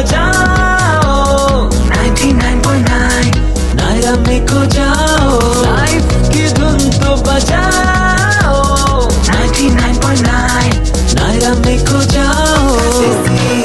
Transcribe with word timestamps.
बजाओ 0.00 1.68
99.9 1.88 3.34
नायरा 3.80 4.12
में 4.26 4.46
खो 4.46 4.64
जाओ। 4.74 5.40
लाइफ 5.64 6.12
की 6.32 6.44
धुन 6.58 6.78
तो 7.02 7.16
बजाओ। 7.26 8.54
99.9 9.28 10.72
नायरा 11.18 11.52
में 11.66 11.78
खो 11.84 12.00
जाओ। 12.14 12.76
देसी 13.00 13.62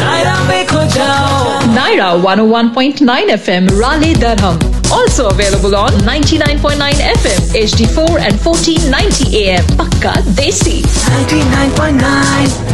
नायरा 0.00 0.36
में 0.48 0.66
खो 0.66 0.86
जाओ। 0.96 1.58
Naira 1.76 2.12
101.9 2.29 3.34
FM 3.40 3.68
Raleigh 3.82 4.16
Durham. 4.24 4.73
Also 4.93 5.29
available 5.29 5.75
on 5.77 5.91
99.9 6.03 6.77
FM, 6.79 7.41
HD4 7.55 8.21
and 8.21 8.34
1490 8.41 9.46
AM. 9.48 9.64
Pakka 9.77 10.12
Desi. 10.37 10.83
99.9 10.83 12.65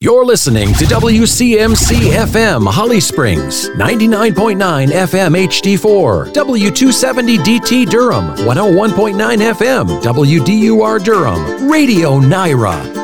You're 0.00 0.24
listening 0.26 0.68
to 0.74 0.84
WCMC 0.84 2.12
FM 2.26 2.66
Holly 2.70 3.00
Springs, 3.00 3.70
99.9 3.70 4.88
FM 4.88 5.34
HD4, 5.46 6.32
W270DT 6.34 7.88
Durham, 7.88 8.34
101.9 8.36 9.14
FM, 9.54 10.02
WDUR 10.02 11.02
Durham, 11.02 11.70
Radio 11.70 12.20
Naira. 12.20 13.03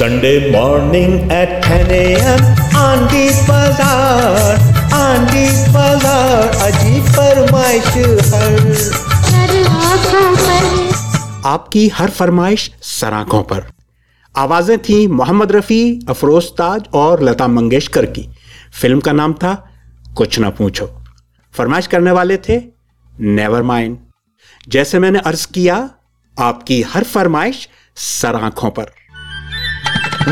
Sunday 0.00 0.50
morning 0.52 1.30
at 1.30 1.62
10 1.62 1.90
a.m. 1.90 2.40
Andy's 2.74 3.38
Bazaar, 3.48 4.54
Andy's 4.92 5.58
Bazaar, 5.72 6.46
अजीब 6.62 7.04
फरमाइश 7.04 7.86
हर 7.86 8.62
आपकी 11.46 11.88
हर 11.88 12.10
फरमाइश 12.10 12.70
सराखों 12.82 13.42
पर। 13.42 13.64
आवाज़ें 14.36 14.78
थी 14.78 15.06
मोहम्मद 15.06 15.52
रफ़ी 15.52 16.00
अफरोज 16.08 16.44
ताज 16.44 16.84
और 16.94 17.22
लता 17.22 17.48
मंगेशकर 17.48 18.06
की। 18.06 18.28
Film 18.80 19.00
का 19.00 19.12
नाम 19.12 19.32
था 19.32 19.70
कुछ 20.16 20.38
ना 20.38 20.50
पूछो। 20.50 20.86
फरमाइश 21.54 21.86
करने 21.86 22.10
वाले 22.10 22.36
थे 22.36 22.62
नेवर 23.20 23.62
माइंड। 23.62 23.98
जैसे 24.68 24.98
मैंने 24.98 25.18
अर्ज़ 25.18 25.46
किया 25.54 25.90
आपकी 26.40 26.82
हर 26.82 27.04
फरमाइश 27.04 27.68
सराखों 27.96 28.70
पर। 28.70 28.99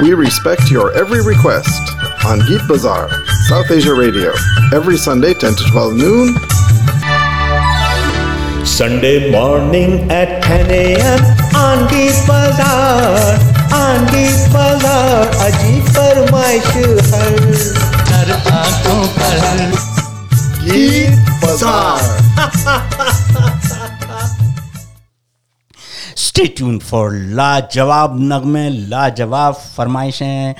We 0.02 0.13
respect 0.13 0.71
your 0.71 0.91
every 0.93 1.21
request 1.21 1.81
on 2.25 2.39
Geet 2.47 2.61
Bazaar, 2.67 3.09
South 3.47 3.69
Asia 3.69 3.93
Radio, 3.93 4.31
every 4.73 4.97
Sunday 4.97 5.33
10 5.33 5.53
to 5.55 5.63
12 5.71 5.93
noon. 5.95 6.35
Sunday 8.66 9.31
morning 9.31 10.09
at 10.09 10.43
10 10.43 10.71
a.m. 10.71 11.19
Andy's 11.55 12.25
Bazaar, 12.25 13.38
Andy's 13.71 14.47
Bazaar, 14.52 15.27
अजीब 15.45 15.85
फरमाइश 15.93 16.67
हर 17.13 17.38
हर 18.09 18.31
आंखों 18.31 19.02
पर 19.19 19.71
Geet 20.66 21.13
Bazaar. 21.41 22.06
Stay 26.39 26.47
tune 26.47 26.78
for 26.78 27.12
लाजवाब 27.12 28.20
नगमे, 28.20 28.70
लाजवाब 28.70 29.55
फरमाइशें। 29.55 30.55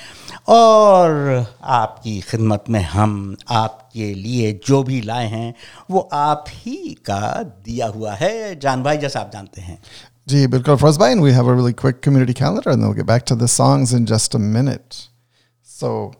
और 0.49 1.47
आपकी 1.65 2.21
खिदमत 2.21 2.65
में 2.71 2.81
हम 2.81 3.37
आपके 3.51 4.15
लिए 4.15 4.61
जो 4.67 4.83
भी 4.83 5.01
लाए 5.01 5.27
हैं, 5.27 5.55
वो 5.91 6.09
आप 6.13 6.45
ही 6.49 6.77
का 6.77 7.43
दिया 7.43 7.87
हुआ 7.87 8.15
है। 8.15 8.61
जान 8.61 8.83
भाई, 8.83 8.99
जैसा 8.99 9.21
आप 9.21 9.31
जानते 9.33 9.61
हैं। 9.61 9.83
जी, 10.29 10.47
बिल्कुल। 10.47 10.77
फ़र्ज़ 10.77 10.99
भाई 10.99 11.15
we 11.15 11.31
have 11.31 11.53
a 11.53 11.57
really 11.57 11.73
quick 11.73 12.01
community 12.01 12.33
calendar 12.33 12.71
and 12.71 12.81
we 12.81 12.87
will 12.87 12.97
get 12.97 13.07
back 13.07 13.25
to 13.29 13.37
the 13.37 13.47
songs 13.47 13.95
in 13.95 14.05
just 14.05 14.35
a 14.35 14.39
minute 14.39 14.95
so 15.65 16.15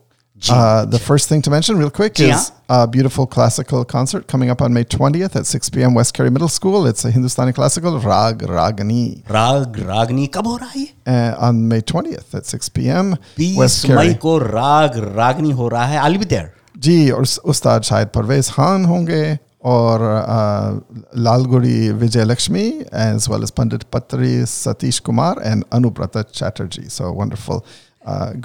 uh, 0.50 0.84
the 0.84 0.98
first 0.98 1.28
thing 1.28 1.42
to 1.42 1.50
mention, 1.50 1.78
real 1.78 1.90
quick, 1.90 2.14
Ji, 2.14 2.24
is 2.30 2.50
a 2.68 2.86
beautiful 2.86 3.26
classical 3.26 3.84
concert 3.92 4.26
coming 4.32 4.50
up 4.54 4.60
on 4.66 4.74
May 4.78 4.84
20th 4.84 5.36
at 5.40 5.46
6 5.46 5.70
p.m. 5.70 5.94
West 5.94 6.12
Kerry 6.16 6.30
Middle 6.30 6.48
School. 6.48 6.86
It's 6.86 7.04
a 7.04 7.10
Hindustani 7.10 7.52
classical, 7.52 7.98
Rag 8.00 8.42
Ragani. 8.56 9.22
राग 9.30 9.78
रागनी 9.88 10.26
कब 10.34 10.46
हो 10.46 10.56
रहा 10.56 10.70
है 10.74 10.80
ये 10.80 10.92
Uh, 11.14 11.46
on 11.48 11.62
May 11.70 11.80
20th 11.92 12.34
at 12.40 12.46
6 12.56 12.68
p.m. 12.78 13.14
बीस 13.38 13.84
मई 13.90 14.14
को 14.26 14.36
राग 14.38 14.98
रागनी 15.16 15.50
हो 15.62 15.68
रहा 15.68 15.86
है 15.86 15.98
आई 16.02 16.18
बी 16.18 16.24
देयर 16.34 16.52
जी 16.88 17.10
और 17.10 17.22
उस- 17.22 17.38
उस्ताद 17.54 17.82
शायद 17.90 18.08
परवेज 18.14 18.50
खान 18.52 18.84
होंगे 18.84 19.22
और 19.74 20.00
Lalgudi 21.26 21.88
Vijayalakshmi 22.24 22.62
as 23.04 23.26
well 23.30 23.42
as 23.42 23.50
Pandit 23.58 23.82
Patri 23.92 24.34
Satish 24.46 24.98
Kumar 25.08 25.40
and 25.44 25.64
Anubrata 25.72 26.22
Chatterjee 26.22 26.88
so 26.96 27.12
wonderful 27.20 27.60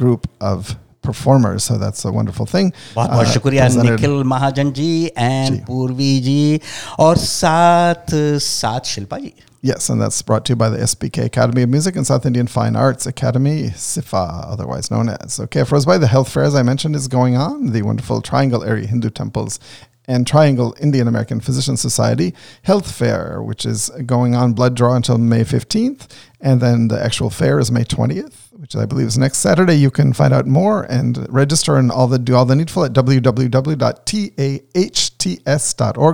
group 0.01 0.21
of 0.51 0.75
performers 1.03 1.63
so 1.63 1.77
that's 1.77 2.03
a 2.05 2.11
wonderful 2.11 2.45
thing 2.45 2.71
बहुत 2.95 3.09
बहुत 3.09 3.25
Uh, 3.27 3.31
शुक्रिया 3.33 3.65
presented- 3.67 3.91
निखिल 3.91 4.23
महाजन 4.33 4.71
जी 4.79 4.89
एंड 5.17 5.53
जी। 5.55 5.59
पूर्वी 5.67 6.19
जी 6.25 6.59
और 6.99 7.17
साथ 7.17 8.15
साथ 8.53 8.95
शिल्पा 8.95 9.17
जी 9.27 9.33
Yes, 9.67 9.89
and 9.93 10.01
that's 10.01 10.17
brought 10.27 10.43
to 10.47 10.53
you 10.53 10.55
by 10.59 10.67
the 10.73 10.77
SBK 10.83 11.23
Academy 11.29 11.63
of 11.67 11.71
Music 11.71 11.97
and 12.01 12.07
South 12.09 12.25
Indian 12.27 12.47
Fine 12.51 12.77
Arts 12.81 13.07
Academy, 13.09 13.55
SIFA, 13.85 14.21
otherwise 14.53 14.89
known 14.93 15.09
as. 15.15 15.37
Okay, 15.45 15.65
for 15.71 15.75
us 15.79 15.87
by 15.89 15.97
the 16.03 16.07
health 16.13 16.29
fair, 16.35 16.45
as 16.49 16.55
I 16.55 16.63
mentioned, 16.69 16.95
is 16.99 17.09
going 17.15 17.35
on. 17.45 17.57
The 17.73 17.81
wonderful 17.87 18.21
Triangle 18.29 18.63
Area 18.75 18.87
Hindu 18.91 19.09
Temples 19.19 19.59
and 20.07 20.25
Triangle 20.31 20.73
Indian 20.89 21.09
American 21.13 21.41
Physician 21.49 21.75
Society 21.83 22.29
Health 22.71 22.89
Fair, 23.01 23.43
which 23.49 23.65
is 23.65 23.89
going 24.13 24.33
on 24.43 24.53
blood 24.61 24.75
draw 24.83 24.93
until 25.01 25.17
May 25.17 25.43
15th. 25.43 26.07
And 26.39 26.61
then 26.61 26.87
the 26.87 27.03
actual 27.09 27.29
fair 27.29 27.59
is 27.59 27.69
May 27.79 27.83
20th, 27.83 28.39
which 28.74 28.82
I 28.82 28.86
believe 28.86 29.06
is 29.06 29.18
next 29.18 29.38
Saturday. 29.38 29.74
You 29.74 29.90
can 29.90 30.12
find 30.12 30.34
out 30.34 30.46
more 30.46 30.84
and 30.84 31.26
register 31.32 31.76
and 31.76 31.90
all 31.90 32.06
the 32.06 32.18
do 32.18 32.34
all 32.34 32.44
the 32.44 32.56
needful 32.56 32.84
at 32.84 32.92
www.tahts.org. 32.92 33.40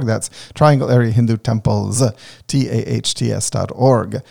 That's 0.06 0.30
Triangle 0.54 0.90
Area 0.90 1.10
Hindu 1.12 1.38
Temples, 1.38 2.02
tahts.org. 2.46 4.22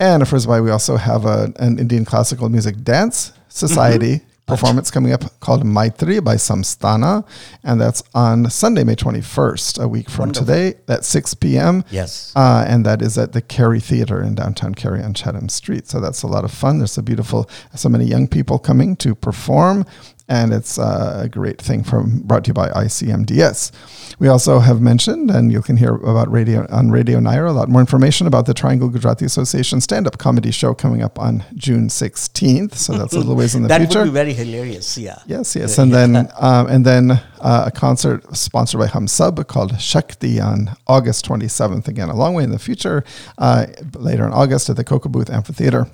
And 0.00 0.22
of 0.22 0.30
course, 0.30 0.46
why 0.46 0.60
we 0.60 0.70
also 0.70 0.96
have 0.96 1.24
a, 1.24 1.52
an 1.56 1.78
Indian 1.78 2.04
classical 2.04 2.48
music 2.48 2.82
dance 2.82 3.30
mm-hmm. 3.30 3.40
society 3.48 4.20
performance 4.48 4.90
coming 4.90 5.12
up 5.12 5.38
called 5.40 5.62
Maitri 5.64 6.18
by 6.24 6.34
Samstana, 6.34 7.24
and 7.62 7.80
that's 7.80 8.02
on 8.14 8.50
Sunday, 8.50 8.82
May 8.82 8.96
21st, 8.96 9.80
a 9.80 9.86
week 9.86 10.10
from 10.10 10.32
today 10.32 10.74
at 10.88 11.04
6 11.04 11.34
p.m. 11.34 11.84
Yes. 11.90 12.32
Uh, 12.34 12.64
and 12.66 12.84
that 12.84 13.02
is 13.02 13.16
at 13.18 13.32
the 13.32 13.42
Cary 13.42 13.78
Theater 13.78 14.22
in 14.22 14.34
downtown 14.34 14.74
Cary 14.74 15.02
on 15.02 15.14
Chatham 15.14 15.48
Street. 15.48 15.86
So 15.86 16.00
that's 16.00 16.22
a 16.22 16.26
lot 16.26 16.44
of 16.44 16.50
fun. 16.50 16.78
There's 16.78 16.98
a 16.98 17.02
beautiful, 17.02 17.48
so 17.74 17.88
many 17.88 18.06
young 18.06 18.26
people 18.26 18.58
coming 18.58 18.96
to 18.96 19.14
perform, 19.14 19.84
and 20.28 20.52
it's 20.52 20.78
uh, 20.78 21.22
a 21.24 21.28
great 21.28 21.60
thing 21.60 21.82
from 21.82 22.20
brought 22.20 22.44
to 22.44 22.48
you 22.48 22.54
by 22.54 22.68
ICMDS. 22.70 23.72
We 24.18 24.28
also 24.28 24.58
have 24.58 24.80
mentioned, 24.80 25.30
and 25.30 25.52
you 25.52 25.62
can 25.62 25.76
hear 25.76 25.94
about 25.94 26.30
radio 26.30 26.66
on 26.70 26.90
Radio 26.90 27.18
Naira 27.20 27.48
a 27.48 27.52
lot 27.52 27.68
more 27.68 27.80
information 27.80 28.26
about 28.26 28.46
the 28.46 28.54
Triangle 28.54 28.88
Gujarati 28.88 29.24
Association 29.24 29.80
stand-up 29.80 30.18
comedy 30.18 30.50
show 30.50 30.74
coming 30.74 31.02
up 31.02 31.18
on 31.18 31.44
June 31.54 31.88
16th. 31.88 32.74
So 32.74 32.94
that's 32.94 33.14
a 33.14 33.18
little 33.18 33.36
ways 33.36 33.54
in 33.54 33.62
the 33.62 33.68
that 33.74 33.80
future. 33.80 34.00
would 34.00 34.06
be 34.06 34.10
very 34.10 34.32
hilarious 34.32 34.98
yeah 34.98 35.18
Yes, 35.26 35.54
yes, 35.56 35.78
and 35.78 35.92
then 35.92 36.16
um, 36.40 36.66
and 36.66 36.84
then 36.84 37.10
uh, 37.40 37.64
a 37.66 37.70
concert 37.70 38.36
sponsored 38.36 38.80
by 38.80 38.86
Hum 38.86 39.06
Sub 39.08 39.46
called 39.46 39.80
Shakti 39.80 40.40
on 40.40 40.70
August 40.86 41.26
27th. 41.26 41.88
Again, 41.88 42.08
a 42.08 42.16
long 42.16 42.34
way 42.34 42.44
in 42.44 42.50
the 42.50 42.58
future. 42.58 43.04
Uh, 43.38 43.66
later 43.94 44.26
in 44.26 44.32
August 44.32 44.68
at 44.68 44.76
the 44.76 44.84
Coca 44.84 45.08
Booth 45.08 45.30
Amphitheater. 45.30 45.86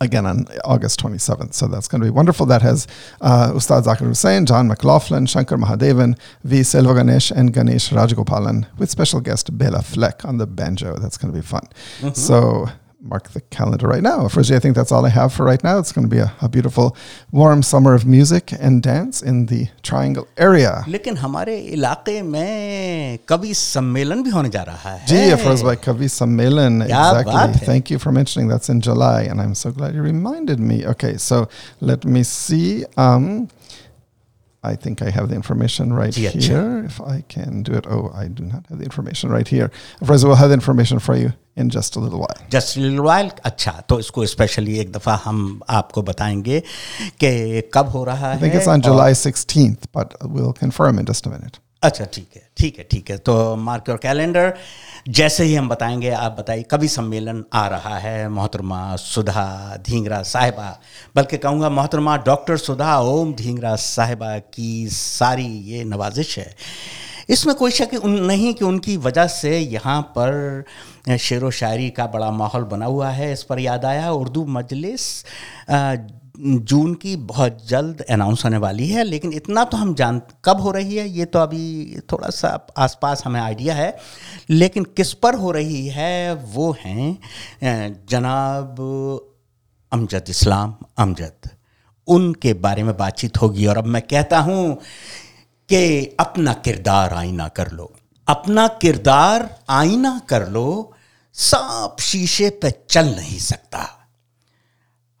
Again 0.00 0.26
on 0.26 0.46
August 0.64 1.00
27th. 1.02 1.54
So 1.54 1.66
that's 1.66 1.88
going 1.88 2.00
to 2.00 2.06
be 2.06 2.10
wonderful. 2.10 2.46
That 2.46 2.62
has 2.62 2.86
uh, 3.20 3.52
Ustad 3.54 3.84
Zakir 3.84 4.06
Hussain, 4.06 4.46
John 4.46 4.68
McLaughlin, 4.68 5.26
Shankar 5.26 5.58
Mahadevan, 5.58 6.18
V. 6.44 6.62
Selva 6.62 6.94
Ganesh, 6.94 7.30
and 7.30 7.52
Ganesh 7.52 7.90
Rajagopalan 7.90 8.66
with 8.78 8.90
special 8.90 9.20
guest 9.20 9.56
Bela 9.58 9.82
Fleck 9.82 10.24
on 10.24 10.38
the 10.38 10.46
banjo. 10.46 10.96
That's 10.96 11.16
going 11.18 11.32
to 11.32 11.38
be 11.38 11.44
fun. 11.46 11.66
So 12.14 12.68
mark 13.05 13.29
the 13.31 13.41
calendar 13.41 13.87
right 13.87 14.01
now. 14.01 14.27
Firstly, 14.27 14.55
I 14.55 14.59
think 14.59 14.75
that's 14.75 14.91
all 14.91 15.05
I 15.05 15.09
have 15.09 15.31
for 15.31 15.45
right 15.45 15.63
now. 15.63 15.77
It's 15.77 15.91
going 15.91 16.09
to 16.09 16.13
be 16.13 16.17
a, 16.19 16.33
a 16.41 16.49
beautiful, 16.49 16.97
warm 17.31 17.61
summer 17.61 17.93
of 17.93 18.05
music 18.05 18.51
and 18.59 18.81
dance 18.81 19.21
in 19.21 19.45
the 19.45 19.67
Triangle 19.83 20.27
area. 20.37 20.83
लेकिन 20.87 21.17
हमारे 21.17 21.57
इलाके 21.75 22.21
में 22.23 23.19
कवि 23.29 23.53
सम्मेलन 23.53 24.23
भी 24.23 24.29
होने 24.29 24.49
जा 24.49 24.63
रहा 24.63 24.95
है 24.95 25.05
Gee, 25.07 25.31
Afroz 25.37 25.63
by 25.63 25.75
Kavi 25.75 26.09
Sammelan. 26.09 26.85
क्या 26.87 27.11
बात 27.13 27.25
Exactly. 27.27 27.59
है। 27.59 27.65
Thank 27.65 27.91
you 27.91 27.99
for 27.99 28.11
mentioning 28.11 28.47
that's 28.47 28.69
in 28.69 28.81
July, 28.81 29.21
and 29.23 29.39
I'm 29.41 29.53
so 29.55 29.71
glad 29.71 29.93
you 29.93 30.01
reminded 30.01 30.59
me. 30.59 30.85
Okay, 30.95 31.17
so 31.17 31.47
let 31.81 32.05
me 32.05 32.23
see. 32.23 32.85
Um, 32.97 33.49
I 34.63 34.75
think 34.75 35.03
I 35.03 35.11
have 35.11 35.29
the 35.29 35.35
information 35.35 35.93
right 35.93 36.11
जी, 36.11 36.25
अच्छा। 36.25 36.41
here. 36.41 36.83
If 36.85 36.99
I 36.99 37.23
can 37.29 37.61
do 37.61 37.73
it. 37.73 37.85
Oh, 37.87 38.11
I 38.15 38.27
do 38.27 38.43
not 38.43 38.65
have 38.69 38.79
the 38.79 38.85
information 38.85 39.29
right 39.29 39.47
here. 39.47 39.69
Afraza 40.01 40.25
will 40.25 40.35
have 40.43 40.49
the 40.49 40.55
information 40.55 40.97
for 40.97 41.15
you 41.15 41.33
in 41.56 41.70
just 41.70 41.96
a 41.96 42.00
little 42.00 42.20
while. 42.20 42.42
Just 42.50 42.78
while 43.06 43.30
अच्छा 43.44 43.72
तो 43.88 43.98
इसको 44.00 44.26
specially 44.26 44.78
एक 44.80 44.92
दफ़ा 44.92 45.14
हम 45.24 45.60
आपको 45.78 46.02
बताएँगे 46.02 46.60
कि 47.24 47.62
कब 47.74 47.88
हो 47.94 48.04
रहा 48.04 48.32
I 48.32 48.36
है 48.36 48.40
think 48.42 48.60
it's 48.60 48.68
on 48.74 48.84
और- 48.84 48.90
July 48.90 49.10
16th, 49.24 49.88
but 49.98 50.14
we'll 50.36 50.54
confirm 50.62 50.98
in 51.02 51.10
just 51.12 51.26
a 51.26 51.34
minute. 51.34 51.58
अच्छा 51.82 52.04
ठीक 52.14 52.28
है 52.36 52.42
ठीक 52.58 52.78
है 52.78 52.84
ठीक 52.90 53.10
है 53.10 53.16
तो 53.26 53.34
मार्क 53.56 53.84
योर 53.88 53.98
कैलेंडर 53.98 54.52
जैसे 55.18 55.44
ही 55.44 55.54
हम 55.54 55.68
बताएँगे 55.68 56.10
आप 56.24 56.32
बताइए 56.38 56.62
कभी 56.70 56.88
सम्मेलन 56.94 57.42
आ 57.54 57.66
रहा 57.68 57.96
है 57.98 58.28
मोहतरमा 58.28 58.80
सुधा 59.04 59.44
धींगरा 59.86 60.20
साहिबा 60.32 60.68
बल्कि 61.16 61.36
कहूँगा 61.44 61.70
मोहतरमा 61.78 62.16
डॉक्टर 62.26 62.56
सुधा 62.66 62.98
ओम 63.14 63.32
धींगरा 63.40 63.74
साहिबा 63.86 64.36
की 64.56 64.86
सारी 64.96 65.46
ये 65.72 65.82
नवाजिश 65.94 66.38
है 66.38 66.54
इसमें 67.36 67.54
कोई 67.56 67.70
शक 67.70 67.90
नहीं 68.04 68.52
कि 68.54 68.64
उनकी 68.64 68.96
वजह 69.08 69.26
से 69.40 69.58
यहाँ 69.58 70.00
पर 70.18 70.64
शेर 71.08 71.44
व 71.44 71.50
शायरी 71.52 71.90
का 71.90 72.06
बड़ा 72.06 72.30
माहौल 72.32 72.64
बना 72.64 72.86
हुआ 72.86 73.10
है, 73.10 73.32
इस 73.32 73.42
पर 73.42 73.58
याद 73.58 73.84
आया। 73.84 74.10
उर्दू 74.12 74.44
मजलिस 74.48 75.06
जून 76.40 76.94
की 76.94 77.14
बहुत 77.28 77.66
जल्द 77.68 78.00
अनाउंस 78.02 78.44
होने 78.44 78.56
वाली 78.56 78.86
है, 78.88 79.02
लेकिन 79.04 79.32
इतना 79.32 79.64
तो 79.64 79.76
हम 79.76 79.94
जान, 79.94 80.20
कब 80.44 80.60
हो 80.60 80.70
रही 80.70 80.96
है, 80.96 81.08
ये 81.08 81.24
तो 81.24 81.38
अभी 81.38 82.00
थोड़ा 82.12 82.30
सा 82.30 82.48
आसपास 82.78 83.22
हमें 83.24 83.40
आइडिया 83.40 83.74
है, 83.74 83.96
लेकिन 84.50 84.84
किस 84.96 85.12
पर 85.14 85.34
हो 85.34 85.50
रही 85.50 85.86
है, 85.88 86.34
वो 86.34 86.70
हैं 86.80 88.06
जनाब 88.08 88.76
अमजद 89.92 90.24
इस्लाम, 90.28 90.74
अमजद। 90.98 91.50
उनके 92.08 92.52
बारे 92.56 92.82
में 92.82 92.96
बातचीत 92.96 93.40
होगी, 93.42 93.66
और 93.66 93.78
अब 93.78 93.86
मैं 93.86 94.02
कहता 94.02 94.38
हूँ 94.40 94.74
कि 95.68 96.16
अपना 96.20 96.52
किरदार 96.54 97.14
आईना 97.14 97.48
कर 97.48 97.70
लो। 97.70 97.92
अपना 98.30 98.66
किरदार 98.82 99.48
आईना 99.70 100.20
कर 100.28 100.46
लो 100.48 100.92
सांप 101.34 102.00
शीशे 102.00 102.50
पे 102.62 102.70
चल 102.90 103.06
नहीं 103.06 103.38
सकता। 103.38 103.86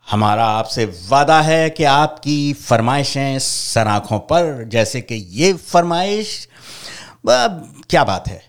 हमारा 0.06 0.44
आपसे 0.48 0.84
वादा 1.08 1.40
है 1.40 1.70
कि 1.70 1.84
आपकी 1.84 2.52
फरमाइशें 2.52 3.38
सराखों 3.38 4.18
पर, 4.18 4.64
जैसे 4.68 5.00
कि 5.00 5.14
ये 5.14 5.52
फरमाइश 5.54 6.48
क्या 7.26 8.04
बात 8.04 8.28
है? 8.28 8.42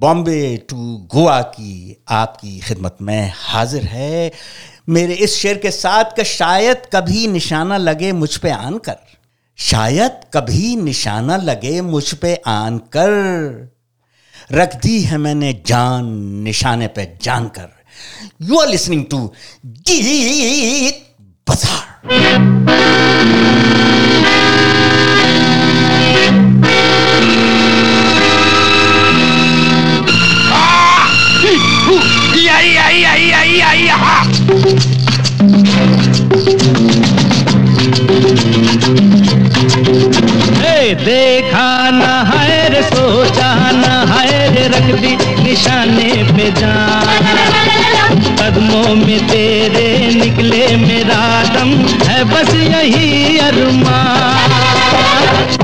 बॉम्बे 0.00 0.56
टू 0.70 0.76
गोवा 1.12 1.40
की 1.42 2.04
आपकी 2.08 2.58
खिदमत 2.60 2.96
में 3.02 3.32
हाजिर 3.36 3.84
है। 3.84 4.32
मेरे 4.88 5.14
इस 5.14 5.36
शेर 5.36 5.58
के 5.58 5.70
साथ 5.70 6.16
का 6.16 6.22
शायद 6.22 6.82
कभी 6.92 7.26
निशाना 7.26 7.76
लगे 7.76 8.12
मुझ 8.12 8.36
पे 8.36 8.50
आन 8.50 8.78
कर। 8.78 8.96
शायद 9.58 10.20
कभी 10.34 10.74
निशाना 10.76 11.36
लगे 11.36 11.80
मुझ 11.80 12.14
पे 12.14 12.34
आन 12.46 12.78
कर। 12.96 13.10
रख 14.52 14.74
दी 14.82 15.00
है 15.02 15.18
मैंने 15.18 15.52
जान, 15.66 16.06
निशाने 16.44 16.86
पे 16.88 17.04
जान 17.22 17.48
कर। 17.58 17.68
यू 18.42 18.58
आर 18.58 18.68
लिसनिंग 18.68 19.04
टू 19.10 19.18
गीत 19.66 21.04
बाज़ार 21.46 21.82
देखा 40.94 41.68
न 41.90 42.02
है 42.28 42.68
रे 42.68 42.82
सोचा 42.82 43.48
न 43.72 43.84
है 44.10 44.36
रे 44.54 44.66
रख 44.68 44.88
दी 45.00 45.12
निशाने 45.42 46.10
पे 46.30 46.50
जान। 46.50 47.06
कदमों 48.40 48.94
में 48.96 49.20
तेरे 49.28 49.88
निकले 50.14 50.66
मेरा 50.76 51.22
दम 51.54 51.70
है 52.08 52.18
बस 52.24 52.54
यही 52.54 53.38
अरमान। 53.38 54.56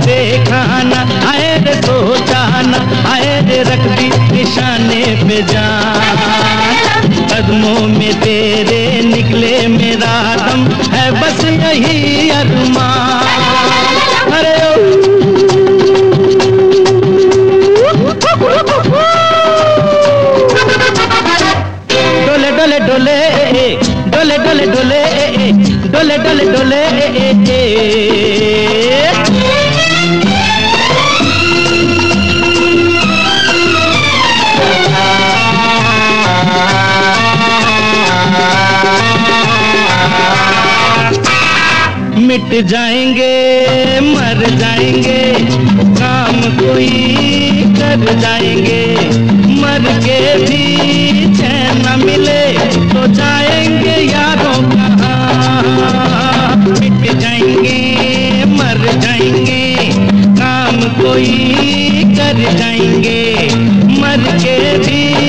देखा 0.01 0.63
न 0.83 0.93
है 1.25 1.51
रे 1.65 1.75
सोचा 1.83 2.43
न 2.63 2.73
है 3.07 3.41
रे 3.49 3.63
रख 3.71 3.87
दी 3.97 4.09
निशाने 4.33 5.05
पे 5.25 5.43
जान। 5.53 6.17
कदमों 7.33 7.87
में 7.89 8.15
तेरे 8.21 8.83
निकले 9.05 9.57
मेरा 9.69 10.15
दम 10.37 10.67
है 10.93 11.11
बस 11.13 11.45
यही 11.45 12.31
अरमान। 12.31 13.43
अरे 14.35 14.54
डोले 22.95 23.19
डोले 24.13 24.37
डोले 24.39 24.67
डोले 24.67 25.01
डोले 25.93 26.17
डोले 26.25 26.45
डोले। 26.53 26.83
मिट 42.27 42.53
जाएँगे, 42.67 43.35
मर 44.01 44.45
जाएँगे, 44.61 45.23
काम 46.01 46.41
कोई 46.59 46.89
कर 47.79 48.19
जाएँगे, 48.21 48.83
मर 49.61 49.85
के 50.07 50.21
भी 50.45 50.74
जाएँगे 53.13 53.97
यारों 54.03 54.61
कहाँ 54.71 56.57
मिट 56.57 57.03
जाएँगे 57.21 58.45
मर 58.55 58.83
जाएँगे 59.01 59.63
काम 60.41 60.81
कोई 61.01 62.05
कर 62.17 62.43
जाएँगे। 62.59 63.23
मर 64.01 64.25
के 64.45 64.57
भी 64.79 65.24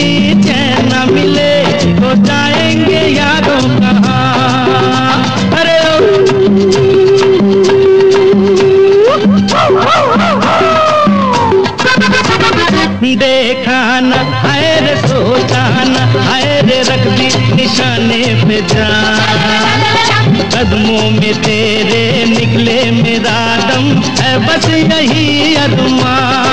में 21.25 21.41
तेरे 21.43 22.25
निकले 22.29 22.79
मेरा 22.91 23.37
दम 23.59 23.85
है 24.19 24.37
बस 24.45 24.69
यही 24.69 25.55
अरमान 25.55 26.45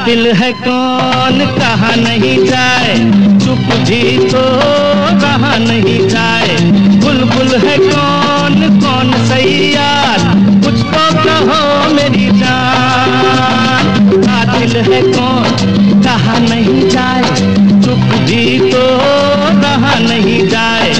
कातिल 0.00 0.26
है 0.32 0.50
कौन, 0.52 1.38
कहा 1.56 1.88
नहीं 1.94 2.36
जाए? 2.44 2.94
चुप 3.38 3.72
जी 3.84 4.00
तो 4.28 4.44
कहा 5.20 5.50
नहीं 5.58 5.98
जाए। 6.08 6.54
बुलबुल 7.02 7.50
है 7.64 7.76
कौन 7.80 8.56
कौन 8.78 9.12
सही 9.28 9.74
यार 9.74 10.24
कुछ 10.64 10.80
तो 10.94 11.04
कहो 11.18 11.60
मेरी 11.94 12.26
जान। 12.38 13.84
कातिल 14.24 14.76
है 14.88 15.02
कौन, 15.12 16.02
कहा 16.02 16.38
नहीं 16.48 16.88
जाए? 16.88 17.36
चुप 17.84 18.14
जी 18.24 18.42
तो 18.70 18.86
कहा 19.60 19.94
नहीं 20.08 20.40
जाए। 20.48 20.92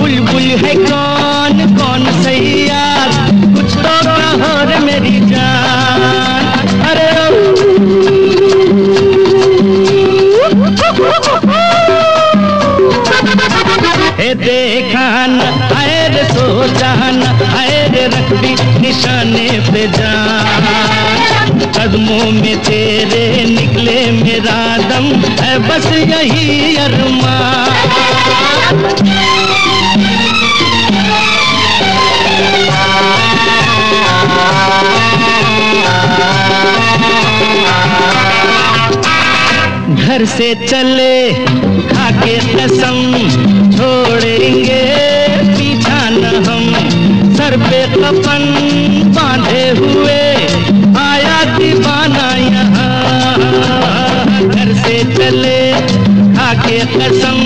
बुलबुल 0.00 0.50
है 0.64 0.74
कौन 0.82 1.76
कौन 1.76 2.10
सही 2.22 2.68
यार 2.68 3.08
कुछ 3.54 3.76
तो 3.76 3.96
कहो 4.08 4.52
रे 4.70 4.78
मेरी 4.86 5.18
जान। 5.30 5.47
है 14.28 14.34
देखा 14.34 15.04
न 15.26 15.40
ऐर 15.74 16.16
सोचा 16.30 16.88
न 17.12 17.28
ऐर 17.60 17.94
रख 18.14 18.32
दी 18.40 18.50
निशाने 18.80 19.46
पे 19.70 19.86
जान 19.96 21.58
कदमों 21.78 22.30
में 22.40 22.58
तेरे 22.64 23.24
निकले 23.50 23.98
मेरा 24.20 24.58
दम, 24.90 25.06
है 25.42 25.58
बस 25.68 25.86
यही 25.92 26.76
अरमान 26.84 27.56
Thank 37.00 38.22
you. 38.22 38.27
घर 40.08 40.24
से 40.26 40.46
चले 40.66 41.14
खाके 41.88 42.36
कसम 42.50 42.96
छोड़ेंगे। 43.72 44.78
पीछा 45.48 45.98
न 46.10 46.30
हम, 46.46 46.64
सर 47.36 47.56
पे 47.64 47.82
कफन 47.94 48.46
बांधे 49.16 49.66
हुए। 49.80 50.22
आया 51.00 51.36
दीवाना 51.58 52.28
यहाँ, 52.38 52.88
घर 54.48 54.72
से 54.82 54.96
चले 55.14 55.60
खाके 56.36 56.78
कसम 56.96 57.37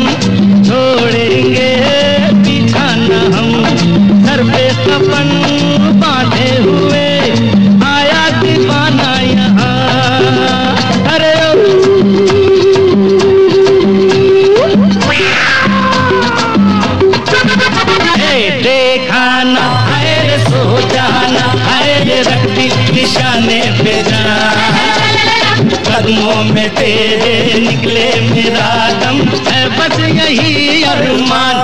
तेरे 26.83 27.61
निकले 27.61 28.05
मेरा 28.21 28.71
दम 29.01 29.19
है 29.47 29.59
बस 29.71 29.99
यही 30.01 30.83
अरमान। 30.83 31.59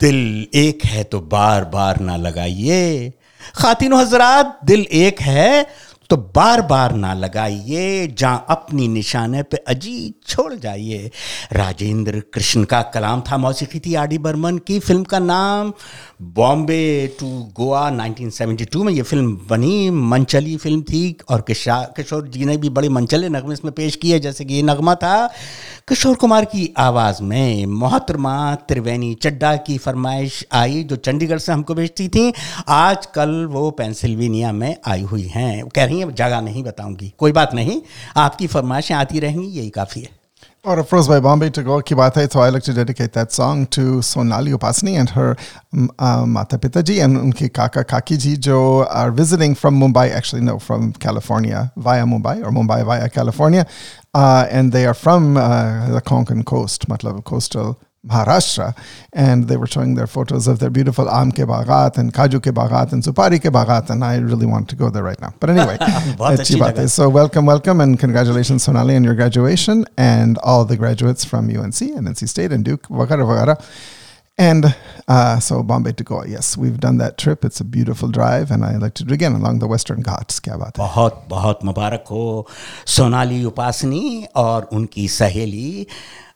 दिल 0.00 0.20
एक 0.54 0.84
है 0.84 1.02
तो 1.04 1.20
बार 1.20 1.64
बार 1.64 2.00
ना 2.00 2.16
लगाइए। 2.16 3.12
खातिन 3.56 3.92
हजरात, 3.92 4.58
दिल 4.64 4.86
एक 4.92 5.20
है 5.20 5.66
तो 6.10 6.16
बार 6.36 6.60
बार 6.62 6.92
ना 6.94 7.12
लगाइए, 7.14 8.06
जहाँ 8.08 8.46
अपनी 8.50 8.86
निशाने 8.88 9.42
पे 9.42 9.56
अजी 9.56 10.14
छोड़ 10.28 10.54
जाइए। 10.54 11.10
राजेंद्र 11.52 12.22
कृष्ण 12.34 12.64
का 12.64 12.82
कलाम 12.94 13.20
था 13.20 13.36
मौसीकी 13.36 13.80
थी 13.80 13.94
आर 13.94 14.06
डी 14.06 14.18
बर्मन 14.18 14.58
की 14.58 14.78
फ़िल्म 14.78 15.04
का 15.04 15.18
नाम 15.18 15.72
बॉम्बे 16.34 17.16
टू 17.20 17.26
गोवा 17.56 17.88
1972 17.90 18.82
में 18.84 18.92
ये 18.92 19.02
फ़िल्म 19.02 19.36
बनी। 19.50 19.90
मनचली 19.90 20.56
फ़िल्म 20.56 20.82
थी 20.82 21.16
और 21.30 21.40
किशा, 21.40 21.80
किशोर 21.96 22.28
जी 22.28 22.44
ने 22.44 22.56
भी 22.56 22.68
बड़े 22.70 22.88
मनचले 22.88 23.28
नगमे 23.28 23.52
इसमें 23.52 23.72
पेश 23.74 23.96
किए, 23.96 24.18
जैसे 24.18 24.44
कि 24.44 24.54
ये 24.54 24.62
नगमा 24.62 24.94
था। 24.94 25.26
किशोर 25.88 26.16
कुमार 26.16 26.44
की 26.44 26.72
आवाज़ 26.78 27.22
में 27.22 27.66
मोहतरमा 27.66 28.54
त्रिवेणी 28.68 29.14
चड्डा 29.14 29.54
की 29.56 29.78
फरमाइश 29.78 30.44
आई, 30.52 30.82
जो 30.84 30.96
चंडीगढ़ 30.96 31.38
से 31.38 31.52
हमको 31.52 31.74
भेजती 31.74 32.08
थी। 32.08 32.32
आज 32.68 33.06
कल 33.06 33.44
वो 33.46 33.70
पेंसिल्वेनिया 33.70 34.52
में 34.52 34.76
आई 34.86 35.02
हुई 35.02 35.26
हैं। 35.26 35.68
कह 35.68 35.84
रही 35.84 35.95
हैं 36.00 36.14
जगह 36.14 36.40
नहीं 36.40 36.64
बताऊँगी 36.64 37.12
कोई 37.18 37.32
बात 37.32 37.54
नहीं 37.54 37.80
आपकी 38.16 38.46
फरमाइशें 38.46 38.94
आती 38.94 39.20
रहेंगी 39.20 39.48
यही 39.58 39.70
काफ़ी 39.70 40.02
है 40.02 40.08
Or 40.66 40.80
of 40.80 40.90
course 40.90 41.06
by 41.06 41.20
Bombay 41.20 41.50
to 41.50 41.62
go 41.62 41.80
ki 41.80 41.94
baat 41.94 42.16
hai, 42.16 42.26
so 42.26 42.40
I 42.40 42.48
like 42.48 42.64
to 42.64 42.72
dedicate 42.72 43.12
that 43.12 43.30
song 43.30 43.66
to 43.68 44.02
Sonali 44.02 44.50
Upasni 44.50 44.98
and 44.98 45.08
her 45.10 45.36
um, 45.72 45.92
uh, 45.96 46.26
Mata 46.26 46.58
Pita 46.58 46.82
ji 46.82 46.98
and 46.98 47.16
unki 47.16 47.52
kaka 47.52 47.84
kaki 47.84 48.16
ji 48.16 48.36
jo 48.36 48.84
are 48.86 49.12
visiting 49.12 49.54
from 49.54 49.78
Mumbai, 49.78 50.10
actually 50.10 50.42
no, 50.42 50.58
from 50.58 50.92
California 50.94 51.72
via 51.76 52.04
Mumbai 52.04 52.44
or 52.44 52.50
Mumbai 52.50 52.84
via 52.84 53.08
California. 53.08 53.64
Uh, 54.12 54.48
and 54.50 54.72
they 54.72 54.86
are 54.86 54.94
from 54.94 55.36
uh, 58.05 58.25
the 58.25 58.25
Konkan 58.25 58.35
coast, 58.35 58.59
matlab 58.59 58.65
coastal 58.65 58.75
Maharashtra, 58.75 58.75
and 59.13 59.47
they 59.47 59.57
were 59.57 59.67
showing 59.67 59.95
their 59.95 60.07
photos 60.07 60.47
of 60.47 60.59
their 60.59 60.69
beautiful 60.69 61.05
aam 61.05 61.31
ke 61.31 61.45
baghat 61.45 61.97
and 61.97 62.13
kaju 62.13 62.39
ke 62.39 62.53
baghat 62.53 62.93
and 62.93 63.03
supari 63.03 63.39
ke 63.39 63.51
baghat, 63.51 63.89
and 63.89 64.03
I 64.03 64.17
really 64.17 64.45
want 64.45 64.69
to 64.69 64.75
go 64.75 64.89
there 64.89 65.03
right 65.03 65.21
now. 65.21 65.33
But 65.39 65.49
anyway, 65.49 65.77
बहुत 65.77 66.39
अच्छी 66.39 66.41
अच्छी 66.41 66.55
बात 66.55 66.75
जगह। 66.75 66.81
है. 66.81 66.89
So 66.89 67.09
welcome, 67.09 67.45
welcome, 67.45 67.79
and 67.79 67.99
congratulations, 67.99 68.63
Sonali, 68.63 68.95
on 68.95 69.03
your 69.03 69.15
graduation, 69.15 69.85
and 69.97 70.37
all 70.39 70.65
the 70.65 70.77
graduates 70.77 71.25
from 71.25 71.49
UNC 71.49 71.81
and 71.81 72.07
NC 72.07 72.27
State 72.27 72.51
and 72.51 72.63
Duke, 72.63 72.87
Vakara 72.87 73.25
Vakara. 73.25 73.63
And 74.37 74.75
uh, 75.07 75.39
so 75.39 75.61
Bombay 75.61 75.91
to 75.93 76.03
Goa, 76.03 76.27
yes, 76.27 76.57
we've 76.57 76.79
done 76.79 76.97
that 76.97 77.17
trip. 77.17 77.43
It's 77.45 77.59
a 77.59 77.63
beautiful 77.63 78.09
drive, 78.09 78.49
and 78.49 78.63
I 78.63 78.77
like 78.77 78.93
to 78.95 79.03
do 79.03 79.13
it 79.13 79.13
again 79.13 79.33
along 79.33 79.59
the 79.59 79.67
Western 79.67 80.01
Ghats. 80.01 80.39
Kya 80.39 80.57
baat 80.57 80.77
hai? 80.77 80.87
बहुत 80.87 81.25
बहुत 81.29 81.59
मुबारक 81.65 82.03
हो 82.11 82.47
सोनाली 82.87 83.43
उपासनी 83.45 84.27
और 84.35 84.69
उनकी 84.73 85.07
सहेली 85.07 85.87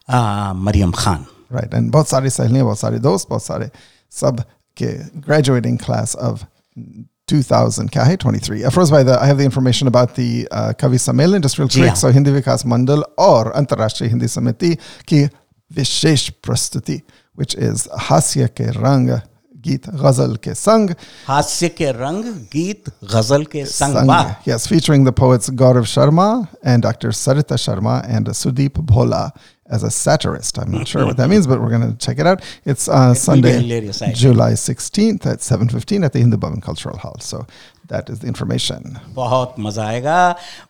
आ, 0.10 0.54
Maryam 0.54 0.92
Khan 0.92 1.26
Right, 1.51 1.73
and 1.75 1.91
बहुत 1.91 2.09
सारे 2.09 2.31
सहेलियाँ, 2.31 2.65
बहुत 2.65 2.79
सारे 2.79 2.99
दोस्त, 2.99 3.29
बहुत 3.29 3.43
सारे 3.43 3.71
सब 4.13 4.43
के 4.77 5.21
graduating 5.21 5.79
class 5.79 6.15
of 6.15 6.45
2000 7.29 7.91
क्या 7.93 8.05
है 8.05 8.17
23 8.17 8.65
Afroz 8.65 8.91
by 8.91 9.03
the 9.03 9.17
I 9.23 9.27
have 9.27 9.39
the 9.39 9.45
information 9.45 9.89
about 9.89 10.15
the 10.15 10.49
uh, 10.51 10.73
Kavi 10.73 10.99
Sammelan 10.99 11.43
just 11.43 11.59
real 11.59 11.69
ji 11.69 11.81
quick 11.81 11.95
हाँ। 11.95 11.97
so 11.97 12.13
Hindi 12.13 12.33
Vikas 12.33 12.65
Mandal 12.65 13.03
और 13.19 13.51
अंतर्राष्ट्रीय 13.53 14.11
हिंदी 14.11 14.29
समिति 14.29 14.75
की 15.09 15.25
विशेष 15.75 16.29
प्रस्तुति 16.29 17.01
which 17.41 17.57
is 17.59 17.89
हास्य 17.99 18.49
के 18.57 18.71
रंग 18.71 19.11
गीत 19.66 19.90
गजल 19.90 20.36
के 20.44 20.54
संग 20.54 20.90
हास्य 21.28 21.70
के 21.70 21.92
रंग 21.92 22.26
गीत 22.54 22.90
गजल 23.14 23.44
के 23.54 23.66
संग 23.66 23.96
Sang, 23.96 24.08
वाह 24.08 24.46
yes, 24.46 24.68
featuring 24.68 25.06
the 25.06 25.14
poets 25.14 25.50
Gaurav 25.50 25.88
Sharma 25.94 26.48
and 26.64 26.84
Dr. 26.84 27.10
Sarita 27.10 27.58
Sharma 27.66 28.04
and 28.08 28.28
Sudeep 28.28 28.82
Bhola 28.92 29.32
as 29.68 29.84
a 29.84 29.90
satirist. 29.90 30.60
I'm 30.60 30.72
not 30.72 30.88
sure 30.88 31.06
what 31.06 31.18
that 31.18 31.30
means, 31.30 31.48
but 31.48 31.60
we're 31.60 31.70
going 31.70 31.92
to 31.92 31.98
check 31.98 32.20
it 32.20 32.28
out. 32.28 32.44
It's 32.66 32.88
uh, 32.88 32.92
will 32.92 33.14
be 33.14 33.20
Sunday, 33.20 33.54
hilarious, 33.54 34.02
I 34.02 34.08
think. 34.08 34.18
July 34.18 34.52
16th 34.52 35.26
at 35.26 35.40
7.15 35.40 36.06
at 36.06 36.14
the 36.14 36.20
Hindu 36.20 36.38
Bhavan 36.38 36.62
Cultural 36.62 36.98
Hall. 36.98 37.18
So 37.20 37.48
that 37.93 38.11
is 38.13 38.21
the 38.21 38.29
information. 38.29 38.97
बहुत 39.15 39.55
मज़ा 39.59 39.85
आएगा। 39.85 40.19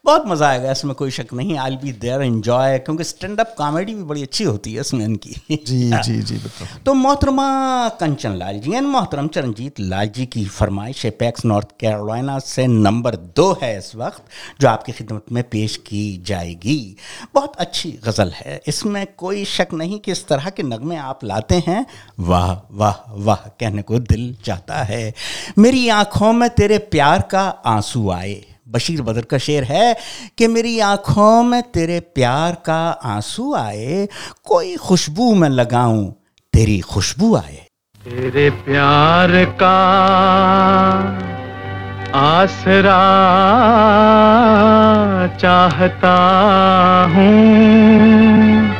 बहुत 0.04 0.26
मज़ा 0.26 0.48
आएगा 0.48 0.70
इसमें 0.72 0.94
कोई 0.94 1.10
शक 1.10 1.32
नहीं। 1.34 1.56
आई 1.58 1.76
बी 1.76 1.92
देयर 2.02 2.22
एंजॉय 2.22 2.78
क्योंकि 2.78 3.04
स्टैंड 3.04 3.40
अप 3.40 3.54
कॉमेडी 3.58 3.94
भी 3.94 4.02
बड़ी 4.02 4.22
अच्छी 4.22 4.44
होती 4.44 4.74
है 4.74 4.80
इसमें 4.80 5.04
इनकी। 5.04 5.34
जी 5.50 5.80
जी 5.90 6.20
जी 6.22 6.34
बिल्कुल। 6.34 6.68
तो 6.86 6.94
मोहतरमा 6.94 7.88
कंचन 8.00 8.36
लाल 8.36 8.58
जी 8.60 8.72
एंड 8.72 8.86
मोहतरम 8.86 9.28
चरणजीत 9.28 9.80
लाल 9.80 10.08
जी 10.08 10.26
की 10.26 10.44
फरमाइश 10.48 11.04
एपेक्स 11.06 11.44
नॉर्थ 11.44 11.68
कैरोलिना 11.80 12.38
से 12.38 12.66
नंबर 12.66 13.16
दो 13.36 13.50
है 13.62 13.76
इस 13.78 13.94
वक्त 13.96 14.22
जो 14.60 14.68
आपकी 14.68 14.92
खिदमत 14.92 15.32
में 15.32 15.42
पेश 15.50 15.76
की 15.86 16.02
जाएगी। 16.26 16.96
बहुत 17.34 17.56
अच्छी 17.56 17.90
गज़ल 18.04 18.32
है। 18.34 18.60
इसमें 18.68 19.06
कोई 19.16 19.44
शक 19.44 19.68
नहीं 19.74 19.98
कि 19.98 20.12
इस 20.12 20.26
तरह 20.28 20.48
के 20.50 20.62
नगमे 20.62 20.96
आप 20.96 21.24
लाते 21.24 21.62
हैं 21.66 21.84
वाह 22.20 22.52
वाह 22.76 23.12
वाह 23.24 23.48
कहने 23.60 23.82
को 23.82 23.98
दिल 24.00 24.34
चाहता 24.44 24.82
है। 24.84 25.12
मेरी 25.58 25.88
आँखों 25.90 26.32
में 26.32 26.48
तेरे 26.50 26.78
प्यार 26.90 27.09
का 27.18 27.62
आँसू 27.66 28.10
आए। 28.10 28.44
बशीर 28.68 29.02
बदर 29.02 29.20
का 29.20 29.38
शेर 29.38 29.64
है 29.64 29.96
कि 30.38 30.46
मेरी 30.46 30.80
आँखों 30.80 31.42
में 31.42 31.62
तेरे 31.62 32.00
प्यार 32.00 32.52
का 32.52 32.90
आँसू 32.90 33.54
आए। 33.54 34.08
कोई 34.44 34.76
खुशबू 34.76 35.34
में 35.34 35.48
लगाऊँ, 35.48 36.22
तेरी 36.52 36.80
खुशबू 36.80 37.36
आए। 37.36 37.66
तेरे 38.04 38.50
प्यार 38.50 39.44
का 39.44 39.76
आसरा 42.14 43.00
चाहता 45.36 46.14
हूँ। 47.16 48.70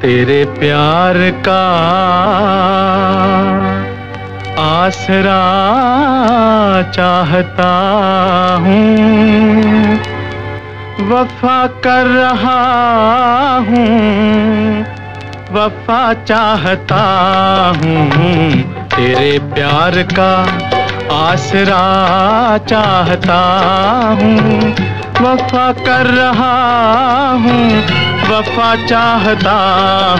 तेरे 0.00 0.44
प्यार 0.44 1.30
का 1.30 1.62
आसरा 4.58 5.42
चाहता 6.90 7.70
हूँ। 8.60 9.98
वफा 11.10 11.66
कर 11.66 12.06
रहा 12.06 12.58
हूँ। 13.58 14.80
वफा 15.52 16.12
चाहता 16.24 17.02
हूँ। 17.76 18.08
तेरे 18.96 19.38
प्यार 19.38 20.02
का 20.18 20.32
आसरा 21.16 21.84
चाहता 22.58 23.40
हूँ। 24.22 24.70
वफा 25.20 25.72
कर 25.72 26.06
रहा 26.06 26.52
हूँ। 27.44 27.82
वफा 28.28 28.74
चाहता 28.86 29.56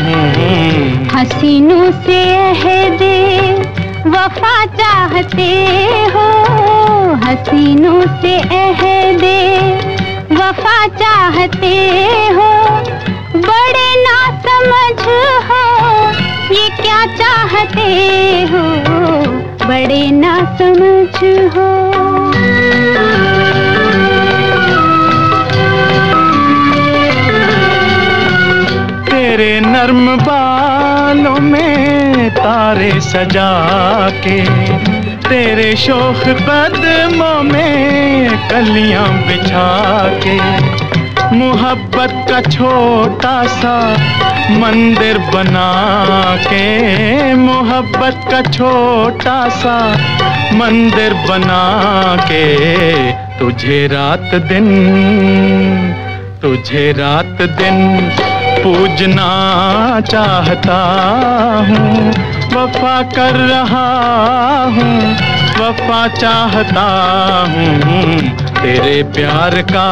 हूँ। 0.00 1.08
हसीनों 1.14 1.90
से 1.90 2.22
अहदे 2.36 3.16
वफा 4.06 4.54
चाहते 4.74 5.50
हो, 6.14 6.26
हसीनों 7.24 8.00
से 8.22 8.34
अहदे। 8.56 9.40
वफा 10.34 10.76
चाहते 10.96 11.74
हो, 12.36 12.48
बड़े 13.36 13.90
ना 14.04 14.18
समझ 14.46 15.06
हो, 15.48 15.62
ये 16.54 16.68
क्या 16.80 17.04
चाहते 17.16 17.90
हो, 18.52 18.64
बड़े 19.66 20.10
ना 20.20 20.36
समझ 20.58 21.24
हो। 21.56 21.68
तेरे 29.10 29.60
नर्म 29.60 30.00
में 30.00 30.18
तारे 32.78 33.00
सजा 33.00 33.50
के 34.24 34.38
तेरे 35.28 35.70
शोख 35.76 36.20
कदमों 36.48 37.42
में 37.42 38.28
कलियाँ 38.50 39.06
बिछा 39.26 39.66
के 40.24 40.36
मोहब्बत 41.38 42.14
का 42.30 42.40
छोटा 42.50 43.34
सा 43.58 43.74
मंदिर 44.60 45.18
बना 45.34 45.66
के 46.46 47.34
मोहब्बत 47.42 48.24
का 48.30 48.42
छोटा 48.50 49.38
सा 49.58 49.76
मंदिर 50.58 51.14
बना 51.28 51.62
के 52.30 52.44
तुझे 53.38 53.86
रात 53.92 54.34
दिन 54.52 54.66
तुझे 56.42 56.90
रात 56.92 57.40
दिन 57.52 57.78
पूजना 58.62 59.30
चाहता 60.00 60.76
हूँ। 61.68 62.10
वफा 62.52 63.00
कर 63.14 63.36
रहा 63.40 63.88
हूँ, 64.66 64.94
वफा 65.58 66.06
चाहता 66.14 66.86
हूँ 67.48 68.20
तेरे 68.54 69.02
प्यार 69.12 69.60
का। 69.72 69.88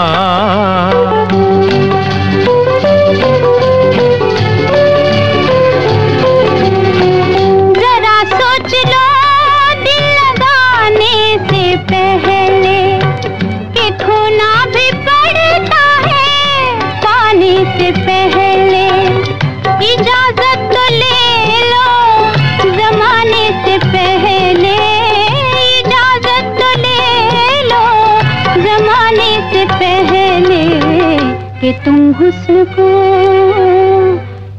तुम 31.86 31.98
हुस्न 32.12 32.64
को 32.64 32.86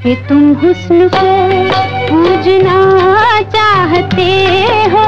कि 0.03 0.13
तुम 0.29 0.43
हुस्न 0.53 1.07
को 1.15 1.31
पूजना 2.09 2.75
चाहते 3.55 4.27
हो। 4.93 5.03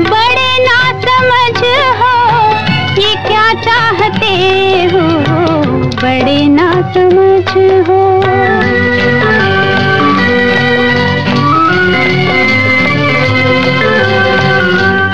बड़े 0.00 0.48
ना 0.64 0.78
समझ 1.04 1.60
हो, 2.00 2.16
ये 3.02 3.14
क्या 3.28 3.46
चाहते 3.60 4.32
हो? 4.94 5.04
बड़े 6.02 6.38
ना 6.48 6.70
समझ 6.94 7.56
हो। 7.88 8.00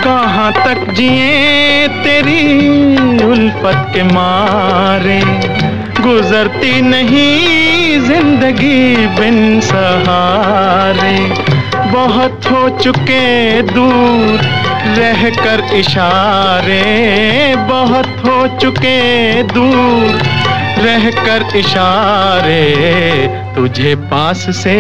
कहाँ 0.05 0.53
तक 0.53 0.93
जिए 0.93 1.89
तेरी 1.89 2.43
उल्फत 3.25 3.91
के 3.95 4.03
मारे? 4.03 5.21
गुजरती 6.05 6.81
नहीं 6.83 7.99
ज़िंदगी 8.01 9.07
बिन 9.17 9.61
सहारे। 9.61 11.13
बहुत 11.93 12.47
हो 12.47 12.69
चुके 12.79 13.63
दूर 13.63 14.41
रह 14.99 15.29
कर 15.37 15.63
इशारे। 15.77 16.83
बहुत 17.69 18.07
हो 18.27 18.37
चुके 18.59 19.43
दूर 19.53 20.21
रह 20.85 21.11
कर 21.21 21.47
इशारे। 21.57 22.61
तुझे 23.57 23.95
पास 24.11 24.47
से, 24.57 24.79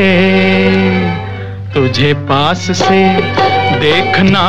तुझे 1.74 2.12
पास 2.28 2.70
से 2.78 3.02
देखना 3.80 4.46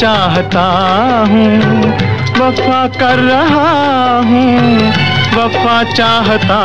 चाहता 0.00 0.66
हूँ। 1.30 1.56
वफा 2.40 2.86
कर 2.98 3.18
रहा 3.20 4.18
हूँ 4.20 5.08
वफा 5.34 5.82
चाहता 5.92 6.60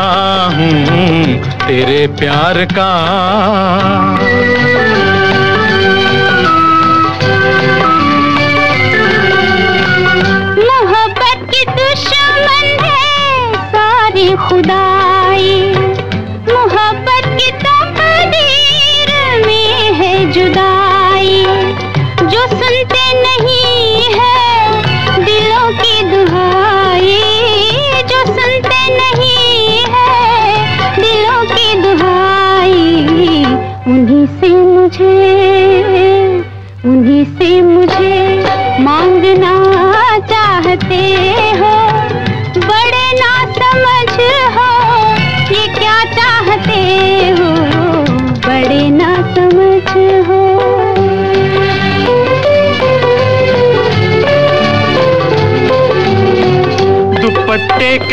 हूँ 0.56 1.38
तेरे 1.68 2.06
प्यार 2.20 2.66
का। 2.72 2.92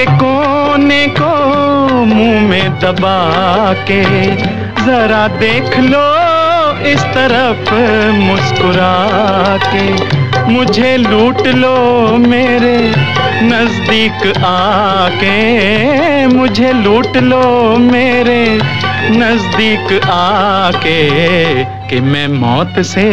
के 0.02 0.10
कोने 0.18 1.06
को 1.16 2.04
मुँह 2.04 2.40
में 2.40 2.78
दबा 2.80 3.72
के 3.90 4.02
जरा 4.82 5.26
देख 5.38 5.76
लो 5.78 6.06
इस 6.90 7.02
तरफ़ 7.14 7.70
मुस्कुरा 8.14 8.94
के। 9.64 9.84
मुझे 10.52 10.96
लूट 10.96 11.46
लो 11.56 11.76
मेरे 12.18 12.76
नज़दीक 13.44 14.42
आके। 14.44 15.36
मुझे 16.26 16.72
लूट 16.72 17.16
लो 17.22 17.44
मेरे 17.78 18.42
नज़दीक 19.12 20.00
आके 20.10 21.00
कि 21.88 22.00
मैं 22.00 22.28
मौत 22.40 22.80
से, 22.86 23.10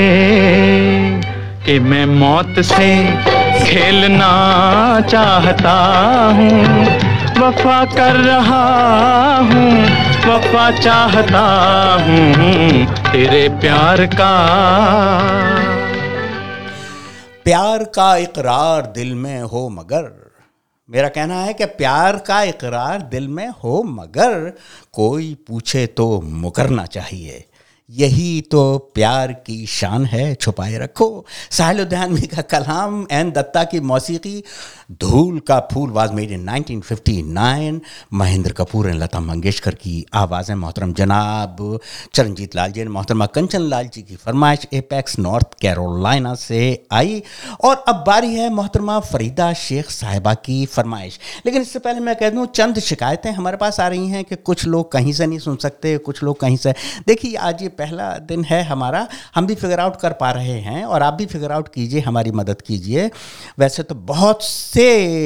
कि 1.66 1.80
मैं 1.80 2.06
मौत 2.20 2.60
से 2.66 2.90
खेलना 3.70 4.30
चाहता 5.02 5.74
हूँ, 6.36 6.86
वफा 7.40 7.84
कर 7.86 8.16
रहा 8.16 8.64
हूँ, 9.40 9.72
वफा 10.26 10.70
चाहता 10.80 11.44
हूँ 12.06 12.86
तेरे 13.12 13.48
प्यार 13.60 14.06
का। 14.06 14.32
प्यार 17.44 17.84
का 17.96 18.16
इकरार 18.18 18.86
दिल 18.96 19.14
में 19.16 19.42
हो 19.44 19.68
मगर, 19.70 20.12
मेरा 20.90 21.10
कहना 21.10 21.42
है 21.42 21.54
कि 21.54 21.66
प्यार 21.78 22.18
का 22.18 22.42
इकरार 22.44 23.02
दिल 23.02 23.28
में 23.28 23.48
हो 23.64 23.82
मगर, 23.84 24.52
कोई 24.94 25.34
पूछे 25.48 25.86
तो 25.88 26.10
मुकरना 26.22 26.86
चाहिए। 26.88 27.44
यही 27.90 28.42
तो 28.42 28.78
प्यार 28.78 29.32
की 29.34 29.66
शान 29.66 30.06
है, 30.06 30.36
छुपाए 30.36 30.78
रखो। 30.78 31.26
साहिल 31.52 31.82
उद्यानवी 31.82 32.28
का 32.28 32.42
कलाम 32.42 33.08
एन 33.12 33.32
दत्ता 33.32 33.64
की 33.64 33.80
मौसीकी 33.80 34.44
Dhool 34.92 35.40
Ka 35.40 35.60
Phool 35.74 35.90
was 35.90 36.12
made 36.12 36.32
in 36.32 36.50
1959 36.50 37.82
Mahendra 38.14 38.52
Kapoor 38.52 38.90
and 38.90 39.04
Lata 39.04 39.20
Mangeshkar 39.20 39.76
की 39.76 40.06
आवाज़ें, 40.14 40.56
मोहतरम 40.56 40.94
जनाब, 40.94 41.80
चरणजीत 42.14 42.56
लाल 42.56 42.72
जी 42.72 42.84
मोहतरमा 42.84 43.26
कंचन 43.26 43.62
लाल 43.62 43.88
जी 43.88 44.02
की 44.02 44.16
फरमाइश, 44.16 44.68
एपेक्स 44.74 45.20
नॉर्थ 45.20 45.48
कैरोलिना 45.62 46.34
से 46.36 46.86
आई। 46.92 47.24
और 47.64 47.86
अब 47.88 48.04
बारी 48.08 48.36
है 48.36 48.50
मोहतरमा 48.54 49.00
फरीदा 49.00 49.54
शेख 49.54 49.90
साहिबा 49.90 50.34
की 50.34 50.66
फरमाइश। 50.66 51.20
लेकिन 51.46 51.62
इससे 51.62 51.80
पहले 51.80 52.00
मैं 52.00 52.16
कह 52.16 52.30
दूँ, 52.30 52.46
चंद 52.46 52.80
शिकायतें 52.80 53.32
हमारे 53.32 53.58
पास 53.58 53.80
आ 53.80 53.88
रही 53.88 54.08
हैं 54.08 54.24
कि 54.24 54.36
कुछ 54.36 54.66
लोग 54.66 54.92
कहीं 54.92 55.14
से 55.14 55.28
नहीं 55.28 55.40
सुन 55.40 55.56
सकते, 55.56 55.98
कुछ 55.98 56.24
लोग 56.24 56.40
कहीं 56.40 56.58
से। 56.58 56.74
देखिए, 57.08 57.36
आज 57.36 57.62
ये 57.62 57.70
पहला 57.70 58.18
दिन 58.18 58.44
है 58.44 58.64
हमारा, 58.64 59.08
हम 59.36 59.48
भी 59.48 59.56
फिगर 59.56 59.80
आउट 59.80 59.96
कर 59.96 60.14
पा 60.14 60.32
रहे 60.32 60.60
हैं। 60.60 60.86
और 60.86 61.04
आप 61.04 61.14
भी 61.14 61.26
फिगर 61.26 61.52
आउट 61.52 61.74
कीजिए, 61.74 62.00
हमारी 62.00 62.32
मदद 62.32 62.62
कीजिए। 62.62 63.12
वैसे 63.60 63.84
तो 63.84 63.96
बहुत 63.96 64.44
से 64.44 64.79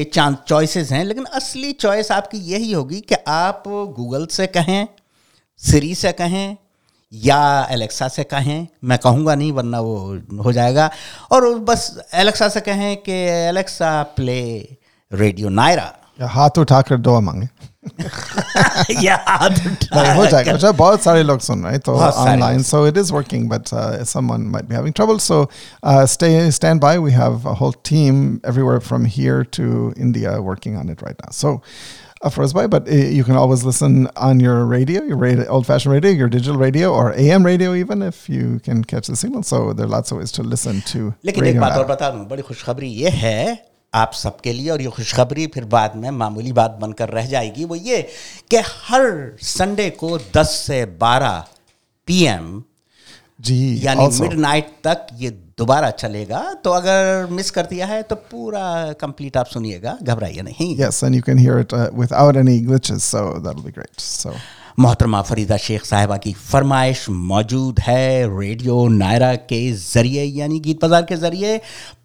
चांस 0.06 0.38
चॉइसेस 0.48 0.92
हैं, 0.92 1.04
लेकिन 1.04 1.24
असली 1.26 1.72
चॉइस 1.72 2.12
आपकी 2.12 2.38
यही 2.52 2.72
होगी 2.72 3.00
कि 3.02 3.16
आप 3.28 3.64
गूगल 3.68 4.26
से 4.26 4.48
कहें 4.48 4.88
सीरी 5.62 5.94
से 5.96 6.12
कहें, 6.12 6.58
या 7.14 7.68
एलेक्सा 7.72 8.08
से 8.08 8.24
कहें, 8.24 8.68
मैं 8.84 8.98
कहूँगा 8.98 9.36
नहीं, 9.36 9.52
वरना 9.52 9.80
वो 9.80 9.98
हो 10.44 10.52
जाएगा। 10.52 10.90
और 11.32 11.48
बस 11.60 12.00
एलेक्सा 12.14 12.48
से 12.50 12.62
कहें 12.62 12.96
कि 12.98 13.12
एलेक्सा 13.50 14.02
प्ले 14.16 14.40
रेडियो 15.12 15.50
नायरा 15.50 16.28
हाथ 16.28 16.60
उठाकर 16.60 16.98
दुआ 16.98 17.20
मांगे। 17.20 17.48
या 19.04 19.16
हाथ 19.28 19.50
नहीं, 19.50 20.14
हो 20.16 20.26
जाएगा 20.26 20.52
अच्छा, 20.54 20.72
बहुत 20.72 21.02
सारे 21.04 21.24
लोग 21.24 21.40
सुन 21.40 21.64
रहे 21.64 21.72
हैं 21.72 21.82
तो 21.86 21.94
बहुत 21.94 22.16
सारे 22.16 22.32
ऑनलाइन 22.32 22.58
लोग 22.58 22.66
so 22.68 22.84
it 22.92 22.98
is 23.02 23.12
working 23.16 23.48
but 23.50 23.74
uh, 23.74 24.04
someone 24.14 24.48
might 24.56 24.70
be 24.70 24.76
having 24.80 24.94
trouble 25.00 25.20
so 25.20 25.40
uh, 25.84 26.06
stay 26.06 26.32
stand 26.60 26.82
by 26.86 26.94
we 27.08 27.12
have 27.18 27.46
a 27.46 27.56
whole 27.64 27.76
team 27.92 28.24
everywhere 28.54 28.80
from 28.92 29.06
here 29.18 29.44
to 29.60 29.68
India 30.08 30.38
working 30.42 30.78
on 30.84 30.96
it 30.96 31.06
right 31.10 31.26
now 31.26 31.32
so 31.32 31.62
Afroz 32.28 32.54
Bhai, 32.54 32.68
but 32.68 32.88
uh, 32.88 32.96
you 32.96 33.24
can 33.26 33.36
always 33.36 33.66
listen 33.66 34.08
on 34.16 34.40
your 34.40 34.64
radio, 34.66 35.04
your 35.04 35.18
radio, 35.18 35.46
old-fashioned 35.56 35.94
radio, 35.94 36.12
your 36.12 36.30
digital 36.30 36.58
radio, 36.58 36.94
or 36.94 37.12
AM 37.24 37.46
radio, 37.46 37.74
even 37.74 38.02
if 38.02 38.30
you 38.30 38.62
can 38.68 38.82
catch 38.86 39.08
the 39.08 39.18
signal. 39.18 39.44
So 39.44 39.74
there 39.74 39.86
are 39.88 39.90
lots 39.90 40.14
of 40.14 40.20
ways 40.20 40.32
to 40.38 40.44
listen 40.54 40.80
to 40.94 41.02
लेकिन 41.26 41.46
एक 41.46 41.50
radio. 41.50 41.62
बात 41.62 41.78
और 41.78 41.86
now. 41.86 41.90
बता 41.90 42.10
दूँ 42.10 42.26
बड़ी 42.30 42.42
खुशखबरी 42.52 42.88
ये 43.02 43.10
है 43.10 43.73
आप 43.96 44.14
सबके 44.14 44.54
लिए 44.54 44.70
और 44.70 44.82
ये 44.82 44.90
खुशखबरी 44.90 45.48
फिर 45.54 45.66
बाद 45.74 45.96
में 45.96 46.10
मामूली 46.12 46.52
बात 46.60 46.78
बनकर 46.82 47.10
रह 47.10 47.28
जाएगी 47.28 47.66
वो 47.66 47.76
ये 47.76 48.02
कि 48.52 48.58
हर 48.58 49.06
संडे 49.44 49.90
को 50.04 50.18
10 50.38 50.54
से 50.68 50.86
12 51.04 51.42
पीएम 52.08 52.64
जी, 53.42 53.80
यानी 53.86 54.06
also. 54.06 54.22
मिडनाइट 54.22 54.68
तक 54.84 55.08
ये 55.20 55.30
दोबारा 55.58 55.90
चलेगा 55.92 56.42
तो 56.64 56.72
अगर 56.72 57.28
मिस 57.32 57.52
कर 57.52 57.66
दिया 57.66 57.86
है 57.86 58.02
तो 58.04 58.16
पूरा 58.32 58.94
कंप्लीट 59.02 59.38
आप 59.38 59.46
सुनिएगा 59.46 59.98
घबराइए 60.04 60.42
नहीं 60.42 60.76
Yes, 60.78 61.04
and 61.04 61.16
you 61.20 61.24
can 61.30 61.38
hear 61.38 61.58
it 61.64 61.74
uh, 61.74 61.90
without 62.04 62.38
any 62.44 62.60
glitches, 62.62 63.02
so 63.14 63.24
that'll 63.40 63.66
be 63.66 63.76
great. 63.80 64.00
So 64.00 64.34
मोहतरमा 64.80 65.22
फरीदा 65.22 65.58
शेख 65.58 65.84
साहिबा 65.86 66.18
की 66.18 66.32
फरमाइश 66.34 67.06
मौजूद 67.10 67.80
है 67.80 68.40
रेडियो 68.40 68.88
नायरा 68.88 69.36
के 69.36 69.72
ज़रिए, 69.72 70.24
यानी 70.24 70.60
गीत 70.60 70.82
बाज़ार 70.82 71.04
के 71.04 71.16
ज़रिए। 71.16 71.58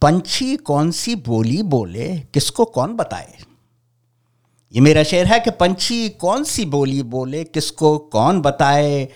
पंछी 0.02 0.56
कौन 0.56 0.90
सी 0.90 1.14
बोली 1.14 1.62
बोले, 1.62 2.08
किसको 2.34 2.64
कौन 2.64 2.96
बताए? 2.96 3.34
ये 4.74 4.80
मेरा 4.80 5.02
शेर 5.02 5.26
है 5.26 5.40
कि 5.40 5.50
पंछी 5.50 6.08
कौन 6.08 6.44
सी 6.44 6.64
बोली 6.66 7.02
बोले, 7.02 7.44
किसको 7.44 7.96
कौन 8.12 8.40
बताए? 8.40 9.08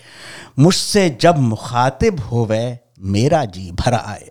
मुझसे 0.59 1.09
जब 1.21 1.37
मुखातिब 1.37 2.19
होवे, 2.19 2.79
मेरा 2.99 3.45
जी 3.45 3.71
भर 3.71 3.93
आए। 3.93 4.29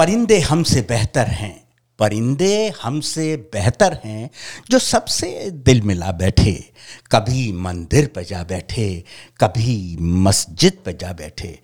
परिंदे 0.00 0.38
हमसे 0.40 0.80
बेहतर 0.80 1.26
हैं। 1.26 1.68
परिंदे 1.98 2.72
हमसे 2.82 3.36
बेहतर 3.36 4.00
हैं 4.04 4.30
जो 4.70 4.78
सबसे 4.78 5.50
दिल 5.50 5.82
मिला 5.82 6.12
बैठे, 6.12 6.72
कभी 7.12 7.52
मंदिर 7.52 8.06
पर 8.06 8.22
जा 8.22 8.42
बैठे, 8.42 9.04
कभी 9.40 9.96
मस्जिद 10.00 10.72
पर 10.86 10.92
जा 10.92 11.12
बैठे। 11.12 11.60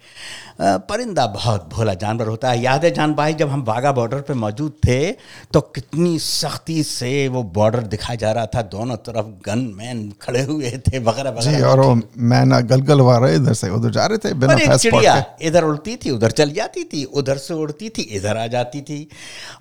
परिंदा 0.59 1.27
बहुत 1.29 1.69
भोला 1.73 1.95
जानवर 1.97 2.27
होता 2.27 2.51
है। 2.51 2.61
याद 2.61 2.85
है 2.85 2.91
जान 2.95 3.15
भाई 3.15 3.35
जब 3.35 3.49
हम 3.51 3.63
बागा 3.65 3.93
बॉर्डर 3.93 4.21
पे 4.21 4.35
मौजूद 4.37 4.73
थे 4.87 5.11
तो 5.53 5.61
कितनी 5.61 6.19
सख्ती 6.19 6.83
से 6.83 7.27
वो 7.29 7.43
बॉर्डर 7.55 7.83
दिखाया 7.87 8.17
जा 8.17 8.33
रहा 8.33 8.47
था। 8.47 8.63
दोनों 8.69 8.97
तरफ़ 8.99 9.27
गन 9.47 9.59
मैन 9.77 10.13
खड़े 10.23 10.43
हुए 10.43 10.71
थे 10.89 10.99
वगैरह 11.01 11.41
जी 11.43 11.61
और 11.63 11.81
वो 11.81 12.01
मैना 12.27 12.61
गलगल 12.67 13.03
रहे 13.03 13.35
इधर 13.37 13.55
से 13.55 13.71
उधर 13.71 13.91
जा 13.91 14.07
रहे 14.07 14.19
थे 14.19 14.33
बिना 14.35 14.55
एक 14.55 14.75
चिड़िया 14.75 15.25
इधर 15.43 15.65
उड़ती 15.65 15.97
थी 15.97 16.11
उधर 16.11 16.31
चल 16.33 16.51
जाती 16.53 16.85
थी 16.85 17.05
उधर 17.15 17.37
से 17.39 17.55
उड़ती 17.55 17.89
थी 17.89 18.03
इधर 18.17 18.37
आ 18.37 18.47
जाती 18.47 18.81
थी। 18.81 19.09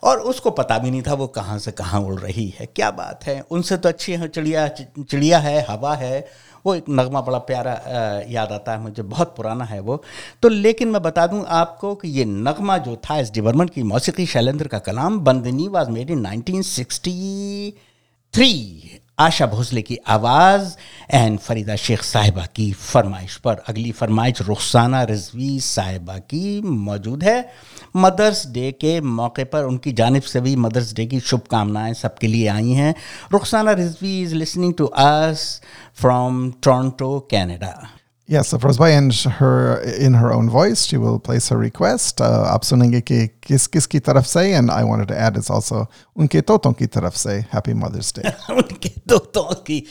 और 0.03 0.19
उसको 0.25 0.51
पता 0.51 0.77
भी 0.77 0.91
नहीं 0.91 1.01
था 1.01 1.13
वो 1.13 1.27
कहाँ 1.35 1.57
से 1.59 1.71
कहाँ 1.73 2.01
उड़ 2.01 2.19
रही 2.19 2.47
है 2.59 2.65
क्या 2.65 2.91
बात 2.93 3.25
है। 3.27 3.39
उनसे 3.51 3.77
तो 3.77 3.89
अच्छी 3.89 4.13
है 4.13 4.27
चिड़िया 4.27 4.67
चिड़िया 4.67 5.39
है 5.39 5.65
हवा 5.69 5.95
है 5.95 6.27
वो 6.65 6.75
एक 6.75 6.85
नगमा 6.89 7.21
बड़ा 7.21 7.39
प्यारा 7.39 7.81
याद 8.29 8.51
आता 8.51 8.71
है 8.71 8.81
मुझे, 8.81 9.01
बहुत 9.01 9.33
पुराना 9.37 9.65
है 9.65 9.79
वो। 9.79 10.03
तो 10.41 10.49
लेकिन 10.49 10.87
मैं 10.87 11.01
बता 11.01 11.27
दूँ 11.27 11.45
आपको 11.47 11.95
कि 11.95 12.09
ये 12.09 12.25
नगमा 12.25 12.77
जो 12.77 13.01
था 13.05 13.19
इस 13.19 13.33
डी 13.33 13.41
बर्मन 13.41 13.67
की 13.67 13.83
मौसीकी 13.83 14.25
शैलेंद्र 14.25 14.67
का 14.67 14.79
कलाम 14.79 15.19
Bandini 15.19 15.67
was 15.67 15.89
made 15.89 16.09
in 16.09 16.25
1963 16.25 19.04
Asha 19.19 19.45
Bhosle 19.45 19.81
की 19.81 19.97
आवाज़, 20.07 20.75
एंड 21.11 21.39
फरीदा 21.39 21.75
शेख 21.75 22.01
साहिबा 22.01 22.45
की 22.45 22.73
फरमाइश 22.73 23.35
पर 23.35 23.55
अगली 23.67 23.91
फरमाइश 23.91 24.41
रुखसाना 24.41 25.03
रिजवी 25.03 25.59
साहिबा 25.59 26.17
की 26.17 26.61
मौजूद 26.61 27.23
है। 27.23 27.51
मदर्स 27.95 28.47
डे 28.47 28.71
के 28.71 29.01
मौके 29.01 29.43
पर 29.43 29.63
उनकी 29.63 29.91
जानब 29.91 30.21
से 30.21 30.41
भी 30.41 30.55
मदर्स 30.55 30.93
डे 30.93 31.05
की 31.05 31.19
शुभकामनाएँ 31.19 31.93
सबके 31.93 32.27
लिए 32.27 32.47
आई 32.47 32.71
हैं। 32.71 32.95
Rukhsana 33.31 33.71
Rizvi 33.71 34.21
is 34.23 34.35
listening 34.35 34.73
to 34.73 34.85
us 34.85 35.61
from 35.95 36.51
Toronto 36.51 37.19
Canada 37.31 37.89
Yes, 38.28 38.50
so 38.50 38.58
First 38.58 38.80
and 38.80 39.12
her 39.12 39.80
in 39.98 40.14
her 40.14 40.32
own 40.32 40.48
voice, 40.48 40.84
she 40.84 40.96
will 40.96 41.18
place 41.18 41.48
her 41.48 41.56
request. 41.58 42.20
Uh, 42.20 42.44
आप 42.46 42.62
सुनेंगे 42.62 43.00
कि 43.00 43.26
किस 43.42 43.66
किस 43.66 43.86
की 43.86 43.98
तरफ 43.98 44.24
से 44.24 44.54
and 44.54 44.70
I 44.70 44.84
wanted 44.84 45.08
to 45.08 45.18
add 45.18 45.36
it's 45.36 45.50
also 45.50 45.86
उनके 46.16 46.40
तोतों 46.40 46.72
की 46.72 46.86
तरफ 46.86 47.14
से 47.16 47.38
Happy 47.54 47.74
Mother's 47.74 48.12
Day. 48.12 48.32
उनके 48.50 48.88
तोतों 49.08 49.54
की 49.66 49.82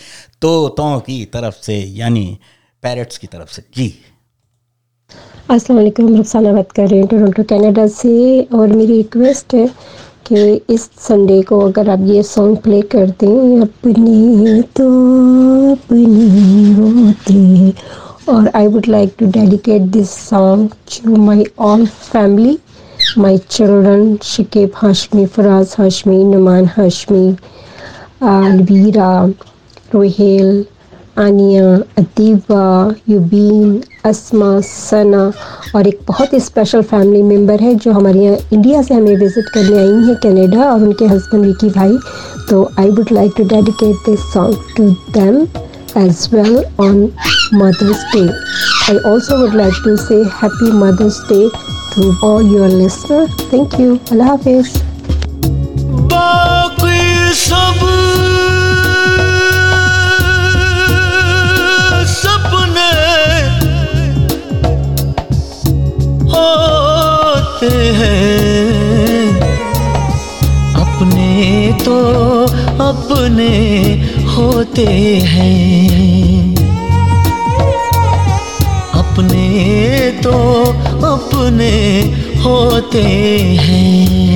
तोतों 0.42 1.00
की 1.00 1.24
तरफ 1.34 1.60
से 1.64 1.76
यानी 2.00 2.40
पैरट्स 2.84 3.18
की 3.18 3.28
तरफ 3.28 3.50
से 3.50 3.64
जी 3.76 3.94
अस्सलाम 5.52 5.78
वालेकुम 5.78 6.16
रुखसाना 6.16 6.52
बात 6.54 6.72
कर 6.72 6.88
रहे 6.88 7.00
हैं 7.00 7.08
टोरंटो 7.08 7.44
कनाडा 7.50 7.88
से 8.00 8.42
और 8.54 8.68
मेरी 8.76 8.98
रिक्वेस्ट 8.98 9.54
है 9.54 9.68
कि 10.28 10.62
इस 10.70 10.90
संडे 11.08 11.42
को 11.50 11.60
अगर 11.68 11.90
आप 11.90 12.00
ये 12.08 12.24
सॉन्ग 12.24 12.58
प्ले 12.64 12.82
कर 12.96 13.10
दें 13.20 13.62
अपने 13.62 14.62
तो 14.80 14.88
अपने 15.72 16.04
होते 16.80 17.34
हैं 17.34 17.74
और 18.29 18.51
I 18.55 18.67
would 18.67 18.87
like 18.89 19.15
to 19.19 19.27
dedicate 19.33 19.83
this 19.93 20.11
song 20.29 20.71
to 20.93 21.17
my 21.17 21.45
all 21.61 21.87
family 21.87 22.59
my 23.19 23.39
children 23.51 24.17
Shakeb 24.25 24.71
Hashmi 24.77 25.27
Faraz 25.27 25.75
Hashmi 25.79 26.23
Numan 26.25 26.67
Hashmi 26.77 27.29
Alvira 28.23 29.25
Rohel 29.95 30.65
Aniya 31.19 31.75
Adiba 31.99 32.65
Yubin 33.09 33.83
Asma 34.05 34.49
Sana 34.61 35.31
और 35.77 35.87
एक 35.87 35.99
बहुत 36.09 36.33
ही 36.33 36.41
स्पेशल 36.41 36.83
फैमिली 36.83 37.23
मेंबर 37.23 37.61
है 37.61 37.75
जो 37.75 37.93
हमारे 37.93 38.21
यहाँ 38.21 38.37
इंडिया 38.53 38.83
से 38.83 38.95
हमें 38.95 39.17
विज़िट 39.17 39.49
करने 39.55 39.79
आई 39.79 40.07
हैं 40.07 40.17
कनाडा 40.23 40.71
और 40.71 40.83
उनके 40.83 41.07
हस्बैंड 41.07 41.45
विकी 41.45 41.71
भाई। 41.71 41.97
तो 42.51 42.65
I 42.79 42.91
would 42.91 43.13
like 43.13 43.33
to 43.37 43.45
dedicate 43.49 43.97
this 44.07 44.33
song 44.33 44.57
to 44.77 44.89
them 45.13 45.47
as 45.96 46.30
well 46.32 46.64
on 46.78 47.14
Mother's 47.52 48.04
Day. 48.12 48.30
I 48.88 49.00
also 49.06 49.42
would 49.42 49.54
like 49.54 49.74
to 49.84 49.98
say 49.98 50.24
Happy 50.30 50.72
Mother's 50.72 51.20
Day 51.28 51.50
to 51.94 52.16
all 52.24 52.42
your 52.42 52.68
listeners. 52.68 53.30
Thank 53.50 53.80
you. 53.80 54.00
Allah 54.12 54.38
Hafiz. 54.38 54.82
अपने 71.00 71.78
तो 71.86 71.96
अपने 72.84 73.50
होते 74.37 74.87
हैं। 75.25 76.55
अपने 78.95 80.11
तो 80.23 80.65
अपने 81.07 81.73
होते 82.43 83.03
हैं। 83.61 84.34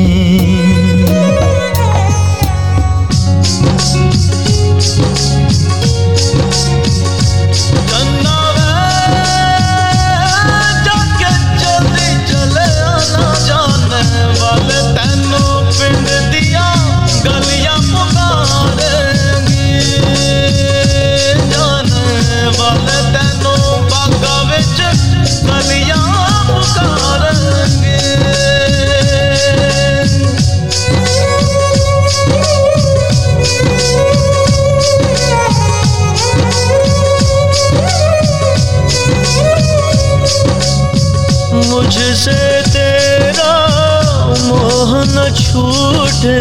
छूटे, 45.48 46.38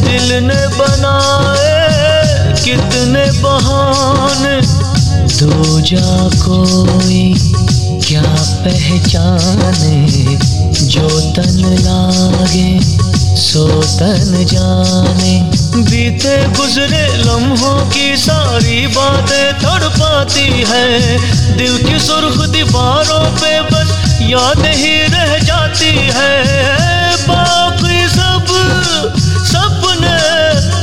दिल 0.00 0.32
ने 0.44 0.66
बनाए 0.76 1.72
कितने 2.64 3.24
बहाने। 3.40 4.56
दो 5.38 5.80
जा 5.80 6.28
कोई 6.44 7.34
क्या 8.06 8.22
पहचाने, 8.64 9.96
जो 10.86 11.08
तन 11.32 11.58
लागे 11.84 12.70
सो 13.36 13.66
तन 13.98 14.46
जाने। 14.52 15.34
बीते 15.82 16.36
गुजरे 16.48 17.06
लम्हों 17.16 17.78
की 17.90 18.16
सारी 18.16 18.86
बातें 18.86 19.52
तड़ 19.54 19.88
पाती 19.88 20.64
है। 20.68 21.18
दिल 21.56 21.76
की 21.78 21.98
सुर्ख 21.98 22.36
दीवारों 22.48 23.24
पे 23.36 23.60
बस 23.62 24.18
याद 24.22 24.64
ही 24.66 24.96
रह 25.06 25.38
जाती 25.38 25.92
है। 26.14 26.32
सब 27.16 27.73
सपने 29.50 30.18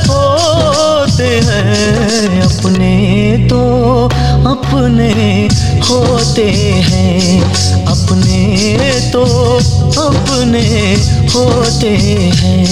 होते 0.08 1.30
हैं 1.46 2.42
अपने 2.42 2.92
तो 3.50 3.60
अपने 4.52 5.10
होते 5.88 6.48
हैं 6.88 7.42
अपने 7.86 8.40
तो 9.12 9.24
अपने 10.02 10.64
होते 11.34 11.96
हैं। 12.40 12.62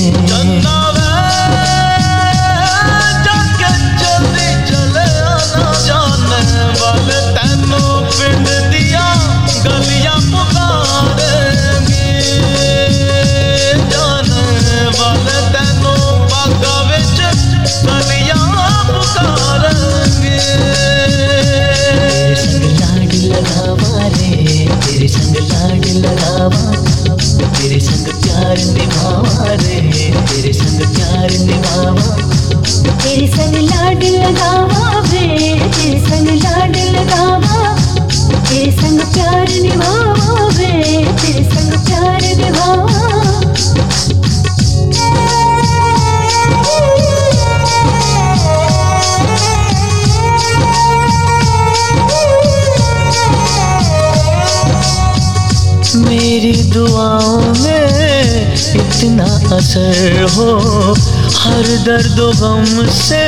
दर्द 61.90 62.18
गम 62.38 62.87
से, 62.88 63.22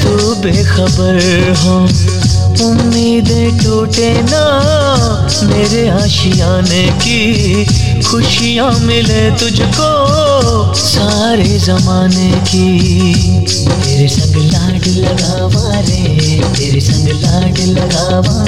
तू 0.00 0.34
बेखबर 0.40 1.18
हो 1.58 1.76
उम्मीदें 2.64 3.58
टूटे 3.58 4.10
ना, 4.22 4.42
मेरे 5.44 5.88
आशियाने 5.88 6.84
की 7.00 7.64
खुशियाँ 8.02 8.70
मिले 8.80 9.24
तुझको 9.40 9.88
सारे 10.74 11.58
जमाने 11.58 12.30
की। 12.50 12.68
तेरे 13.48 14.08
संग 14.08 14.36
लाड 14.52 14.86
लगावा 14.98 15.80
रे, 15.80 16.40
तेरे 16.52 16.80
संग 16.80 17.08
लाड 17.24 17.58
लगावा 17.78 18.44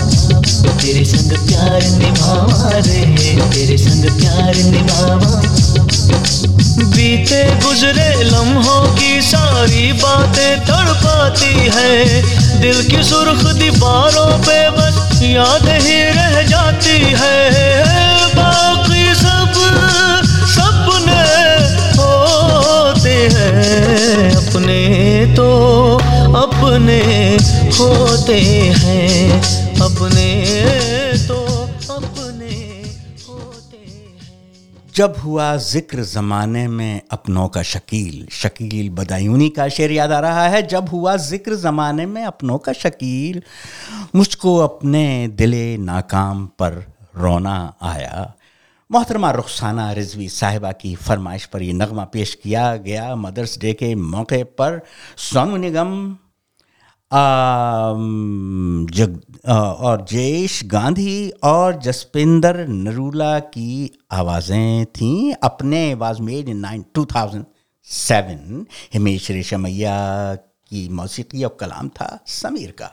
तेरे 0.77 1.05
संग 1.05 1.37
प्यार 1.49 1.83
निभावा 1.99 2.71
रे, 2.77 3.05
तेरे 3.55 3.79
संग 3.79 4.11
प्यार 4.21 4.55
निभावा 4.71 5.64
बीते 6.77 7.43
गुजरे 7.61 8.13
लम्हों 8.25 8.83
की 8.95 9.21
सारी 9.23 9.93
बातें 9.93 10.61
तड़पाती 10.61 11.71
है। 11.75 12.23
दिल 12.61 12.83
की 12.83 13.03
सुर्ख 13.03 13.45
दीवारों 13.55 14.31
पे 14.39 14.59
बस 14.71 15.23
याद 15.23 15.69
ही 15.83 15.99
रह 16.11 16.41
जाती 16.43 16.99
है। 17.21 17.39
बाकी 18.35 19.15
सब 19.15 19.55
सपने 20.55 21.23
होते 21.99 23.17
हैं, 23.35 24.31
अपने 24.37 24.81
तो 25.37 25.49
अपने 26.37 27.01
होते 27.79 28.41
हैं, 28.77 29.41
अपने 29.81 30.29
जब 34.95 35.15
हुआ 35.19 35.57
ज़िक्र 35.57 36.03
ज़माने 36.03 36.67
में 36.69 37.01
अपनों 37.13 37.49
का 37.49 37.63
शकील 37.63 38.27
शकील 38.33 38.91
बदायूनी 38.95 39.49
का 39.51 39.67
शेर 39.69 39.93
याद 39.93 40.13
आ 40.13 40.19
रहा 40.21 40.47
है, 40.49 40.63
जब 40.63 40.89
हुआ 40.89 41.17
ज़िक्र 41.17 41.55
ज़माने 41.55 42.07
में 42.07 42.23
अपनों 42.25 42.59
का 42.59 42.73
शकील, 42.73 43.43
मुझको 44.15 44.57
अपने 44.59 45.29
दिले 45.35 45.77
नाकाम 45.79 46.47
पर 46.59 46.75
रोना 47.17 47.57
आया। 47.83 48.33
मोहतरमा 48.91 49.31
रुखसाना 49.31 49.91
रिजवी 49.93 50.29
साहिबा 50.29 50.73
की 50.73 50.95
फरमाइश 50.97 51.45
पर 51.47 51.63
यह 51.63 51.75
नगमा 51.75 52.05
पेश 52.13 52.35
किया 52.43 52.77
गया 52.77 53.15
मदर्स 53.17 53.59
डे 53.61 53.73
के 53.73 53.95
मौके 53.95 54.43
पर 54.55 54.81
सोनू 55.19 55.57
निगम 55.57 55.95
जग 58.93 59.21
और 59.49 60.05
जयेश 60.11 60.61
गांधी 60.65 61.31
और 61.45 61.81
जसपिंदर 61.83 62.67
नरूला 62.69 63.39
की 63.39 63.91
आवाज़ें 64.13 64.85
थीं 64.97 65.35
अपने 65.43 65.83
was 65.95 66.21
made 66.21 66.49
in 66.49 66.57
nine 66.57 66.85
two 66.95 67.05
thousand 67.05 67.45
seven 67.89 68.65
Himesh 68.95 69.31
Reshammiya 69.31 69.95
की 70.71 70.89
मौसीकी 70.89 71.45
और 71.45 71.57
कलाम 71.61 71.89
था 71.89 72.19
समीर 72.27 72.71
का। 72.79 72.91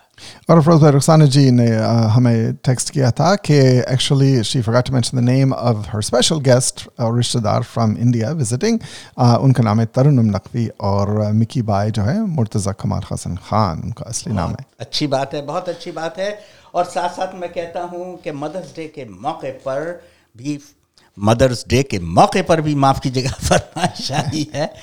और 0.49 0.61
रुखसाना 0.63 1.25
जी 1.25 1.51
ने 1.51 1.67
uh, 1.67 2.09
हमें 2.11 2.53
टेक्स्ट 2.65 2.89
किया 2.89 3.11
था 3.11 3.33
कि 3.35 3.57
actually 3.93 4.43
she 4.43 4.61
forgot 4.61 4.85
to 4.85 4.93
mention 4.95 5.19
the 5.19 5.25
name 5.27 5.53
of 5.53 5.87
her 5.93 6.01
special 6.09 6.41
guest 6.47 6.83
और 6.99 7.15
रिश्तेदार 7.17 7.63
फ्रॉम 7.63 7.95
इंडिया 7.97 8.31
विजिटिंग 8.41 8.79
उनका 9.19 9.63
नाम 9.63 9.79
है 9.79 9.85
तरुणम 9.95 10.29
नकवी 10.35 10.67
और 10.81 11.31
मिकी 11.33 11.61
बाय 11.61 11.91
जो 11.91 12.03
है 12.03 12.19
मुर्तज़ा 12.27 12.71
कमाल 12.81 13.03
हसन 13.11 13.35
खान 13.45 13.81
उनका 13.81 14.05
असली 14.05 14.33
नाम 14.33 14.49
है। 14.49 14.65
अच्छी 14.79 15.07
बात 15.07 15.33
है 15.33 15.45
बहुत 15.45 15.69
अच्छी 15.69 15.91
बात 15.91 16.19
है। 16.19 16.37
और 16.75 16.85
साथ 16.85 17.09
साथ 17.09 17.35
मैं 17.39 17.51
कहता 17.53 17.81
हूँ 17.83 18.17
कि 18.23 18.31
मदर्स 18.31 18.75
डे 18.75 18.87
के 18.95 19.05
मौके 19.21 19.51
पर 19.65 19.81
भी 20.37 20.59
मदर्स 21.17 21.65
डे 21.67 21.83
के 21.83 21.99
मौके 21.99 22.41
पर 22.41 22.61
भी 22.61 22.75
माफ़ 22.75 22.99
कीजिएगा 22.99 23.31
फरमाइश 23.31 24.11
आई 24.11 24.47
है। 24.55 24.73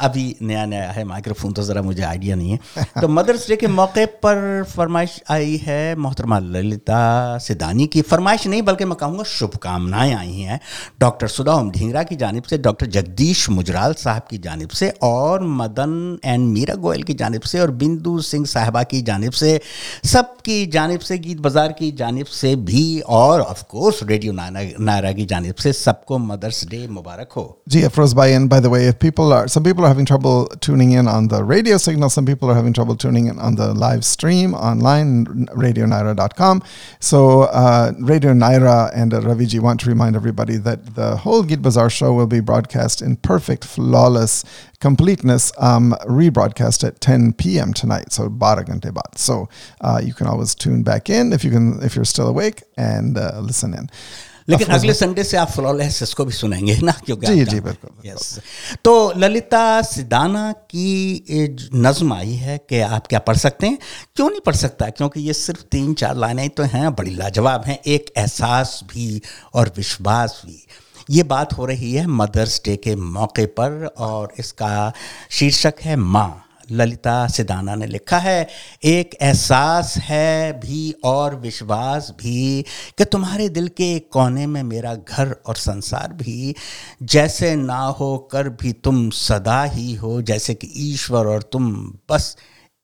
अभी 0.00 0.24
नया 0.42 0.64
नया 0.66 0.90
है 0.90 1.04
माइक्रोफोन 1.04 1.52
तो 1.52 1.62
ज़रा 1.62 1.82
मुझे 1.82 2.02
आइडिया 2.02 2.36
नहीं 2.36 2.50
है। 2.50 2.84
तो 3.00 3.08
मदर्स 3.08 3.48
डे 3.48 3.56
के 3.56 3.66
मौके 3.68 4.04
पर 4.24 4.62
फरमाइश 4.70 5.20
आई 5.30 5.56
है 5.62 5.94
मोहतरमा 5.96 6.38
ललिता 6.38 7.38
सिदानी 7.38 7.86
की। 7.86 8.02
फरमाइश 8.02 8.46
नहीं 8.46 8.62
बल्कि 8.62 8.84
मैं 8.84 8.96
कहूँगा 9.00 9.24
शुभकामनाएँ 9.28 10.14
आई 10.14 10.32
हैं 10.32 10.60
डॉक्टर 11.00 11.28
सुधा 11.28 11.54
ओम 11.54 11.70
ढींगरा 11.70 12.02
की 12.02 12.16
जानिब 12.16 12.42
से 12.50 12.58
डॉक्टर 12.58 12.86
जगदीश 12.96 13.48
मुजराल 13.50 13.94
साहब 13.94 14.26
की 14.30 14.38
जानिब 14.38 14.68
से 14.70 14.92
और 15.02 15.44
मदन 15.56 16.18
एंड 16.24 16.48
मीरा 16.52 16.74
गोयल 16.86 17.02
की 17.02 17.14
जानब 17.14 17.42
से 17.42 17.60
और 17.60 17.70
बिंदु 17.82 18.20
सिंह 18.22 18.46
साहबा 18.46 18.82
की 18.92 19.02
जानब 19.02 19.32
से 19.32 19.60
सबकी 20.06 20.64
जानब 20.68 21.00
से 21.00 21.18
गीत 21.18 21.40
बाज़ार 21.40 21.72
की 21.72 21.90
जानब 21.92 22.26
से 22.34 22.54
भी 22.70 22.84
और 23.00 23.40
ऑफ़ 23.40 23.62
कोर्स 23.70 24.02
रेडियो 24.02 24.32
नायरा 24.32 25.12
की 25.12 25.26
जानब 25.26 25.54
से 25.62 25.72
सबको 25.72 26.18
मदर्स 26.18 26.64
डे 26.68 26.86
मुबारक 26.88 27.32
हो। 27.32 27.46
Afroz 27.88 28.14
Bhai, 28.14 28.32
and 28.34 28.48
by 28.48 28.58
the 28.60 28.70
way, 28.70 28.80
if 28.88 28.98
people 28.98 29.32
are, 29.32 29.48
some 29.48 29.64
people 29.64 29.86
are 29.88 29.92
having 29.92 30.04
trouble 30.04 30.46
tuning 30.60 30.92
in 30.92 31.08
on 31.08 31.28
the 31.28 31.42
radio 31.42 31.78
signal, 31.78 32.10
some 32.10 32.26
people 32.26 32.50
are 32.50 32.54
having 32.54 32.74
trouble 32.74 32.94
tuning 32.94 33.26
in 33.26 33.38
on 33.38 33.54
the 33.54 33.72
live 33.72 34.04
stream 34.04 34.54
online, 34.54 35.24
radionaira.com. 35.46 36.62
So, 37.00 37.42
uh, 37.44 37.92
Radio 37.98 38.32
Naira 38.32 38.90
and 38.94 39.14
uh, 39.14 39.20
Raviji 39.20 39.60
want 39.60 39.80
to 39.80 39.88
remind 39.88 40.14
everybody 40.14 40.58
that 40.58 40.94
the 40.94 41.16
whole 41.16 41.42
Git 41.42 41.62
Bazaar 41.62 41.88
show 41.88 42.12
will 42.12 42.26
be 42.26 42.40
broadcast 42.40 43.00
in 43.00 43.16
perfect, 43.16 43.64
flawless 43.64 44.44
completeness, 44.80 45.52
um, 45.58 45.94
rebroadcast 46.02 46.86
at 46.86 47.00
10 47.00 47.32
p.m. 47.32 47.72
tonight. 47.72 48.12
So, 48.12 48.28
12 48.28 48.66
ghante 48.66 48.92
baad. 48.92 49.16
So, 49.16 49.48
uh, 49.80 50.02
you 50.04 50.12
can 50.12 50.26
always 50.26 50.54
tune 50.54 50.82
back 50.82 51.08
in 51.08 51.32
if 51.32 51.44
you 51.44 51.50
can, 51.50 51.82
if 51.82 51.96
you're 51.96 52.04
still 52.04 52.28
awake 52.28 52.62
and 52.76 53.16
uh, 53.16 53.40
listen 53.40 53.72
in. 53.72 53.88
लेकिन 54.48 54.66
अगले 54.68 54.94
Sunday 54.94 55.24
से 55.24 55.36
आप 55.36 55.50
flawless 55.50 56.02
इसको 56.02 56.24
भी 56.24 56.32
सुनेंगे 56.32 56.76
ना 56.78 56.92
क्योंकि 57.06 57.26
जी, 57.26 57.44
जी, 57.44 57.60
बिल्कुल, 57.60 57.90
यस 58.06 58.38
तो 58.84 59.12
ललिता 59.16 59.82
सिदाना 59.82 60.50
की 60.52 61.68
नज्म 61.74 62.12
आई 62.12 62.34
है 62.34 62.58
कि 62.58 62.80
आप 62.80 63.06
क्या 63.06 63.18
पढ़ 63.18 63.36
सकते 63.36 63.66
हैं? 63.66 63.78
क्यों 64.16 64.30
नहीं 64.30 64.40
पढ़ 64.40 64.54
सकता? 64.54 64.88
क्योंकि 64.88 65.20
ये 65.20 65.32
सिर्फ़ 65.32 65.62
तीन 65.62 65.94
चार 65.94 66.16
लाइनें 66.16 66.42
ही 66.42 66.48
तो 66.48 66.62
हैं 66.64 66.94
बड़ी 66.94 67.14
लाजवाब 67.14 67.64
हैं। 67.64 67.78
एक 67.86 68.12
एहसास 68.16 68.80
भी 68.84 69.20
और 69.54 69.72
विश्वास 69.76 70.42
भी। 70.46 70.66
ये 71.10 71.22
बात 71.22 71.52
हो 71.52 71.66
रही 71.66 71.92
है 71.92 72.06
मदर्स 72.06 72.60
डे 72.64 72.76
के 72.76 72.94
मौके 72.96 73.46
पर 73.46 73.84
और 73.98 74.32
इसका 74.38 74.92
शीर्षक 75.30 75.74
है 75.82 75.96
माँ। 75.96 76.44
ललिता 76.70 77.26
सिदाना 77.28 77.74
ने 77.74 77.86
लिखा 77.86 78.18
है, 78.18 78.48
एक 78.84 79.14
एहसास 79.20 79.94
है 79.98 80.52
भी 80.60 80.90
और 81.04 81.34
विश्वास 81.36 82.12
भी 82.18 82.62
कि 82.98 83.04
तुम्हारे 83.04 83.48
दिल 83.48 83.68
के 83.68 83.92
एक 83.94 84.08
कोने 84.12 84.46
में 84.46 84.62
मेरा 84.62 84.94
घर 84.94 85.34
और 85.46 85.56
संसार 85.56 86.12
भी। 86.12 86.54
जैसे 87.02 87.54
ना 87.56 87.80
हो 87.80 88.16
कर 88.32 88.48
भी 88.48 88.72
तुम 88.72 89.08
सदा 89.10 89.62
ही 89.64 89.94
हो, 89.94 90.20
जैसे 90.22 90.54
कि 90.54 90.72
ईश्वर 90.76 91.26
और 91.26 91.42
तुम 91.42 91.72
बस 92.10 92.36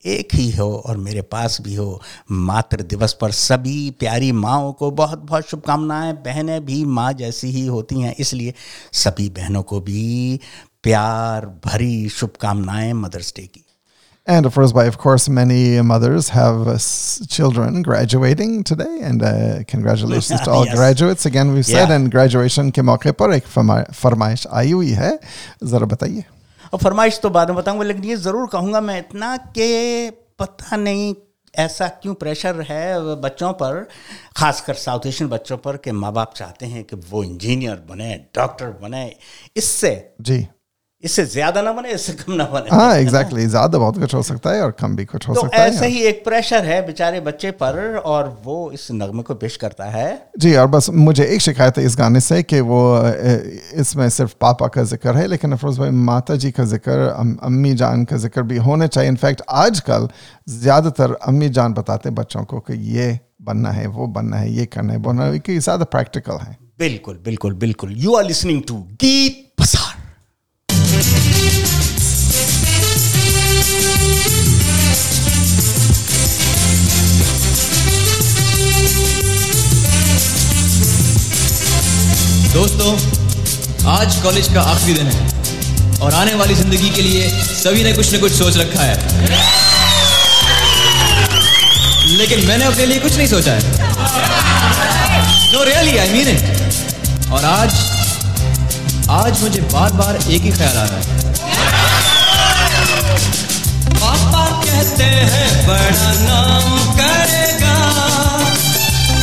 एक 0.05 0.35
ही 0.35 0.51
हो 0.51 0.71
और 0.87 0.97
मेरे 0.97 1.23
पास 1.23 1.61
भी 1.61 1.75
हो। 1.75 2.01
मातृ 2.31 2.83
दिवस 2.83 3.13
पर 3.13 3.31
सभी 3.31 3.91
प्यारी 3.91 4.31
माओं 4.33 4.73
को 4.73 4.91
बहुत 4.91 5.19
बहुत 5.19 5.49
शुभकामनाएँ, 5.49 6.13
बहनें 6.15 6.65
भी 6.65 6.85
माँ 6.85 7.13
जैसी 7.13 7.49
ही 7.49 7.67
होती 7.67 8.01
हैं, 8.01 8.15
इसलिए 8.19 8.55
सभी 8.93 9.29
बहनों 9.31 9.63
को 9.63 9.81
भी 9.81 10.41
प्यार 10.83 11.47
भरी 11.65 12.09
शुभकामनाएँ 12.09 12.93
मदर्स 12.93 13.33
डे 13.37 13.43
की। 13.43 13.64
And 14.28 14.46
of 14.46 14.54
course, 14.54 14.72
by 14.78 14.86
of 14.86 14.98
course, 15.04 15.28
many 15.36 15.82
mothers 15.82 16.28
have 16.30 16.68
uh, 16.68 16.74
s- 16.74 17.22
children 17.36 17.82
graduating 17.82 18.52
today, 18.72 19.00
and 19.12 19.24
uh, 19.24 19.64
congratulations 19.72 20.42
to 20.42 20.52
all 20.56 20.66
Yes. 20.68 20.76
graduates. 20.76 21.26
Again, 21.30 21.54
we've 21.56 21.66
said, 21.70 21.88
Yeah. 21.90 21.96
and 21.96 22.12
graduation 22.16 22.70
के 22.78 22.82
मौके 22.90 23.12
पर 23.22 23.34
एक 23.36 23.48
फरमा- 23.56 23.94
फरमाइश 24.02 24.46
आई 24.62 24.72
हुई 24.72 24.92
है 25.00 25.10
जरा 25.72 25.86
बताइए 25.96 26.24
और 26.74 26.80
फरमाइश 26.84 27.20
तो 27.24 27.30
बाद 27.40 27.50
में 27.50 27.58
बताऊंगा 27.58 27.84
लेकिन 27.84 28.04
ये 28.06 28.16
ज़रूर 28.28 28.48
कहूँगा 28.54 28.82
मैं 28.92 28.98
इतना 29.00 29.36
कि 29.58 29.70
पता 30.40 30.76
नहीं 30.78 31.14
ऐसा 31.66 31.88
क्यों 32.04 32.14
प्रेशर 32.22 32.62
है 32.70 33.16
बच्चों 33.22 33.52
पर 33.62 33.88
खासकर 34.38 34.74
साउथ 34.86 35.06
एशियन 35.08 35.30
बच्चों 35.30 35.58
पर 35.66 35.78
कि 35.86 35.92
माँ 36.04 36.12
बाप 36.14 36.34
चाहते 36.38 36.66
हैं 36.74 36.84
कि 36.92 36.96
वो 37.10 37.24
इंजीनियर 37.24 37.84
बने 37.90 38.14
डॉक्टर 38.36 38.70
बने 38.84 39.04
इससे 39.58 39.94
जी 40.30 40.38
इससे 41.05 41.25
ज़्यादा 41.27 41.63
ना 41.63 41.73
बने 41.73 41.91
इससे 41.93 42.13
कम 42.15 42.33
ना 42.33 42.45
बने। 42.47 42.71
हाँ 42.71 42.97
एग्जैक्टली 42.97 43.47
ज़्यादा 43.47 43.79
बहुत 43.79 43.99
कुछ 44.01 44.15
हो 44.15 44.23
सकता 44.23 44.51
है 44.51 44.63
और 44.63 44.71
कम 44.73 44.95
भी 44.97 45.05
कुछ 45.05 45.29
हो 45.29 45.35
तो 45.35 45.41
सकता 45.41 45.63
है। 45.63 45.69
ऐसे 45.69 45.87
ही 45.87 46.03
एक 46.05 46.25
प्रेशर 46.25 46.65
है 46.65 46.81
बेचारे 46.87 47.21
बच्चे 47.23 47.51
पर 47.55 47.97
और 47.97 48.29
वो 48.45 48.71
इस 48.73 48.89
नगमे 48.93 49.23
को 49.23 49.35
पेश 49.37 49.57
करता 49.57 49.85
है। 49.91 50.07
जी 50.39 50.55
और 50.55 50.67
बस 50.69 50.91
मुझे 50.93 51.25
एक 51.27 51.41
शिकायत 51.41 51.79
है 51.79 51.85
इस 51.85 51.97
गाने 51.99 52.21
से 52.21 52.43
कि 52.45 52.61
वो 52.63 52.81
इसमें 53.77 54.09
सिर्फ़ 54.11 54.35
पापा 54.41 54.69
का 54.69 54.83
ज़िक्र 54.85 55.17
है 55.17 55.27
लेकिन 55.27 55.53
अफरोज 55.53 55.79
भाई 55.79 55.91
माता 56.03 56.37
जी 56.37 56.51
का 56.51 56.65
ज़िक्र 56.67 56.99
अम, 57.09 57.37
अम्मी 57.43 57.75
जान 57.75 58.05
का 58.05 58.17
ज़िक्र 58.19 58.43
भी 58.45 58.57
होना 58.61 58.87
चाहिए। 58.89 59.11
इनफैक्ट 59.11 59.43
आजकल 59.51 60.09
ज़्यादातर 60.51 61.17
अम्मी 61.23 61.49
जान 61.51 61.75
बताते 61.75 62.09
हैं 62.09 62.15
बच्चों 62.15 62.45
को 62.45 62.61
कि 62.61 62.75
ये 62.97 63.19
बनना 63.43 63.71
है 63.71 63.87
वो 63.89 64.07
बनना 64.09 64.37
है 64.37 64.53
ये 64.53 64.67
करना 64.67 64.93
है 64.93 64.99
वो 64.99 65.05
बनना 65.05 65.25
है 65.25 65.39
कि 65.41 65.59
ज़्यादा 65.59 65.85
प्रैक्टिकल 65.87 66.39
है। 66.43 66.57
बिल्कुल 66.79 67.19
बिल्कुल 67.25 67.55
बिल्कुल। 67.57 67.93
यू 67.97 68.15
आर 68.15 68.25
लिसनिंग 68.25 68.63
टू 68.69 68.77
गीत 69.01 69.45
पसार 69.59 69.94
दोस्तों, 82.55 82.91
आज 83.91 84.17
कॉलेज 84.23 84.49
का 84.55 84.61
आखिरी 84.63 84.93
दिन 84.95 85.07
है 85.07 86.01
और 86.03 86.15
आने 86.15 86.35
वाली 86.35 86.55
ज़िंदगी 86.55 86.91
के 86.91 87.03
लिए 87.03 87.31
सभी 87.31 87.83
ने 87.85 87.93
कुछ 87.93 88.13
न 88.15 88.19
कुछ 88.21 88.33
सोच 88.33 88.57
रखा 88.57 88.83
है। 88.83 88.95
लेकिन 92.19 92.47
मैंने 92.49 92.65
अपने 92.65 92.87
लिए 92.87 92.99
कुछ 93.01 93.17
नहीं 93.17 93.27
सोचा 93.29 93.53
है। 93.53 93.61
No 95.53 95.65
really 95.65 95.97
I 95.99 96.09
mean 96.11 96.29
it 96.29 97.33
और 97.33 97.45
आज 97.45 97.75
आज 99.13 99.43
मुझे 99.43 99.61
बार 99.73 99.93
बार 100.03 100.17
एक 100.17 100.43
ही 100.43 100.53
ख्याल 100.53 100.77
आ 100.77 100.85
रहा 100.85 100.99
है। 100.99 101.05
पापा 103.91 104.45
कहते 104.63 105.05
हैं, 105.05 105.67
बड़ा 105.67 106.13
नाम 106.23 106.71
करेगा। 107.01 107.77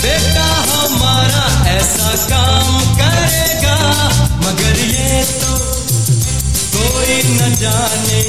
बेटा 0.04 0.50
हमारा 0.74 1.46
ऐसा 1.72 2.12
काम 2.30 2.80
करेगा, 2.98 3.78
मगर 4.44 4.80
ये 4.80 5.24
तो 5.42 5.54
कोई 6.74 7.16
न 7.30 7.54
जाने 7.62 8.22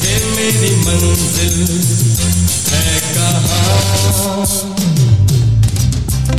कि 0.00 0.14
मेरी 0.34 0.74
मंजिल 0.78 1.56
है 2.68 3.00
कहाँ। 3.14 4.46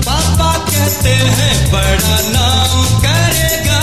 पापा 0.06 0.52
कहते 0.70 1.14
हैं, 1.38 1.56
बड़ा 1.72 2.20
नाम 2.30 2.86
करेगा। 3.06 3.82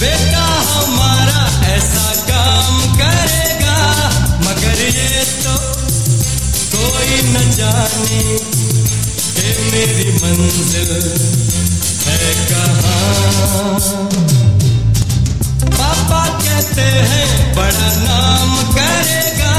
बेटा 0.00 0.46
हमारा 0.70 1.44
ऐसा 1.74 2.08
काम 2.30 2.80
करेगा, 2.98 3.78
मगर 4.40 4.82
ये 4.88 5.24
तो 5.44 5.56
कोई 6.74 7.22
न 7.30 7.50
जाने 7.52 8.22
मेरी 9.72 10.10
मंजिल 10.22 10.92
है 12.06 12.32
कहाँ? 12.50 13.80
पापा 15.64 16.22
कहते 16.38 16.86
हैं 17.10 17.54
बड़ा 17.56 17.88
नाम 18.04 18.52
करेगा। 18.76 19.54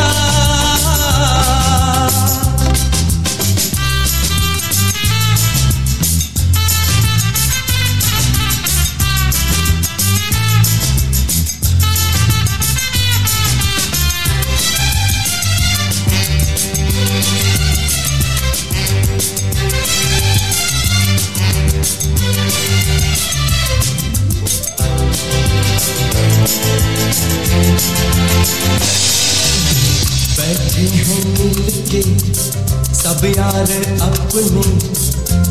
यार 33.45 33.71
अपने 34.01 34.61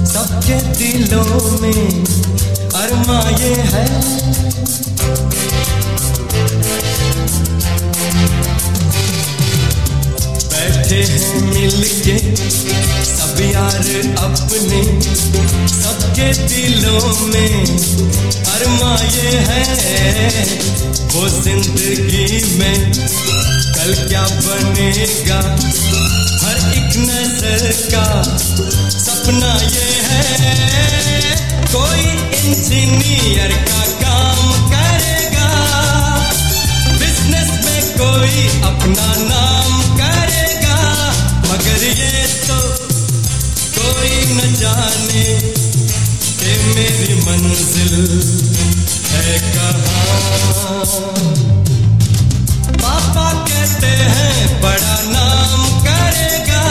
सबके 0.05 0.55
दिलों 0.79 1.51
में 1.61 2.05
अरमा 2.75 3.19
ये 3.31 3.55
है। 3.73 3.85
बैठे 10.51 11.03
हैं 11.05 11.43
मिलके 11.53 12.17
सब 13.05 13.41
यार 13.45 13.87
अपने 14.25 14.83
सबके 15.77 16.29
दिलों 16.49 17.15
में 17.31 17.55
अरमा 18.55 18.95
ये 19.15 19.39
है। 19.51 20.29
वो 21.15 21.29
ज़िंदगी 21.41 22.59
में 22.59 22.93
कल 22.93 23.95
क्या 24.09 24.27
बनेगा? 24.43 25.41
हर 26.45 26.59
एक 26.79 26.97
नज़र 26.99 27.63
का 27.93 28.07
सपना 28.95 29.53
ये 29.75 29.91
है। 30.09 30.23
कोई 31.75 32.05
इंजीनियर 32.41 33.53
का 33.69 33.83
काम 34.03 34.43
करेगा। 34.73 35.49
बिज़नेस 36.99 37.53
में 37.65 37.83
कोई 37.95 38.37
अपना 38.71 39.09
नाम 39.23 39.73
करेगा। 40.01 40.79
मगर 41.49 41.81
ये 42.03 42.27
तो 42.47 42.61
कोई 43.79 44.15
न 44.35 44.55
जाने 44.61 45.27
कि 46.41 46.51
मेरी 46.75 47.15
मंजिल 47.23 47.95
है 49.11 49.39
कहाँ। 49.57 50.85
पापा 52.77 53.29
कहते 53.49 53.87
हैं, 53.87 54.61
बड़ा 54.63 54.97
नाम 55.11 55.61
करेगा 55.81 56.04
मेरा 56.25 56.63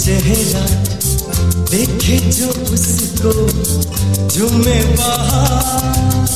चेहरा 0.00 0.60
देखे 1.70 2.16
जो 2.36 2.46
उसको 2.74 3.32
झूमे 4.28 4.78
बाहर 4.96 6.30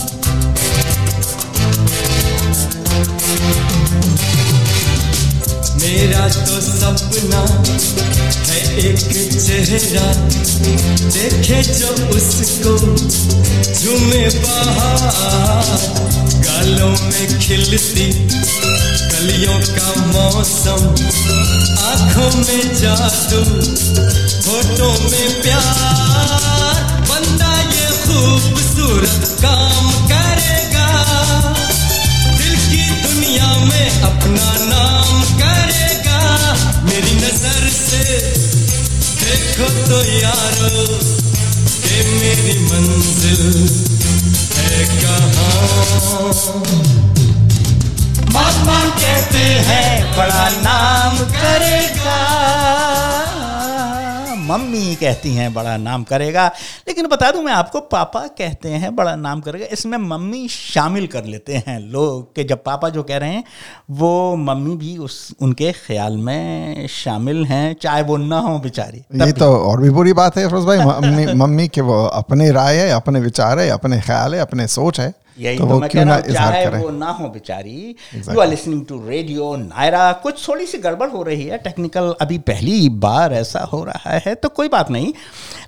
मेरा 5.81 6.29
तो 6.29 6.61
सपना 6.61 7.43
है 8.51 8.61
एक 8.85 9.01
चेहरा 9.47 10.07
देखे 11.17 11.63
जो 11.73 11.95
उसको 12.17 12.77
झूमे 13.75 14.29
बाहर 14.45 16.05
गालों 16.85 16.97
में 17.11 17.41
खिलती 17.41 18.07
कलियों 19.11 19.59
का 19.77 19.89
मौसम। 20.07 20.83
आँखों 21.85 22.31
में 22.39 22.65
जादू, 22.81 23.41
होठों 24.47 24.93
में 25.11 25.29
प्यार। 25.43 26.83
बंदा 27.09 27.53
ये 27.73 27.87
खूबसूरत 28.05 29.25
काम 29.41 29.91
करेगा। 30.13 30.89
दिल 32.39 32.55
की 32.69 32.85
दुनिया 33.07 33.49
में 33.65 33.89
अपना 34.03 34.51
नाम 34.67 35.23
करेगा। 35.41 36.21
मेरी 36.85 37.15
नज़र 37.17 37.69
से 37.79 38.05
देखो 39.25 39.69
तो 39.89 40.03
यारो 40.13 40.87
कि 41.81 41.97
मेरी 42.13 42.59
मंजिल 42.65 43.45
है 44.57 44.85
कहाँ? 45.03 46.04
मामा 48.33 48.79
कहते 48.91 49.39
हैं 49.39 50.17
बड़ा 50.17 50.49
नाम 50.51 51.19
करेगा। 51.31 52.21
मम्मी 54.39 54.95
कहती 54.95 55.35
हैं 55.35 55.53
बड़ा 55.55 55.77
नाम 55.77 56.03
करेगा। 56.03 56.47
लेकिन 56.89 57.07
बता 57.07 57.31
दूँ 57.31 57.43
मैं 57.43 57.53
आपको 57.53 57.81
पापा 57.81 58.21
कहते 58.39 58.69
हैं 58.69 58.95
बड़ा 58.97 59.15
नाम 59.17 59.41
करेगा। 59.41 59.67
इसमें 59.73 59.97
मम्मी 59.99 60.49
शामिल 60.49 61.07
कर 61.07 61.25
लेते 61.25 61.57
हैं 61.57 61.79
लोग 61.81 62.35
के 62.35 62.45
जब 62.45 62.63
पापा 62.65 62.89
जो 62.89 63.03
कह 63.03 63.17
रहे 63.17 63.31
हैं 63.31 63.45
वो 63.91 64.37
मम्मी 64.37 64.77
भी 64.77 64.97
उस 64.99 65.33
उनके 65.43 65.73
ख्याल 65.73 66.17
में 66.17 66.87
शामिल 66.87 67.45
हैं 67.45 67.77
चाहे 67.83 68.03
वो 68.03 68.17
ना 68.17 68.39
हो 68.39 68.59
बेचारी। 68.59 68.99
ये 68.99 69.33
तो 69.33 69.53
और 69.57 69.81
भी 69.81 69.91
बुरी 69.91 70.13
बात 70.13 70.39
है 70.39 70.47
भाई। 70.49 70.79
मम्मी 70.79 71.27
मम्मी 71.35 71.69
के 71.69 71.81
वो 71.81 72.05
अपने 72.05 72.51
राय 72.51 72.77
है 72.77 72.91
अपने 72.91 73.21
विचार 73.21 73.59
है 73.59 73.69
अपने 73.69 74.01
ख्याल 74.01 74.35
है 74.35 74.41
अपने 74.41 74.67
सोच 74.67 75.01
है। 75.01 75.24
यही 75.39 75.59
तो 75.59 75.67
तो, 75.67 75.79
मैं 75.79 75.91
कह 75.91 76.03
रहा 76.03 76.15
हूँ 76.15 76.23
चाहे 76.23 76.69
वो 76.69 76.91
ना 76.91 77.11
हो 77.11 77.29
बेचारी 77.29 77.97
you 78.15 78.41
are 78.41 78.49
listening 78.49 78.87
to 78.87 79.09
radio 79.09 79.57
Naira 79.57 80.13
कुछ 80.13 80.49
थोड़ी 80.49 80.67
सी 80.67 80.79
गड़बड़ 80.79 81.11
हो 81.11 81.23
रही 81.23 81.45
है 81.45 81.59
टेक्निकल 81.59 82.15
अभी 82.21 82.39
पहली 82.39 82.89
बार 82.89 83.33
ऐसा 83.33 83.61
हो 83.61 83.85
रहा 83.85 84.11
है 84.11 84.35
तो 84.35 84.49
कोई 84.49 84.69
बात 84.69 84.91
नहीं। 84.91 85.13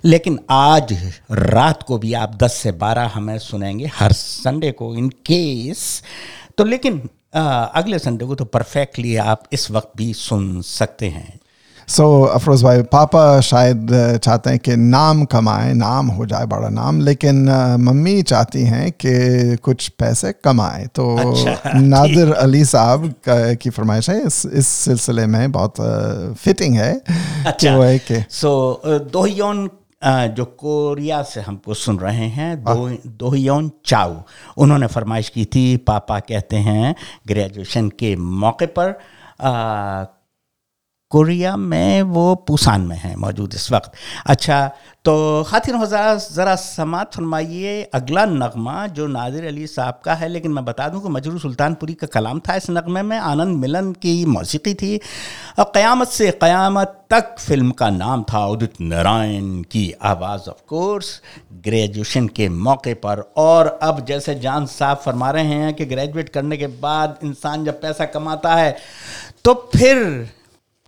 लेकिन 0.05 0.39
आज 0.49 1.13
रात 1.31 1.83
को 1.83 1.97
भी 1.97 2.13
आप 2.13 2.37
10 2.37 2.51
से 2.51 2.71
12 2.71 3.09
हमें 3.13 3.39
सुनेंगे 3.39 3.85
हर 3.85 4.11
संडे 4.11 4.71
को 4.71 4.95
इन 4.95 5.09
केस 5.09 6.03
तो 6.57 6.63
लेकिन 6.63 7.09
आ, 7.35 7.41
अगले 7.63 7.99
संडे 7.99 8.25
को 8.25 8.35
तो 8.35 8.45
परफेक्टली 8.45 9.15
आप 9.15 9.43
इस 9.53 9.71
वक्त 9.71 9.91
भी 9.97 10.13
सुन 10.13 10.61
सकते 10.61 11.07
हैं। 11.07 11.39
सो 11.87 12.05
अफरोज 12.23 12.63
भाई 12.63 12.81
पापा 12.91 13.19
शायद 13.47 13.87
चाहते 14.23 14.49
हैं 14.49 14.59
कि 14.59 14.75
नाम 14.75 15.23
कमाएँ 15.33 15.73
नाम 15.73 16.07
हो 16.15 16.25
जाए 16.25 16.45
बड़ा 16.53 16.69
नाम 16.69 16.99
लेकिन 17.01 17.37
मम्मी 17.81 18.21
चाहती 18.31 18.63
हैं 18.71 18.91
कि 19.05 19.55
कुछ 19.63 19.87
पैसे 19.99 20.31
कमाएँ। 20.43 20.85
तो 20.95 21.05
अच्छा, 21.17 21.71
नादिर 21.79 22.31
अली 22.33 22.63
साहब 22.65 23.13
की 23.29 23.69
फरमाइश 23.69 24.09
है 24.09 24.19
इस 24.27 24.45
इस 24.45 24.67
सिलसिले 24.67 25.25
में 25.35 25.51
बहुत 25.51 25.81
फिटिंग 26.43 26.75
है 26.77 26.91
वो 27.75 27.81
है 27.83 27.97
कि 28.11 28.23
सो 28.41 28.51
दोहियोन 29.13 29.67
अ, 30.03 30.27
जो 30.27 30.45
कोरिया 30.45 31.21
से 31.23 31.41
हमको 31.41 31.73
सुन 31.73 31.97
रहे 31.99 32.27
हैं 32.39 32.55
दो 32.63 32.89
दोहियोन 33.23 33.71
चाउ 33.85 34.15
उन्होंने 34.63 34.87
फरमाइश 34.97 35.29
की 35.29 35.45
थी 35.55 35.65
पापा 35.87 36.19
कहते 36.27 36.57
हैं 36.67 36.93
ग्रेजुएशन 37.27 37.89
के 37.99 38.15
मौके 38.43 38.65
पर 38.77 38.89
अ, 39.39 40.05
कोरिया 41.11 41.55
में 41.57 42.01
वो 42.03 42.33
पूसान 42.47 42.81
में 42.81 42.95
है 42.97 43.15
मौजूद 43.15 43.53
इस 43.55 43.71
वक्त। 43.71 43.91
अच्छा 44.27 44.67
तो 45.05 45.43
खातिन 45.43 45.75
हज़ार, 45.75 46.17
ज़रा 46.17 46.55
समात 46.55 47.13
फरमाइए 47.13 47.83
अगला 47.95 48.25
नगमा 48.25 48.87
जो 48.89 49.07
नादिर 49.07 49.45
अली 49.47 49.67
साहब 49.67 50.01
का 50.05 50.13
है, 50.13 50.27
लेकिन 50.29 50.51
मैं 50.51 50.65
बता 50.65 50.87
दूँ 50.89 51.01
कि 51.01 51.09
मजरू 51.09 51.37
सुल्तानपुरी 51.39 51.93
का 51.93 52.07
कलाम 52.09 52.39
था 52.39 52.55
इस 52.55 52.69
नगमे 52.69 53.01
में, 53.01 53.17
आनंद 53.17 53.57
मिलन 53.57 53.91
की 53.93 54.25
मौसीकी 54.27 54.73
थी। 54.73 54.99
और 55.59 55.71
क़यामत 55.73 56.07
से 56.09 56.31
क़यामत 56.33 56.99
तक 57.09 57.35
फ़िल्म 57.39 57.71
का 57.71 57.89
नाम 57.89 58.23
था 58.23 58.45
उदित 58.47 58.81
नारायण 58.81 59.61
की 59.63 59.91
आवाज़ 60.03 60.49
ऑफ़ 60.49 60.61
कोर्स 60.69 61.21
ग्रेजुएशन 61.63 62.27
के 62.29 62.49
मौके 62.49 62.93
पर। 62.95 63.19
और 63.37 63.77
अब 63.83 64.05
जैसे 64.05 64.35
जान 64.39 64.65
साहब 64.67 64.97
फरमा 65.05 65.31
रहे 65.31 65.53
हैं 65.53 65.73
कि 65.73 65.85
ग्रेजुएट 65.85 66.29
करने 66.29 66.57
के 66.57 66.67
बाद 66.81 67.19
इंसान 67.23 67.65
जब 67.65 67.81
पैसा 67.81 68.05
कमाता 68.07 68.55
है 68.55 68.75
तो 69.45 69.53
फिर 69.75 70.35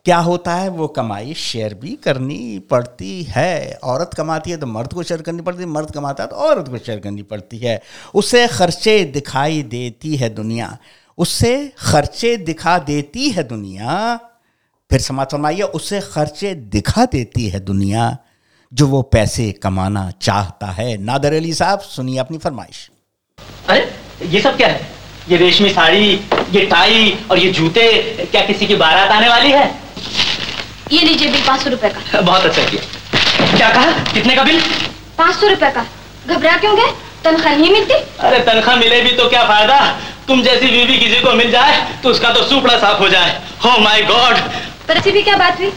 क्या 0.10 0.18
होता 0.18 0.54
है? 0.56 0.70
वो 0.70 0.88
कमाई 0.88 1.34
शेयर 1.34 1.74
भी 1.74 1.92
करनी 1.96 2.60
पड़ती 2.60 3.24
है। 3.24 3.80
औरत 3.84 4.12
कमाती 4.18 4.52
है 4.52 4.58
तो 4.58 4.68
मर्द 4.68 4.94
को 4.94 5.04
शेयर 5.04 5.22
करनी 5.22 5.42
पड़ती 5.42 5.62
है, 5.62 5.66
मर्द 5.66 5.92
कमाता 5.92 6.24
है 6.24 6.30
तो 6.30 6.36
औरत 6.36 6.70
को 6.70 6.78
शेयर 6.78 7.00
करनी 7.00 7.22
पड़ती 7.22 7.58
है। 7.58 7.82
उससे 8.14 8.48
खर्चे 8.48 9.04
दिखाई 9.06 9.62
देती 9.64 10.16
है 10.16 10.30
दुनिया। 10.30 10.78
उससे 11.18 11.52
खर्चे 11.78 12.36
दिखा 12.38 12.78
देती 12.80 13.30
है 13.30 13.44
दुनिया। 13.44 14.16
फिर 14.92 15.00
समाज 15.00 15.28
फरमाइए 15.28 15.62
उससे 15.62 16.00
खर्चे 16.02 16.54
दिखा 16.56 17.06
देती 17.06 17.50
है 17.50 17.60
दुनिया 17.60 18.18
जो 18.74 18.88
वो 18.88 19.02
पैसे 19.02 19.52
कमाना 19.52 20.12
चाहता 20.22 20.68
है। 20.68 20.98
नादर 20.98 21.34
अली 21.34 21.54
साहब, 21.54 21.80
सुनिए 21.80 22.18
अपनी 22.18 22.38
फरमाइश। 22.38 22.90
अरे, 23.70 23.92
ये 24.26 24.42
सब 24.42 24.58
क्या 24.58 24.68
है? 24.68 24.88
ये 25.30 25.38
रेशमी 25.38 25.70
साड़ी, 25.70 26.10
ये 26.52 26.66
टाई 26.66 27.12
और 27.32 27.40
ये 27.40 27.52
जूते, 27.52 27.92
क्या 28.26 28.46
किसी 28.46 28.68
की 28.68 28.76
बारात 28.76 29.12
आने 29.12 29.30
वाली 29.30 29.52
है? 29.52 29.89
ये 30.92 31.00
लीजिए 31.00 31.30
बिल 31.32 31.42
पाँच 31.48 31.62
सौ 31.62 31.70
रुपए 31.70 31.90
का। 31.90 32.22
बहुत 32.22 32.46
अच्छा 32.46 32.64
किया। 32.70 33.58
क्या 33.58 33.70
कहा? 33.70 33.92
कितने 34.14 34.36
का 34.36 34.44
बिल? 34.44 34.62
पाँच 35.18 35.36
सौ 35.36 35.48
रुपए 35.48 35.70
का। 35.72 35.86
घबरा 36.28 36.56
क्यों 36.58 36.76
गए? 36.78 36.92
तनख्वाह 37.24 37.56
नहीं 37.56 37.72
मिलती? 37.72 37.94
अरे 38.20 38.40
तनख्वाह 38.46 38.76
मिले 38.78 39.02
भी 39.02 39.12
तो 39.18 39.30
क्या 39.30 39.44
फ़ायदा? 39.48 39.80
तुम 40.28 40.42
जैसी 40.44 40.68
बीवी 40.68 40.98
किसी 40.98 41.20
को 41.22 41.32
मिल 41.34 41.52
जाए 41.52 41.78
तो 42.04 42.10
उसका 42.10 42.30
तो 42.34 42.44
सुपड़ा 42.50 42.78
साफ़ 42.80 43.00
हो 43.02 43.10
जाए। 43.10 43.42
हो 43.66 43.78
माई 43.80 44.04
गॉड 44.04 44.38
पर 44.88 44.98
ऐसी 44.98 45.12
भी 45.12 45.22
क्या 45.22 45.36
बात 45.38 45.60
हुई? 45.60 45.72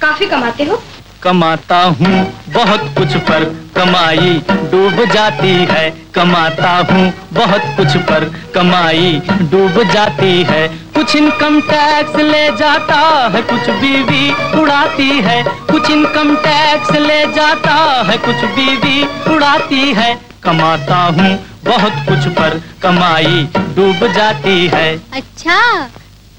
काफ़ी 0.00 0.26
कमाते 0.26 0.64
हो। 0.64 0.82
कमाता 1.24 1.76
हूँ, 1.98 2.16
बहुत 2.54 2.80
कुछ 2.96 3.16
पर 3.28 3.44
कमाई 3.76 4.32
डूब 4.70 5.04
जाती 5.12 5.52
है। 5.70 5.84
कमाता 6.14 6.70
हूँ, 6.90 7.04
बहुत 7.32 7.62
कुछ 7.76 7.96
पर 8.08 8.24
कमाई 8.54 9.20
डूब 9.52 9.82
जाती 9.92 10.42
है। 10.42 10.66
कुछ 10.94 11.14
इनकम 11.16 11.60
टैक्स 11.70 12.16
ले 12.16 12.44
जाता 12.58 12.98
है, 13.34 13.42
कुछ 13.42 13.70
बीवी 13.80 14.30
उड़ाती 14.60 15.08
है। 15.20 15.42
कुछ 15.70 15.90
इनकम 15.90 16.34
टैक्स 16.44 16.90
ले 17.00 17.20
जाता 17.32 17.74
है, 18.10 18.16
कुछ 18.18 18.44
बीवी 18.56 19.02
उड़ाती 19.34 19.92
है। 19.94 20.14
कमाता 20.44 21.02
हूँ, 21.18 21.34
बहुत 21.64 22.04
कुछ 22.08 22.32
पर 22.36 22.60
कमाई 22.82 23.48
डूब 23.76 24.06
जाती 24.12 24.66
है। 24.74 24.88
अच्छा 25.14 25.60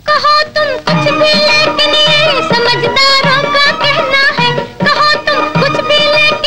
कहो 0.08 0.42
तुम 0.56 0.78
कुछ 0.88 1.12
भी, 1.12 1.34
लेकिन 1.42 1.94
ये 1.94 2.42
समझदारों 2.44 3.42
का 3.46 3.72
कहना 3.74 4.25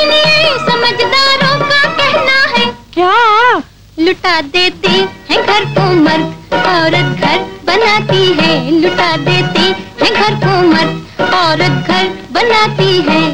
ये 0.00 0.56
समझदारों 0.58 1.56
का 1.60 1.82
कहना 1.98 2.38
है। 2.56 2.64
क्या? 2.94 3.12
लुटा 3.98 4.40
देते 4.40 4.88
हैं 5.30 5.42
घर 5.46 5.64
को 5.74 5.86
मर्द 5.94 6.54
औरत 6.54 7.20
घर 7.20 7.38
बनाती 7.64 8.24
है। 8.40 8.80
लुटा 8.80 9.16
देते 9.16 9.60
हैं 10.00 10.12
घर 10.14 10.34
को 10.34 10.60
मर्द 10.68 11.34
औरत 11.34 11.88
घर 11.88 12.08
बनाती 12.32 13.00
है। 13.08 13.26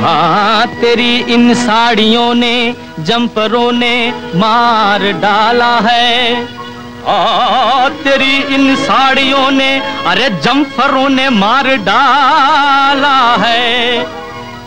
हाँ 0.00 0.66
तेरी 0.80 1.16
इन 1.34 1.54
साड़ियों 1.54 2.34
ने 2.34 2.74
जंपरों 2.98 3.70
ने 3.72 3.94
मार 4.34 5.02
डाला 5.12 5.74
है। 5.78 6.36
तेरी 7.08 8.36
इन 8.54 8.74
साड़ियों 8.76 9.50
ने 9.50 9.68
अरे 10.06 10.28
जम्फरों 10.44 11.08
ने 11.08 11.28
मार 11.30 11.66
डाला 11.84 13.18
है। 13.36 14.02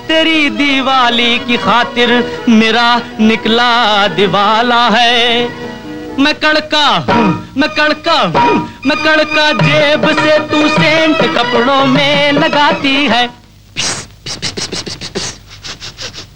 तेरी 0.08 0.50
दिवाली 0.50 1.38
की 1.40 1.58
खातिर 1.58 2.10
मेरा 2.50 3.02
निकला 3.20 4.08
दिवाला 4.08 4.88
है। 4.90 5.50
मैं 6.20 6.34
कड़का 6.36 6.86
हूँ 7.08 7.54
मैं 7.58 7.70
कड़का 7.70 8.18
हूँ 8.36 8.56
मैं 8.86 8.98
कड़का 8.98 9.52
जेब 9.60 10.08
से 10.20 10.40
तू 10.50 10.68
सेंट 10.68 11.22
कपड़ों 11.38 11.86
में 11.86 12.32
लगाती 12.32 12.96
है। 13.06 13.26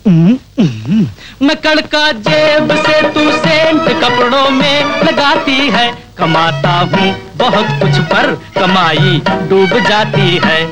हम्म, 0.08 0.38
हम्म, 0.60 1.06
मैं 1.42 1.56
कड़का 1.62 2.12
जेब 2.28 2.72
से 2.86 3.02
तू 3.14 3.32
सेंट 3.32 3.90
कपड़ों 4.04 4.50
में 4.50 5.02
लगाती 5.04 5.58
है। 5.72 5.88
कमाता 6.18 6.72
हूँ 6.92 7.08
बहुत 7.38 7.68
कुछ 7.82 8.00
पर 8.12 8.34
कमाई 8.58 9.22
डूब 9.50 9.78
जाती 9.88 10.40
है। 10.46 10.66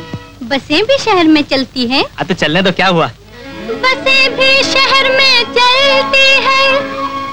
बसें 0.50 0.84
भी 0.86 0.98
शहर 1.00 1.28
में 1.28 1.42
चलती 1.44 1.88
हैं। 1.88 2.04
अब 2.20 2.28
तो 2.28 2.34
चलने 2.34 2.62
तो 2.62 2.72
क्या 2.72 2.88
हुआ? 2.88 3.08
बसें 3.84 4.38
भी 4.38 4.52
शहर 4.64 5.12
में 5.18 5.44
चलती 5.58 6.28
है। 6.48 6.62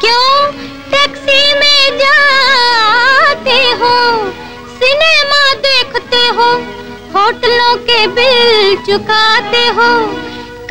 क्यों? 0.00 0.52
टैक्सी 0.90 1.40
में 1.60 1.98
जाते 1.98 3.58
हो 3.82 3.94
सिनेमा 4.74 5.42
देखते 5.68 6.26
हो 6.38 6.50
होटलों 7.14 7.74
के 7.88 8.06
बिल 8.18 8.76
चुकाते 8.86 9.66
हो। 9.78 9.90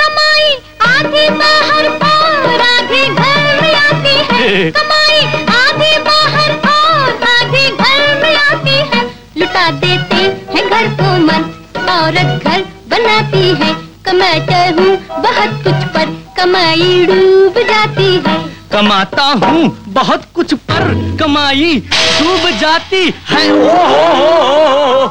कमाई 0.02 0.58
आधी 0.88 1.30
बाहर 1.40 1.88
और 2.10 2.62
आधी 2.62 3.04
घर 3.08 3.62
में 3.62 3.74
आती 3.76 4.16
है। 4.32 4.72
कमाई 4.78 5.20
आधी 5.56 5.98
बाहर 6.08 6.52
और 6.70 7.24
आधी 7.32 7.66
घर 7.70 8.22
में 8.24 8.36
आती 8.36 8.78
है। 8.94 9.04
लुटा 9.38 9.70
देते 9.84 10.16
हैं 10.16 10.68
घर 10.70 10.88
को 11.02 11.18
मर्द 11.26 11.78
औरत 11.90 12.44
घर 12.48 12.64
बनाती 12.94 13.48
है। 13.62 13.74
कमाता 14.06 14.58
हूँ 14.80 14.96
बहुत 15.24 15.62
कुछ 15.64 15.84
पर 15.96 16.14
कमाई 16.38 17.06
डूब 17.06 17.60
जाती 17.70 18.14
है। 18.28 18.38
कमाता 18.72 19.24
हूँ 19.44 19.68
बहुत 19.94 20.26
कुछ 20.36 20.54
पर 20.70 20.84
कमाई 21.20 21.74
डूब 22.20 22.50
जाती 22.60 23.04
है। 23.30 23.50
ओ 23.52 25.08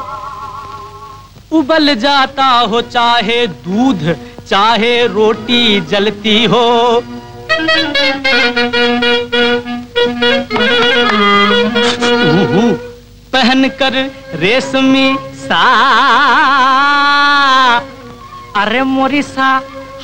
उबल 1.59 1.95
जाता 2.01 2.45
हो 2.71 2.81
चाहे 2.95 3.47
दूध 3.67 4.03
चाहे 4.51 5.07
रोटी 5.07 5.81
जलती 5.81 6.45
हो। 6.45 6.67
पहन 13.33 13.69
कर 13.81 13.95
रेशमी 14.35 15.09
सा। 15.35 15.65
अरे 18.57 18.83
मोरी 18.83 19.23
सा 19.23 19.51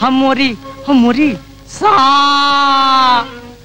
हम 0.01 0.12
मोरी 0.14 0.51
हम 0.86 0.97
मोरी 0.97 1.30
सा। 1.68 1.95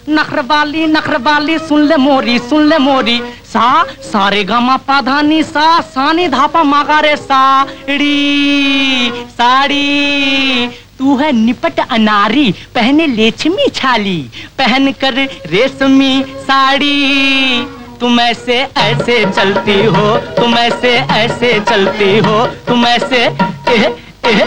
नखरवाली 0.09 0.85
नखरवाली 0.87 1.57
सुन 1.59 1.81
ले 1.81 1.97
मोरी 1.97 2.37
सुन 2.39 2.61
ले 2.69 2.77
मोरी। 2.77 3.17
सा 3.49 3.83
सारे 4.03 4.43
गामा 4.43 4.75
पाधानी 4.87 5.41
सा 5.43 5.79
सानी 5.83 6.27
धापा 6.27 6.63
मागारे 6.63 7.15
साड़ी 7.17 8.05
साड़ी। 9.31 10.67
तू 10.99 11.15
है 11.17 11.31
निपट 11.31 11.79
अनारी 11.81 12.51
पहने 12.75 13.07
लेछमी 13.07 13.67
छाली 13.75 14.19
पहन 14.57 14.91
कर 15.01 15.13
रेशमी 15.47 16.23
साड़ी। 16.39 17.65
तुम 17.99 18.19
ऐसे 18.19 18.57
ऐसे 18.77 19.19
चलती 19.31 19.83
हो 19.85 20.17
तुम 20.35 20.57
ऐसे 20.57 20.91
ऐसे 21.13 21.59
चलती 21.59 22.17
हो 22.19 22.45
तुम 22.67 22.85
ऐसे 22.85 23.23
एह, 23.73 23.83
एह, 24.25 24.43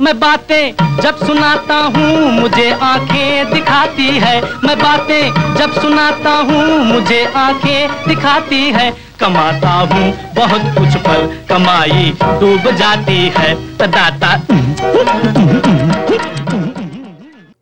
मैं 0.00 0.18
बातें 0.20 0.72
जब 1.02 1.26
सुनाता 1.26 1.74
हूँ, 1.74 2.32
मुझे 2.32 2.70
आँखें 2.70 3.54
दिखाती 3.54 4.06
है। 4.06 4.40
मैं 4.42 4.78
बातें 4.78 5.54
जब 5.54 5.80
सुनाता 5.80 6.30
हूँ, 6.30 6.84
मुझे 6.84 7.24
आँखें 7.24 8.08
दिखाती 8.08 8.62
है। 8.62 8.90
कमाता 9.20 9.70
हूँ 9.70 10.12
बहुत 10.34 10.62
कुछ 10.78 10.96
पर 10.96 11.46
कमाई 11.48 12.12
डूब 12.22 12.70
जाती 12.70 13.32
है। 13.36 13.54
दाता 13.78 14.34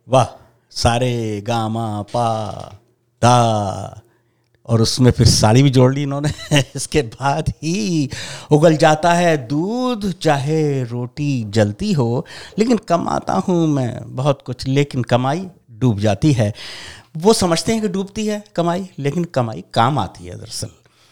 वाह, 0.09 0.25
सारे 0.71 1.41
गामा 1.47 2.01
पा 2.01 2.29
दा। 3.21 4.04
और 4.67 4.81
उसमें 4.81 5.11
फिर 5.11 5.27
साड़ी 5.27 5.63
भी 5.63 5.69
जोड़ 5.69 5.93
ली 5.93 6.03
इन्होंने। 6.03 6.29
इसके 6.75 7.01
बाद 7.01 7.49
ही 7.49 8.09
उगल 8.51 8.77
जाता 8.77 9.13
है 9.13 9.47
दूध, 9.47 10.11
चाहे 10.11 10.83
रोटी 10.83 11.43
जलती 11.43 11.93
हो, 11.93 12.25
लेकिन 12.59 12.77
कमाता 12.77 13.33
हूँ 13.33 13.67
मैं 13.67 14.15
बहुत 14.15 14.41
कुछ, 14.45 14.67
लेकिन 14.67 15.03
कमाई 15.03 15.47
डूब 15.71 15.99
जाती 15.99 16.31
है। 16.31 16.53
वो 17.17 17.33
समझते 17.33 17.71
हैं 17.71 17.81
कि 17.81 17.87
डूबती 17.87 18.27
है 18.27 18.43
कमाई, 18.55 18.89
लेकिन 18.99 19.23
कमाई 19.23 19.63
काम 19.73 19.99
आती 19.99 20.25
है 20.25 20.37
दरअसल। 20.37 20.67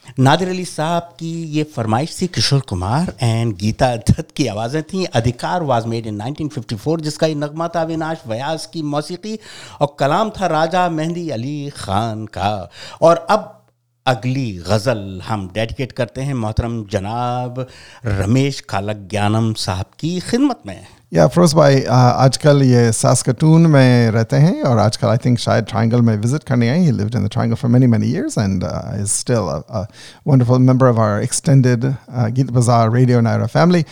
नादिर 0.06 0.50
अली 0.50 0.64
साहब 0.66 1.04
की 1.20 1.32
ये 1.52 1.64
फरमाइश 1.76 2.18
थी 2.22 2.28
किशोर 2.28 2.60
कुमार 2.60 3.14
एंड 3.22 3.54
गीता 3.58 3.96
दत्त 3.96 4.32
की 4.32 4.48
आवाज़ें 4.48 4.82
थीं। 4.84 5.06
अधिकार 5.16 5.64
वाज 5.64 5.86
मेड 5.86 6.08
इन 6.08 6.20
1954 6.22 7.02
जिसका 7.02 7.28
ये 7.28 7.36
नगमा 7.36 7.68
था 7.68 7.82
अविनाश 7.82 8.24
व्यास 8.28 8.66
की 8.66 8.82
मौसीकी 8.82 9.38
और 9.82 9.96
कलाम 10.00 10.30
था 10.30 10.48
राजा 10.48 10.88
मेहंदी 10.90 11.30
अली 11.30 11.70
ख़ान 11.70 12.26
का। 12.26 12.70
और 13.02 13.26
अब 13.30 13.60
अगली 14.06 14.52
गज़ल 14.68 15.22
हम 15.26 15.48
डेडिकेट 15.54 15.92
करते 15.92 16.22
हैं 16.22 16.34
मोहतरम 16.34 16.84
जनाब 16.86 17.66
रमेश 18.06 18.60
कालक 18.60 19.08
ज्ञानम 19.10 19.54
साहब 19.54 19.86
की 20.00 20.20
खिदमत 20.20 20.62
में। 20.66 20.86
या 21.14 21.26
फरोज 21.28 21.54
भाई 21.54 21.82
आ, 21.82 21.96
आजकल 21.96 22.62
ये 22.64 22.92
सास्कटून 22.92 23.66
में 23.72 24.12
रहते 24.12 24.36
हैं 24.36 24.62
और 24.64 24.78
आजकल 24.80 25.08
आई 25.08 25.18
थिंक 25.26 25.38
शायद 25.40 25.66
ट्रायंगल 25.70 26.02
में 26.02 26.16
विज़िट 26.18 26.44
करने 26.44 26.70
आए 26.70 26.80
ही। 26.80 26.92
Lived 26.92 27.16
in 27.16 27.26
the 27.26 27.30
triangle 27.32 27.56
for 27.56 27.72
many 27.72 27.88
many 27.88 28.08
years 28.12 28.38
and 28.38 28.64
is 29.02 29.10
still 29.10 29.52
a 29.70 29.86
wonderful 30.28 30.60
member 30.62 30.88
of 30.88 31.00
our 31.00 31.22
extended 31.24 31.86
Geet 32.10 32.52
Bazaar 32.52 32.92
radio 32.92 33.22
Naira 33.22 33.46
family 33.48 33.86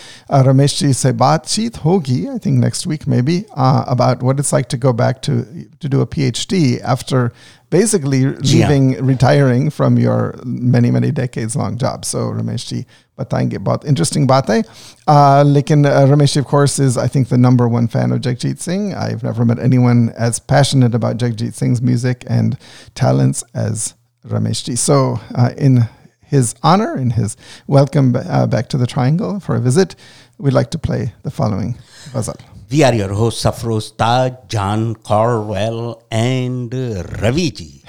Ramesh 0.49 0.79
ji 0.79 0.93
से 0.93 1.11
बातचीत 1.21 1.77
होगी 1.85 2.25
I 2.25 2.37
think 2.45 2.59
next 2.59 2.87
week 2.87 3.07
may 3.07 3.21
be 3.21 3.39
about 3.57 4.23
what 4.23 4.39
it's 4.39 4.53
like 4.53 4.67
to 4.71 4.77
go 4.87 4.93
back 5.03 5.21
to 5.27 5.39
to 5.81 5.89
do 5.89 6.01
a 6.01 6.05
PhD 6.15 6.77
after 6.95 7.29
basically 7.70 8.20
जी 8.40 8.60
हाँ। 8.60 8.68
leaving 8.68 9.06
retiring 9.06 9.70
from 9.70 9.98
your 9.98 10.34
many 10.44 10.90
many 10.90 11.10
decades 11.10 11.56
long 11.56 11.76
job 11.76 12.04
so 12.04 12.30
ramesh 12.30 12.66
ji 12.68 12.84
बताएंगे 13.18 13.58
बहुत 13.58 13.84
interesting 13.84 14.26
बात 14.28 14.50
है 14.50 14.62
uh, 14.62 15.42
लेकिन 15.44 15.84
uh, 15.86 16.04
Ramesh 16.10 16.36
of 16.38 16.46
course 16.46 16.78
is 16.78 16.98
I 16.98 17.06
think 17.08 17.28
the 17.28 17.38
number 17.38 17.68
one 17.74 17.88
fan 17.88 18.12
of 18.12 18.20
Jagjit 18.20 18.58
Singh 18.60 18.94
I've 18.94 19.22
never 19.22 19.46
met 19.50 19.58
anyone 19.58 20.10
as 20.28 20.38
passionate 20.38 20.98
about 20.98 21.16
Jagjit 21.16 21.54
Singh's 21.54 21.82
music 21.82 22.26
and 22.38 22.58
talents 22.94 23.44
as 23.54 23.94
Ramesh 24.34 24.64
ji 24.64 24.76
so 24.76 24.98
uh, 25.34 25.50
in 25.56 25.88
his 26.34 26.54
honor 26.62 26.90
in 26.96 27.10
his 27.10 27.36
welcome 27.78 28.14
uh, 28.16 28.46
back 28.46 28.68
to 28.68 28.76
the 28.76 28.86
triangle 28.86 29.40
for 29.40 29.56
a 29.56 29.60
visit 29.60 29.96
we'd 30.38 30.52
like 30.60 30.70
to 30.76 30.78
play 30.90 31.14
the 31.22 31.30
following 31.30 31.74
ghazal 32.12 32.49
We 32.71 32.83
are 32.83 32.93
your 32.95 33.13
hosts, 33.13 33.43
Safroz 33.43 33.97
Taj, 33.97 34.31
John 34.47 34.95
Corwell, 35.07 35.79
and 36.09 36.73
Ravi 37.21 37.49
ji. 37.51 37.81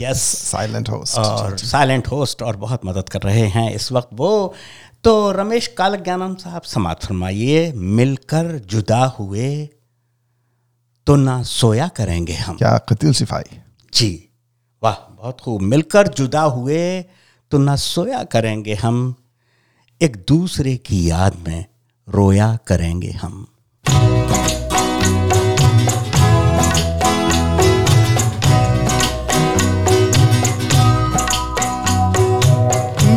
Yes 0.00 0.22
silent 0.38 0.88
host 0.88 1.18
और 1.18 1.56
silent 1.58 2.08
host 2.08 2.42
और 2.42 2.56
बहुत 2.56 2.84
मदद 2.84 3.08
कर 3.08 3.22
रहे 3.22 3.46
हैं 3.46 3.70
इस 3.74 3.90
वक्त 3.92 4.08
वो। 4.12 4.54
तो 5.04 5.30
रमेश 5.32 5.66
कालक 5.78 6.02
ज्ञानम 6.04 6.34
साहब 6.34 6.62
समात 6.62 7.04
फरमाइए 7.04 7.72
मिलकर 7.72 8.58
जुदा 8.70 9.04
हुए 9.18 9.48
तो 11.06 11.16
ना 11.16 11.42
सोया 11.42 11.88
करेंगे 11.88 12.34
हम। 12.34 12.56
क्या 12.56 12.76
कतिल 12.88 13.12
सिफाई 13.12 13.60
जी 13.94 14.10
वाह 14.82 14.94
बहुत 14.94 15.40
खूब। 15.40 15.60
मिलकर 15.62 16.08
जुदा 16.08 16.42
हुए 16.42 16.82
तो 17.50 17.58
ना 17.58 17.76
सोया 17.76 18.22
करेंगे 18.24 18.74
हम 18.74 19.14
एक 20.00 20.24
दूसरे 20.28 20.76
की 20.76 21.08
याद 21.10 21.44
में 21.48 21.64
रोया 22.08 22.56
करेंगे 22.66 23.10
हम। 23.12 23.46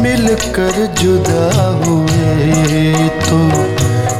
मिलकर 0.03 0.75
जुदा 0.99 1.65
हुए 1.83 2.93
तो 3.27 3.37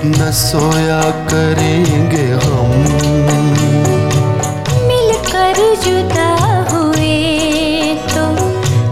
न 0.06 0.32
सोया 0.32 1.01
करेंगे 1.30 2.26
हम। 2.43 2.72
मिलकर 4.88 5.60
जुदा 5.86 6.32
हुए 6.72 7.16
तो 8.14 8.26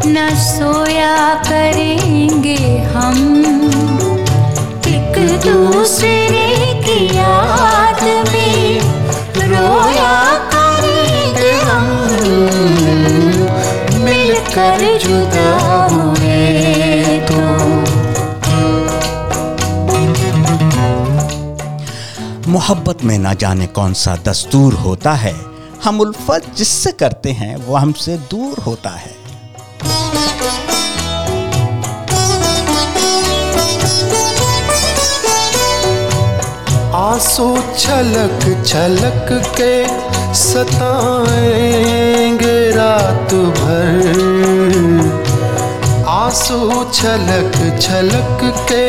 न 0.10 0.30
सोया 0.46 1.16
करेंगे 1.50 2.58
हम। 2.94 3.18
एक 4.96 5.18
दूसरे 5.46 6.46
याद 6.98 8.04
में 8.04 8.80
रोया 9.48 10.14
करेंगे 10.54 11.52
हम 11.52 11.86
मिलकर 14.04 15.00
जुदा 15.00 15.52
हुए 15.86 17.20
तो। 17.20 17.42
मोहब्बत 22.52 23.04
में 23.04 23.18
ना 23.20 23.34
जाने 23.34 23.68
कौन 23.68 23.94
सा 23.94 24.16
दस्तूर 24.16 24.74
होता 24.74 25.14
है। 25.14 25.36
हम 25.84 26.02
उल्फत 26.02 26.46
जिससे 26.58 26.92
करते 26.92 27.32
हैं, 27.32 27.56
वो 27.56 27.76
हमसे 27.76 28.18
दूर 28.18 28.60
होता 28.60 28.90
है। 28.90 29.16
आँसू 37.12 37.46
छलक 37.78 38.44
छलक 38.66 39.30
के 39.58 39.74
सताएँगे 40.42 41.80
रात 42.76 43.34
भर। 43.58 44.06
आँसू 46.10 46.60
छलक 46.94 47.58
छलक 47.82 48.40
के 48.72 48.86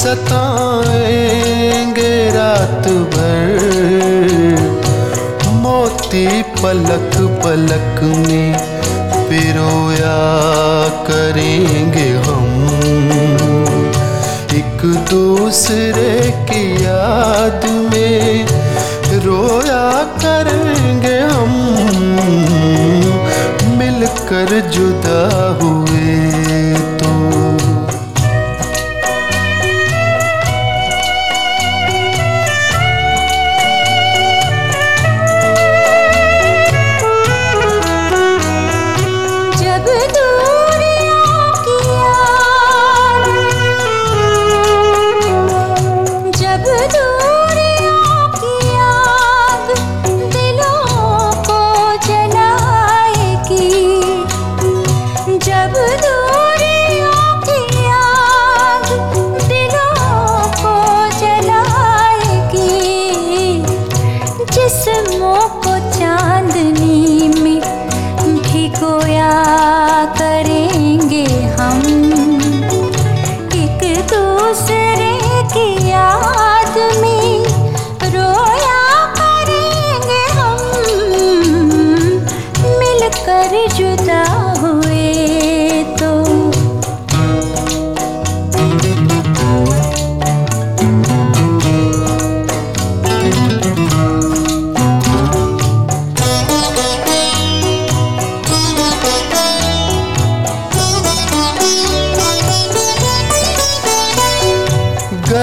सताएँगे 0.00 0.50
रात 2.36 2.88
भर। 3.14 3.56
मोती 5.62 6.26
पलक 6.60 7.16
पलक 7.44 7.96
में 8.26 8.50
पिरोया 9.28 10.18
करेंगे 11.08 12.08
एक 14.66 14.82
दूसरे 15.10 16.12
की 16.48 16.62
याद 16.84 17.64
में 17.90 18.46
रोया 19.24 19.84
करेंगे 20.22 21.18
हम 21.32 21.52
मिलकर 23.78 24.50
जुदा 24.76 25.22
हुए। 25.62 26.45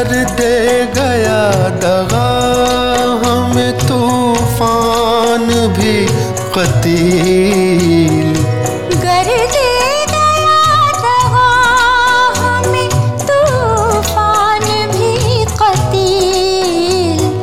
कर 0.03 0.09
दे 0.09 0.85
गया 0.85 1.69
दगा। 1.69 2.29
हम 3.23 3.53
तूफ़ान 3.87 5.45
भी 5.77 6.05
कतील। 6.55 8.35
कर 8.93 9.29
दे 9.53 9.69
गया 10.05 10.91
दगा। 10.97 11.47
हमें 12.37 12.89
तूफ़ान 13.21 14.67
भी 14.91 15.45
कतील। 15.45 17.39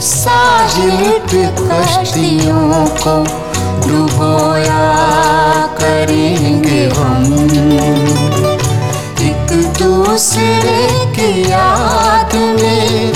साहिल 0.00 1.18
पे 1.18 1.46
कश्तियों 1.58 2.86
को 2.86 3.16
डुबोया 3.88 4.86
करेंगे 5.80 6.86
हम। 6.96 7.24
एक 9.20 9.72
दूसरे 9.82 10.83
याद 11.24 12.34
में, 12.34 13.12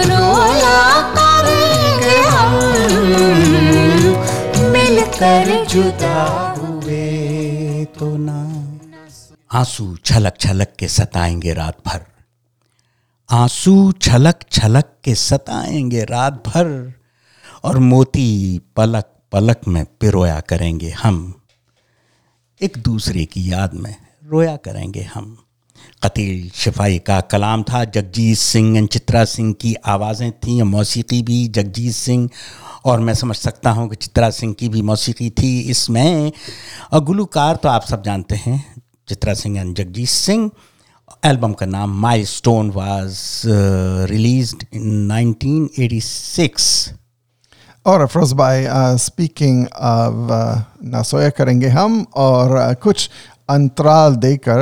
रोया 0.00 1.02
करेंगे 1.02 2.28
हम। 2.28 2.54
मिलकर 4.72 5.64
जुदा 5.64 6.54
हुए 6.58 7.84
तो 7.84 8.16
ना। 8.16 8.62
आँसू 9.52 9.96
छलक 10.04 10.34
छलक 10.40 10.72
के 10.78 10.88
सताएँगे 10.88 11.54
रात 11.54 11.76
भर। 11.86 12.00
आँसू 13.30 13.92
छलक 13.92 14.36
छलक 14.52 14.84
के 15.04 15.14
सताएँगे 15.14 16.04
रात 16.04 16.32
भर। 16.32 16.92
और 17.64 17.78
मोती 17.78 18.60
पलक 18.76 19.04
पलक 19.32 19.60
में 19.68 19.84
पिरोया 19.84 20.40
करेंगे 20.40 20.90
हम। 20.90 21.42
एक 22.62 22.78
दूसरे 22.78 23.24
की 23.24 23.52
याद 23.52 23.74
में 23.74 23.96
रोया 24.26 24.56
करेंगे 24.56 25.02
हम। 25.02 25.45
कतील 26.02 26.50
शिफाई 26.54 26.98
का 26.98 27.20
कलाम 27.30 27.62
था। 27.62 27.84
जगजीत 27.86 28.38
सिंह 28.38 28.76
एंड 28.78 28.88
चित्रा 28.88 29.24
सिंह 29.24 29.52
की 29.60 29.74
आवाज़ें 29.86 30.30
थीं 30.32 30.62
मौसीकी 30.64 31.22
भी 31.22 31.46
जगजीत 31.48 31.94
सिंह। 31.94 32.28
और 32.84 33.00
मैं 33.00 33.14
समझ 33.14 33.36
सकता 33.36 33.70
हूँ 33.70 33.88
कि 33.88 33.96
चित्रा 33.96 34.30
सिंह 34.30 34.52
की 34.58 34.68
भी 34.68 34.82
मौसीकी 34.82 35.30
थी। 35.30 35.58
इसमें 35.70 36.32
गुलूकार 36.94 37.56
तो 37.56 37.68
आप 37.68 37.84
सब 37.84 38.02
जानते 38.02 38.34
हैं 38.36 38.64
चित्रा 39.08 39.34
सिंह 39.34 39.58
एंड 39.58 39.74
जगजीत 39.76 40.08
सिंह। 40.08 40.50
एल्बम 41.24 41.52
का 41.52 41.66
नाम 41.66 41.90
my 42.00 42.24
stone 42.24 42.70
was 42.70 43.42
released 44.10 44.54
in 44.74 45.10
1986 45.12 46.94
और 47.86 48.00
अफरोज 48.00 48.32
भाई 48.32 48.64
स्पीकिंग 48.98 49.66
ऑफ़ 49.66 50.84
ना 50.86 51.02
सोया 51.02 51.30
करेंगे 51.30 51.68
हम। 51.68 52.04
और 52.16 52.58
uh, 52.60 52.80
कुछ 52.82 53.10
अंतराल 53.48 54.14
देकर 54.16 54.58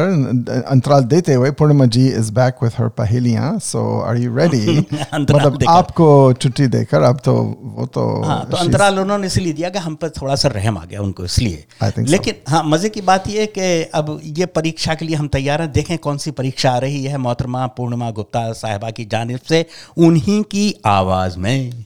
अंतराल 0.69 1.05
देते 1.05 1.35
हुए 1.35 1.51
Purnima 1.51 1.85
ji 1.87 2.07
is 2.09 2.31
back 2.33 2.57
with 2.63 2.71
her 2.79 2.89
पहेलियाँ 2.89 3.59
सो 3.59 4.01
आर 4.01 4.17
यू 4.17 4.37
रेडी 4.37 4.79
मतलब 4.79 5.65
आपको 5.69 6.09
छुट्टी 6.33 6.67
देकर 6.67 7.03
अब 7.03 7.21
तो 7.25 7.35
वो 7.63 7.87
तो 7.87 8.05
हाँ 8.23 8.45
तो 8.51 8.57
अंतराल 8.57 8.99
उन्होंने 8.99 9.27
इसलिए 9.27 9.53
दिया 9.53 9.71
कि 9.71 9.79
हम 9.79 9.95
पर 9.95 10.11
थोड़ा 10.11 10.35
सा 10.35 10.49
रहम 10.49 10.79
आ 10.79 10.85
गया 10.85 11.01
उनको 11.01 11.25
इसलिए। 11.25 11.65
Think 11.83 11.99
so. 11.99 12.11
लेकिन 12.11 12.35
हाँ 12.49 12.63
मज़े 12.65 12.89
की 12.89 13.01
बात 13.01 13.29
यह 13.29 13.41
है 13.41 13.47
कि 13.59 13.91
अब 13.95 14.21
ये 14.25 14.47
परीक्षा 14.47 14.95
के 14.95 15.05
लिए 15.05 15.17
हम 15.17 15.29
तैयार 15.29 15.63
हैं। 15.63 15.73
देखें 15.73 15.97
कौन 15.99 16.19
सी 16.19 16.31
परीक्षा 16.31 16.71
आ 16.71 16.79
रही 16.79 17.05
है 17.05 17.19
मोहतरमा 17.19 17.67
पूर्णिमा 17.67 18.11
गुप्ता 18.11 18.53
साहिबा 18.53 18.91
की 18.91 19.05
जानिब 19.05 19.41
से 19.49 19.65
उन्हीं 19.99 20.43
की 20.43 20.75
आवाज़ 20.87 21.39
में। 21.39 21.85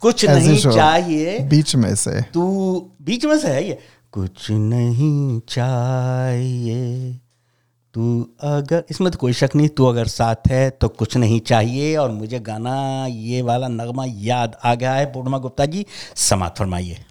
कुछ 0.00 0.24
नहीं 0.30 0.58
चाहिए। 0.58 1.38
बीच 1.38 1.76
में 1.76 1.94
से। 1.94 2.22
तू 2.22 2.42
बीच 3.02 3.24
में 3.24 3.38
से 3.38 3.48
है 3.48 3.68
ये? 3.68 3.78
कुछ 4.12 4.50
नहीं 4.50 5.40
चाहिए। 5.48 7.18
तू 7.94 8.30
अगर 8.40 8.84
इसमें 8.90 9.12
तो 9.12 9.18
कोई 9.18 9.32
शक 9.32 9.50
नहीं 9.56 9.68
तू 9.68 9.84
अगर 9.84 10.06
साथ 10.06 10.48
है 10.48 10.70
तो 10.70 10.88
कुछ 10.88 11.16
नहीं 11.16 11.40
चाहिए। 11.40 11.96
और 11.96 12.10
मुझे 12.10 12.38
गाना 12.38 13.06
ये 13.10 13.42
वाला 13.42 13.68
नगमा 13.68 14.04
याद 14.08 14.56
आ 14.64 14.74
गया 14.74 14.92
है। 14.92 15.06
पूर्णिमा 15.06 15.38
गुप्ता 15.38 15.66
जी 15.66 15.86
समाप्त 16.16 16.58
फरमाइए। 16.58 17.04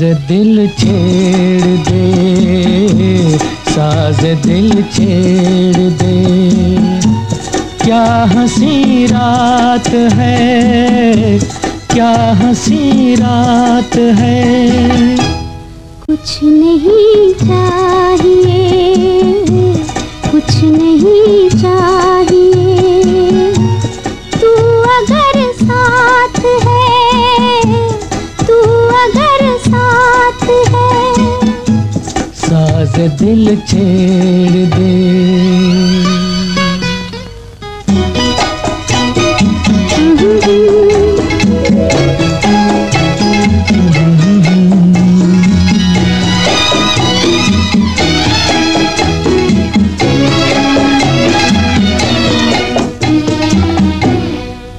साज 0.00 0.16
दिल 0.28 0.66
छेड़ 0.80 1.66
दे, 1.86 3.38
साज 3.68 4.20
दिल 4.44 4.70
छेड़ 4.92 5.82
दे। 6.00 6.20
क्या 7.82 8.04
हँसी 8.32 9.06
रात 9.06 9.88
है, 10.14 11.38
क्या 11.92 12.12
हँसी 12.40 13.14
रात 13.14 13.96
है? 14.20 15.16
कुछ 16.06 16.38
नहीं 16.44 17.32
चाहिए, 17.44 18.62
कुछ 20.30 20.56
नहीं 20.56 21.48
चाहिए। 21.52 22.49
साज 32.80 32.98
दिल 33.20 33.56
छेड़ 33.68 34.66
दे। 34.74 34.92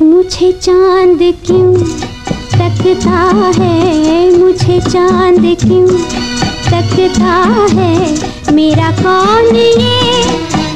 मुझे 0.01 0.51
चाँद 0.51 1.19
क्यों 1.45 1.73
तकता 2.57 3.21
है? 3.59 4.37
मुझे 4.37 4.79
चाँद 4.89 5.55
क्यों 5.61 6.20
तकता 6.71 7.35
है, 7.77 8.53
मेरा 8.53 8.91
कौन 8.91 9.55
ये 9.55 10.23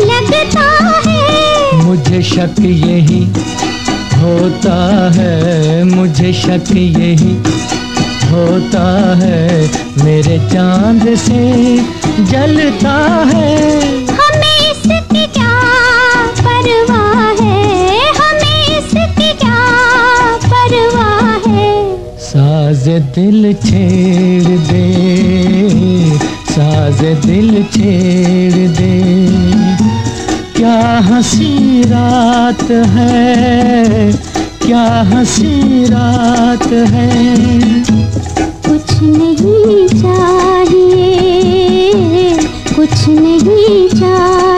लगता 0.05 0.67
है? 1.07 1.83
मुझे 1.83 2.21
शक 2.21 2.55
यही 2.59 3.23
होता 4.21 4.75
है, 5.15 5.83
मुझे 5.83 6.33
शक 6.33 6.71
यही 6.71 7.33
होता 8.31 8.85
है, 9.15 9.69
मेरे 10.03 10.37
चाँद 10.53 11.15
से 11.15 11.77
जलता 12.31 12.97
है। 13.33 13.94
साज 22.85 23.01
दिल 23.13 23.53
छेड़ 23.61 24.57
दे, 24.65 24.81
साज 26.49 26.99
दिल 27.25 27.63
छेड़ 27.73 28.67
दे। 28.77 28.97
क्या 30.57 30.75
हँसी 31.07 31.81
रात 31.83 32.61
है, 32.93 34.11
क्या 34.65 34.85
हँसी 35.11 35.85
रात 35.85 36.67
है? 36.93 37.09
कुछ 38.67 38.93
नहीं 39.01 39.87
चाहिए, 39.95 41.07
कुछ 42.75 43.07
नहीं 43.09 43.87
चाहिए। 43.89 44.54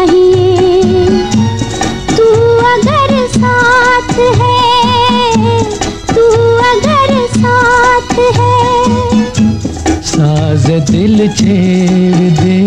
दिल 10.91 11.35
छेड़ 11.35 12.31
दे। 12.39 12.57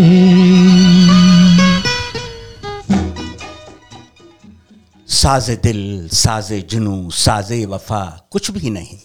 साजे 5.08 5.56
दिल, 5.56 6.08
साजे 6.08 6.60
जुनू, 6.60 7.10
साजे 7.10 7.64
वफा, 7.66 8.28
कुछ 8.30 8.50
भी 8.50 8.70
नहीं। 8.70 8.98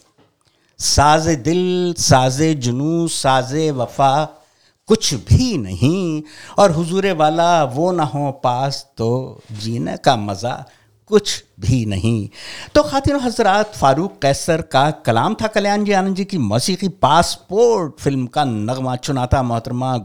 साजे 0.80 1.36
दिल, 1.36 1.94
साजे 1.98 2.54
जुनू, 2.54 3.08
साजे 3.08 3.72
वफा, 3.72 4.26
कुछ 4.88 5.14
भी 5.14 5.58
नहीं। 5.58 6.22
और 6.58 6.72
हुजूरे 6.72 7.12
वाला, 7.12 7.64
वो 7.64 7.92
ना 7.92 8.04
हो 8.04 8.32
पास 8.32 8.86
तो 8.98 9.42
जीने 9.52 9.98
का 9.98 10.16
मज़ा 10.16 10.66
कुछ 11.08 11.44
भी 11.58 11.86
नहीं। 11.86 12.28
तो 12.76 12.84
खातिन 12.84 13.16
हजरात 13.16 13.76
फारूक 13.76 14.18
कैसर 14.22 14.62
का 14.72 14.90
कलाम 15.06 15.36
था 15.42 15.48
कल्याण 15.48 15.84
जी 15.86 15.92
आनंद 15.94 16.16
जी 16.16 16.26
की 16.26 16.38
मौसीकी 16.38 16.88
पासपोर्ट 17.02 18.00
फ़िल्म 18.00 18.26
का 18.28 18.44
नगमा 18.46 18.96
चुना 18.98 19.26
था 19.26 19.42
मोहतरमा 19.44 19.96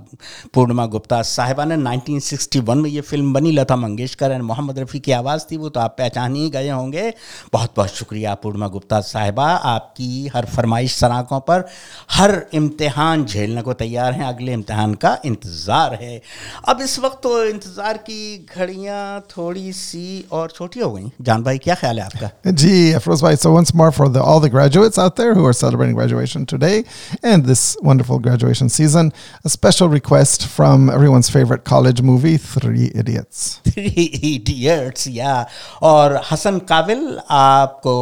पूर्णिमा 0.55 0.87
गुप्ता 0.87 1.21
साहिबा 1.25 1.65
ने 1.65 1.77
1961 1.77 2.75
में 2.75 2.89
ये 2.91 3.01
फ़िल्म 3.01 3.33
बनी, 3.33 3.51
लता 3.53 3.77
मंगेशकर 3.77 4.33
एंड 4.33 4.43
मोहम्मद 4.43 4.79
रफ़ी 4.79 5.01
की 5.01 5.13
आवाज़ 5.13 5.45
थी, 5.51 5.57
वो 5.57 5.69
तो 5.69 5.81
आप 5.81 5.95
पहचान 5.99 6.35
ही 6.37 6.49
गए 6.51 6.69
होंगे। 6.69 7.13
बहुत 7.53 7.73
बहुत 7.77 7.91
शुक्रिया 7.91 8.35
पूर्णिमा 8.37 8.69
गुप्ता 8.69 9.01
साहिबा, 9.03 9.47
आपकी 9.47 10.27
हर 10.35 10.47
फरमाइश 10.47 10.97
सराखों 10.97 11.41
पर। 11.41 11.67
हर 12.11 12.35
इम्तहान 12.55 13.25
झेलने 13.25 13.63
को 13.63 13.73
तैयार 13.75 14.13
हैं, 14.13 14.25
अगले 14.25 14.53
इम्तहान 14.53 14.95
का 14.95 15.17
इंतज़ार 15.25 15.95
है। 15.95 16.21
अब 16.69 16.81
इस 16.81 16.99
वक्त 16.99 17.21
तो 17.23 17.45
इंतज़ार 17.45 17.97
की 18.01 18.47
घड़ियाँ 18.57 19.21
थोड़ी 19.31 19.73
सी 19.75 20.25
और 20.33 20.51
छोटी 20.51 20.81
हो 20.81 20.93
गई, 20.93 21.11
जान 21.21 21.40
भाई 21.40 21.58
क्या 21.58 21.76
ख्याल 21.76 22.00
है 22.00 22.06
आपका 22.06 22.54
Gee, 22.56 22.94
Afroz 22.94 23.22
Bhai, 23.22 23.36
so 23.36 23.52
once 23.52 23.74
more 23.74 23.92
for 23.92 24.10
the, 24.10 24.22
all 24.22 24.40
the 24.40 24.50
graduates 24.50 24.98
out 24.98 25.16
there 25.16 25.34
who 25.34 25.46
are 25.46 25.54
celebrating 25.54 25.96
graduation 25.96 26.46
today 26.46 26.84
and 27.24 27.46
this 27.46 27.78
wonderful 27.82 28.20
graduation 28.20 28.70
season, 28.70 29.12
a 29.44 29.50
special 29.50 29.90
request 29.90 30.48
from 30.48 30.90
everyone's 30.90 31.30
favorite 31.30 31.64
college 31.64 32.02
movie, 32.02 32.38
Three 32.38 32.92
Idiots. 32.94 33.62
Three 33.66 34.04
idiots 34.34 35.08
या 35.08 35.46
और 35.84 36.22
हसन 36.32 36.60
काबिल 36.60 37.20
आपको 37.32 37.96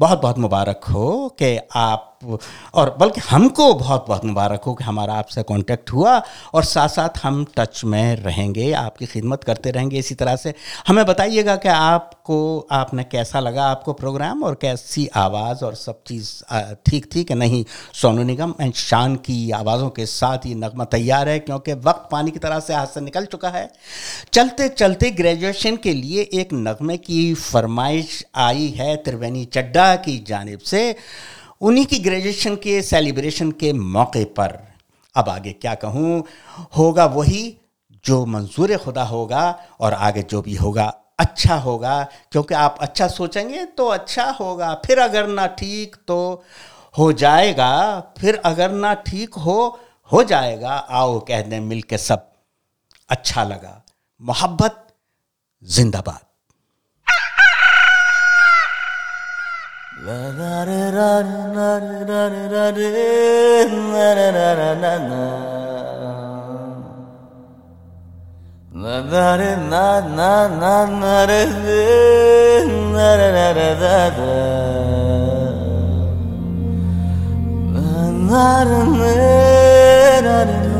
बहुत 0.00 0.20
बहुत 0.22 0.38
मुबारक 0.38 0.84
हो 0.84 1.36
कि 1.38 1.58
आप 1.76 2.09
और 2.73 2.95
बल्कि 2.99 3.21
हमको 3.21 3.73
बहुत 3.73 4.05
बहुत 4.07 4.25
मुबारक 4.25 4.63
हो 4.63 4.73
कि 4.73 4.83
हमारा 4.83 5.13
आपसे 5.13 5.43
कांटेक्ट 5.43 5.91
हुआ 5.91 6.21
और 6.53 6.63
साथ 6.63 6.89
साथ 6.89 7.23
हम 7.23 7.45
टच 7.57 7.81
में 7.85 8.15
रहेंगे, 8.15 8.71
आपकी 8.73 9.05
खिदमत 9.05 9.43
करते 9.43 9.71
रहेंगे 9.71 9.97
इसी 9.97 10.15
तरह 10.15 10.35
से। 10.35 10.53
हमें 10.87 11.05
बताइएगा 11.05 11.55
कि 11.55 11.69
आपको, 11.69 12.67
आपने 12.71 13.03
कैसा 13.03 13.39
लगा 13.39 13.65
आपको 13.65 13.93
प्रोग्राम 13.93 14.43
और 14.43 14.55
कैसी 14.61 15.07
आवाज़ 15.15 15.63
और 15.65 15.75
सब 15.75 16.03
चीज़ 16.07 16.31
ठीक 16.85 17.09
थी 17.15 17.23
कि 17.23 17.35
नहीं? 17.35 17.63
सोनू 17.93 18.23
निगम 18.23 18.53
एंड 18.61 18.73
शान 18.73 19.15
की 19.17 19.51
आवाज़ों 19.51 19.89
के 19.89 20.05
साथ 20.05 20.45
ही 20.45 20.53
नगमा 20.55 20.85
तैयार 20.85 21.29
है 21.29 21.39
क्योंकि 21.39 21.73
वक्त 21.73 22.07
पानी 22.11 22.31
की 22.31 22.39
तरह 22.39 22.59
से 22.59 22.73
हाथ 22.73 22.87
से 22.87 23.01
निकल 23.01 23.25
चुका 23.25 23.49
है। 23.49 23.69
चलते 24.33 24.67
चलते 24.69 25.09
ग्रेजुएशन 25.11 25.75
के 25.75 25.93
लिए 25.93 26.29
एक 26.33 26.49
नगमे 26.53 26.97
की 26.97 27.33
फरमाइश 27.33 28.23
आई 28.35 28.67
है 28.69 28.95
त्रिवेणी 28.95 29.45
चड्डा 29.45 29.95
की 29.95 30.17
जानब 30.27 30.59
से। 30.65 30.95
उन्हीं 31.61 31.85
की 31.85 31.99
ग्रेजुएशन 31.99 32.55
के 32.55 32.81
सेलिब्रेशन 32.81 33.51
के 33.51 33.73
मौके 33.73 34.23
पर। 34.23 34.57
अब 35.15 35.29
आगे 35.29 35.51
क्या 35.53 35.75
कहूँ? 35.75 36.23
होगा 36.77 37.05
वही 37.05 37.57
जो 38.05 38.25
मंजूर 38.25 38.77
खुदा 38.77 39.03
होगा 39.03 39.59
और 39.79 39.93
आगे 39.93 40.21
जो 40.23 40.41
भी 40.41 40.55
होगा 40.55 40.85
अच्छा 41.19 41.55
होगा। 41.55 42.03
क्योंकि 42.31 42.53
आप 42.53 42.77
अच्छा 42.81 43.07
सोचेंगे 43.07 43.65
तो 43.65 43.87
अच्छा 43.87 44.29
होगा। 44.31 44.73
फिर 44.85 44.99
अगर 44.99 45.27
ना 45.27 45.47
ठीक 45.47 45.95
तो 46.07 46.43
हो 46.97 47.11
जाएगा। 47.13 47.99
फिर 48.17 48.41
अगर 48.45 48.71
ना 48.71 48.93
ठीक 48.93 49.33
हो 49.33 49.79
हो 50.11 50.23
जाएगा। 50.23 50.71
आओ 50.71 51.19
कह 51.19 51.41
दें 51.41 51.59
मिल 51.59 51.81
के 51.81 51.97
सब 51.97 52.31
अच्छा 53.09 53.43
लगा। 53.43 53.81
मोहब्बत, 54.21 54.87
जिंदाबाद। 55.63 56.30
जब 80.41 80.70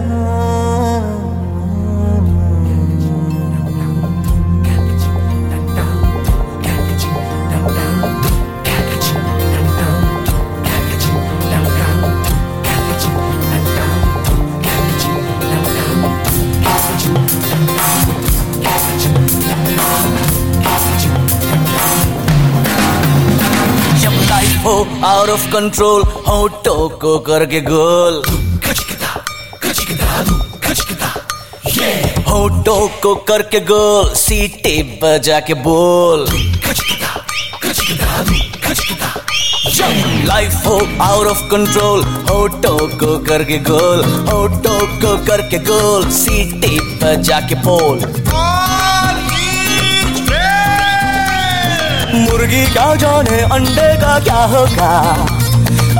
हो 24.71 25.05
आउट 25.05 25.29
ऑफ़ 25.29 25.47
कंट्रोल 25.51 26.01
होटो 26.01 26.89
को 27.01 27.19
करके 27.19 27.61
गोल। 27.61 28.21
होटो 32.27 32.75
को 33.03 33.15
करके 33.15 33.59
गोल। 33.59 34.13
सीटे 34.13 34.99
बजा 35.03 35.39
के 35.39 35.53
बोल 35.53 36.25
लाइफ 40.25 40.65
हो 40.67 40.79
आउट 41.01 41.27
ऑफ़ 41.27 41.43
कंट्रोल 41.51 42.03
होटो 42.03 42.77
को 42.97 43.17
करके 43.19 43.57
गोल। 43.57 44.03
होटो 44.31 44.79
को 44.95 45.17
करके 45.25 45.57
गोल। 45.57 46.09
सीटे 46.11 46.79
बजा 47.03 47.39
के 47.39 47.55
बोल। 47.55 47.99
मुर्गी 52.13 52.65
क्या 52.73 52.93
जाने 52.95 53.37
अंडे 53.55 53.87
का 54.01 54.17
क्या 54.19 54.41
होगा? 54.53 54.89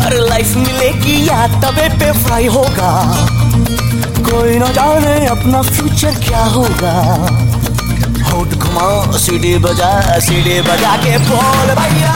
अरे 0.06 0.20
लाइफ 0.20 0.56
मिलेगी 0.56 1.16
या 1.28 1.46
तबे 1.62 1.88
पे 2.00 2.12
फ्राई 2.24 2.48
होगा? 2.56 2.92
कोई 4.28 4.58
ना 4.60 4.68
जाने 4.78 5.16
अपना 5.28 5.62
फ्यूचर 5.62 6.16
क्या 6.28 6.44
होगा? 6.56 6.94
होट 8.32 8.54
घुमाओ 8.58 9.18
सीढ़ी 9.18 9.58
बजा 9.66 10.20
सीढ़ी 10.28 10.60
बजा 10.62 10.96
के 11.04 11.18
बोल, 11.30 11.74
भैया 11.80 12.14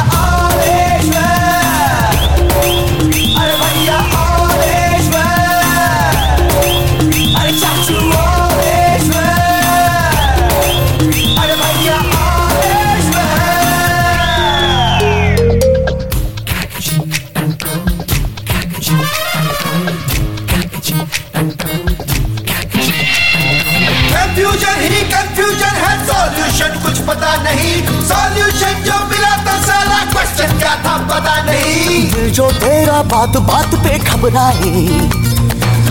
पता 27.08 27.36
नहीं। 27.44 27.74
सॉल्यूशन 28.08 28.82
जो 28.84 29.00
मिला 29.10 29.36
तो 29.46 29.58
साला 29.66 30.00
क्वेश्चन 30.12 30.58
क्या 30.60 30.76
था 30.86 30.98
पता 31.10 31.36
नहीं। 31.44 32.02
दिल 32.12 32.30
जो 32.32 32.50
तेरा 32.54 33.02
बात 33.14 33.38
बात 33.50 33.76
पे 33.84 33.98
घबराए। 34.00 34.74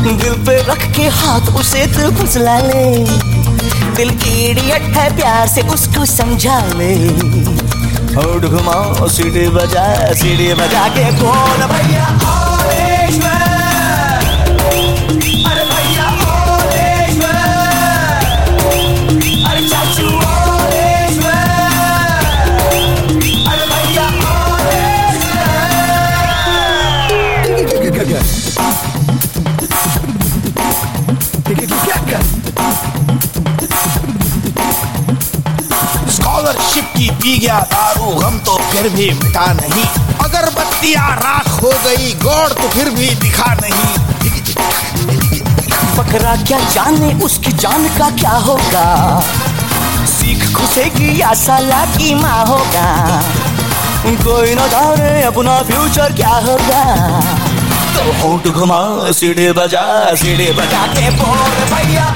दिल 0.05 0.35
पे 0.47 0.57
रख 0.63 0.87
के 0.97 1.09
हाथ 1.19 1.55
उसे 1.57 1.87
तो 1.95 2.11
फुसला 2.17 2.59
ले। 2.61 2.85
दिल 3.97 4.11
इडियट 4.11 4.97
है 4.97 5.09
प्यार 5.17 5.49
से 5.49 5.63
उसको 5.75 6.05
समझा 6.07 6.59
ले। 6.77 6.95
होठ 8.15 8.45
घुमाओ 8.45 9.09
सीढ़ी 9.09 9.49
बजा 9.51 9.87
सीढ़ी 10.15 10.53
बजा 10.55 10.87
के 10.89 11.11
बोल, 11.13 11.67
भैया 11.73 12.09
पी 37.25 37.39
गया 37.39 37.59
दारू, 37.73 38.09
हम 38.21 38.39
तो 38.39 38.55
फिर 38.71 38.89
भी 38.89 39.09
मिटा 39.11 39.45
नहीं। 39.53 39.85
अगरबत्तियाँ 40.25 41.11
राख 41.17 41.47
हो 41.63 41.71
गई 41.85 42.13
गौड़ 42.23 42.49
तो 42.49 42.69
फिर 42.69 42.91
भी 42.91 43.07
दिखा 43.15 43.53
नहीं। 43.55 43.87
बकरा 45.97 46.35
क्या 46.43 46.59
जाने, 46.71 47.13
उसकी 47.25 47.53
जान 47.55 47.89
का 47.89 48.11
क्या 48.19 48.35
होगा? 48.49 48.85
सीख 50.07 50.45
खुसेगी 50.57 51.21
या 51.21 51.33
साला 51.35 51.85
की 51.97 52.15
माँ 52.15 52.45
होगा? 52.47 52.87
कोई 54.25 54.55
ना 54.55 54.67
जाने 54.67 55.23
अपना 55.23 55.59
फ्यूचर 55.63 56.13
क्या 56.13 56.35
होगा? 56.47 56.85
तो 57.95 58.13
होठ 58.21 58.49
घुमा, 58.49 58.83
सीढ़ी 59.13 59.51
बजा 59.53 59.87
सीढ़ी 60.15 60.53
बजा 60.53 60.87
के 60.95 61.11
बोल, 61.17 61.49
भैया 61.73 62.07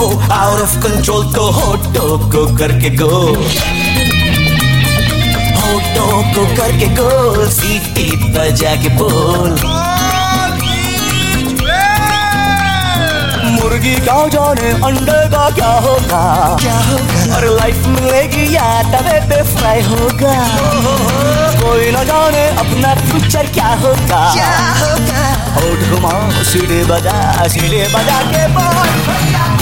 ऑफ़ 0.00 0.76
कंट्रोल 0.82 1.24
तो 1.32 1.50
होटो 1.52 2.18
को 2.32 2.44
करके 2.56 2.90
गो 2.96 3.08
होटो 5.60 6.06
को 6.34 6.44
करके 6.56 6.86
गो 6.96 7.46
सीटी 7.50 8.10
बजा 8.32 8.74
के 8.82 8.88
बोल. 8.96 9.50
मुर्गी 13.52 13.94
का 14.06 14.16
जाने 14.34 14.70
अंडे 14.86 15.20
का 15.34 15.48
क्या 15.56 15.72
होगा? 15.86 16.22
क्या 16.62 16.78
होगा? 16.88 17.36
और 17.36 17.44
लाइफ 17.58 17.86
मिलेगी 17.86 18.54
या 18.54 18.66
तवे 18.92 19.18
पे 19.28 19.42
फ्राई 19.54 19.82
होगा? 19.90 20.34
कोई 21.62 21.90
न 21.90 22.04
जाने 22.06 22.46
अपना 22.64 22.94
फ्यूचर 23.04 23.52
क्या 23.54 23.68
होगा? 23.84 24.22
क्या 24.34 24.52
होगा? 24.80 25.28
होठ 25.60 25.88
घुमाओ 25.90 26.44
सीढ़ी 26.52 26.82
बजा 26.84 27.48
सीढ़ी 27.48 27.82
बजा 27.94 28.20
के 28.32 28.46
बोल. 28.56 29.61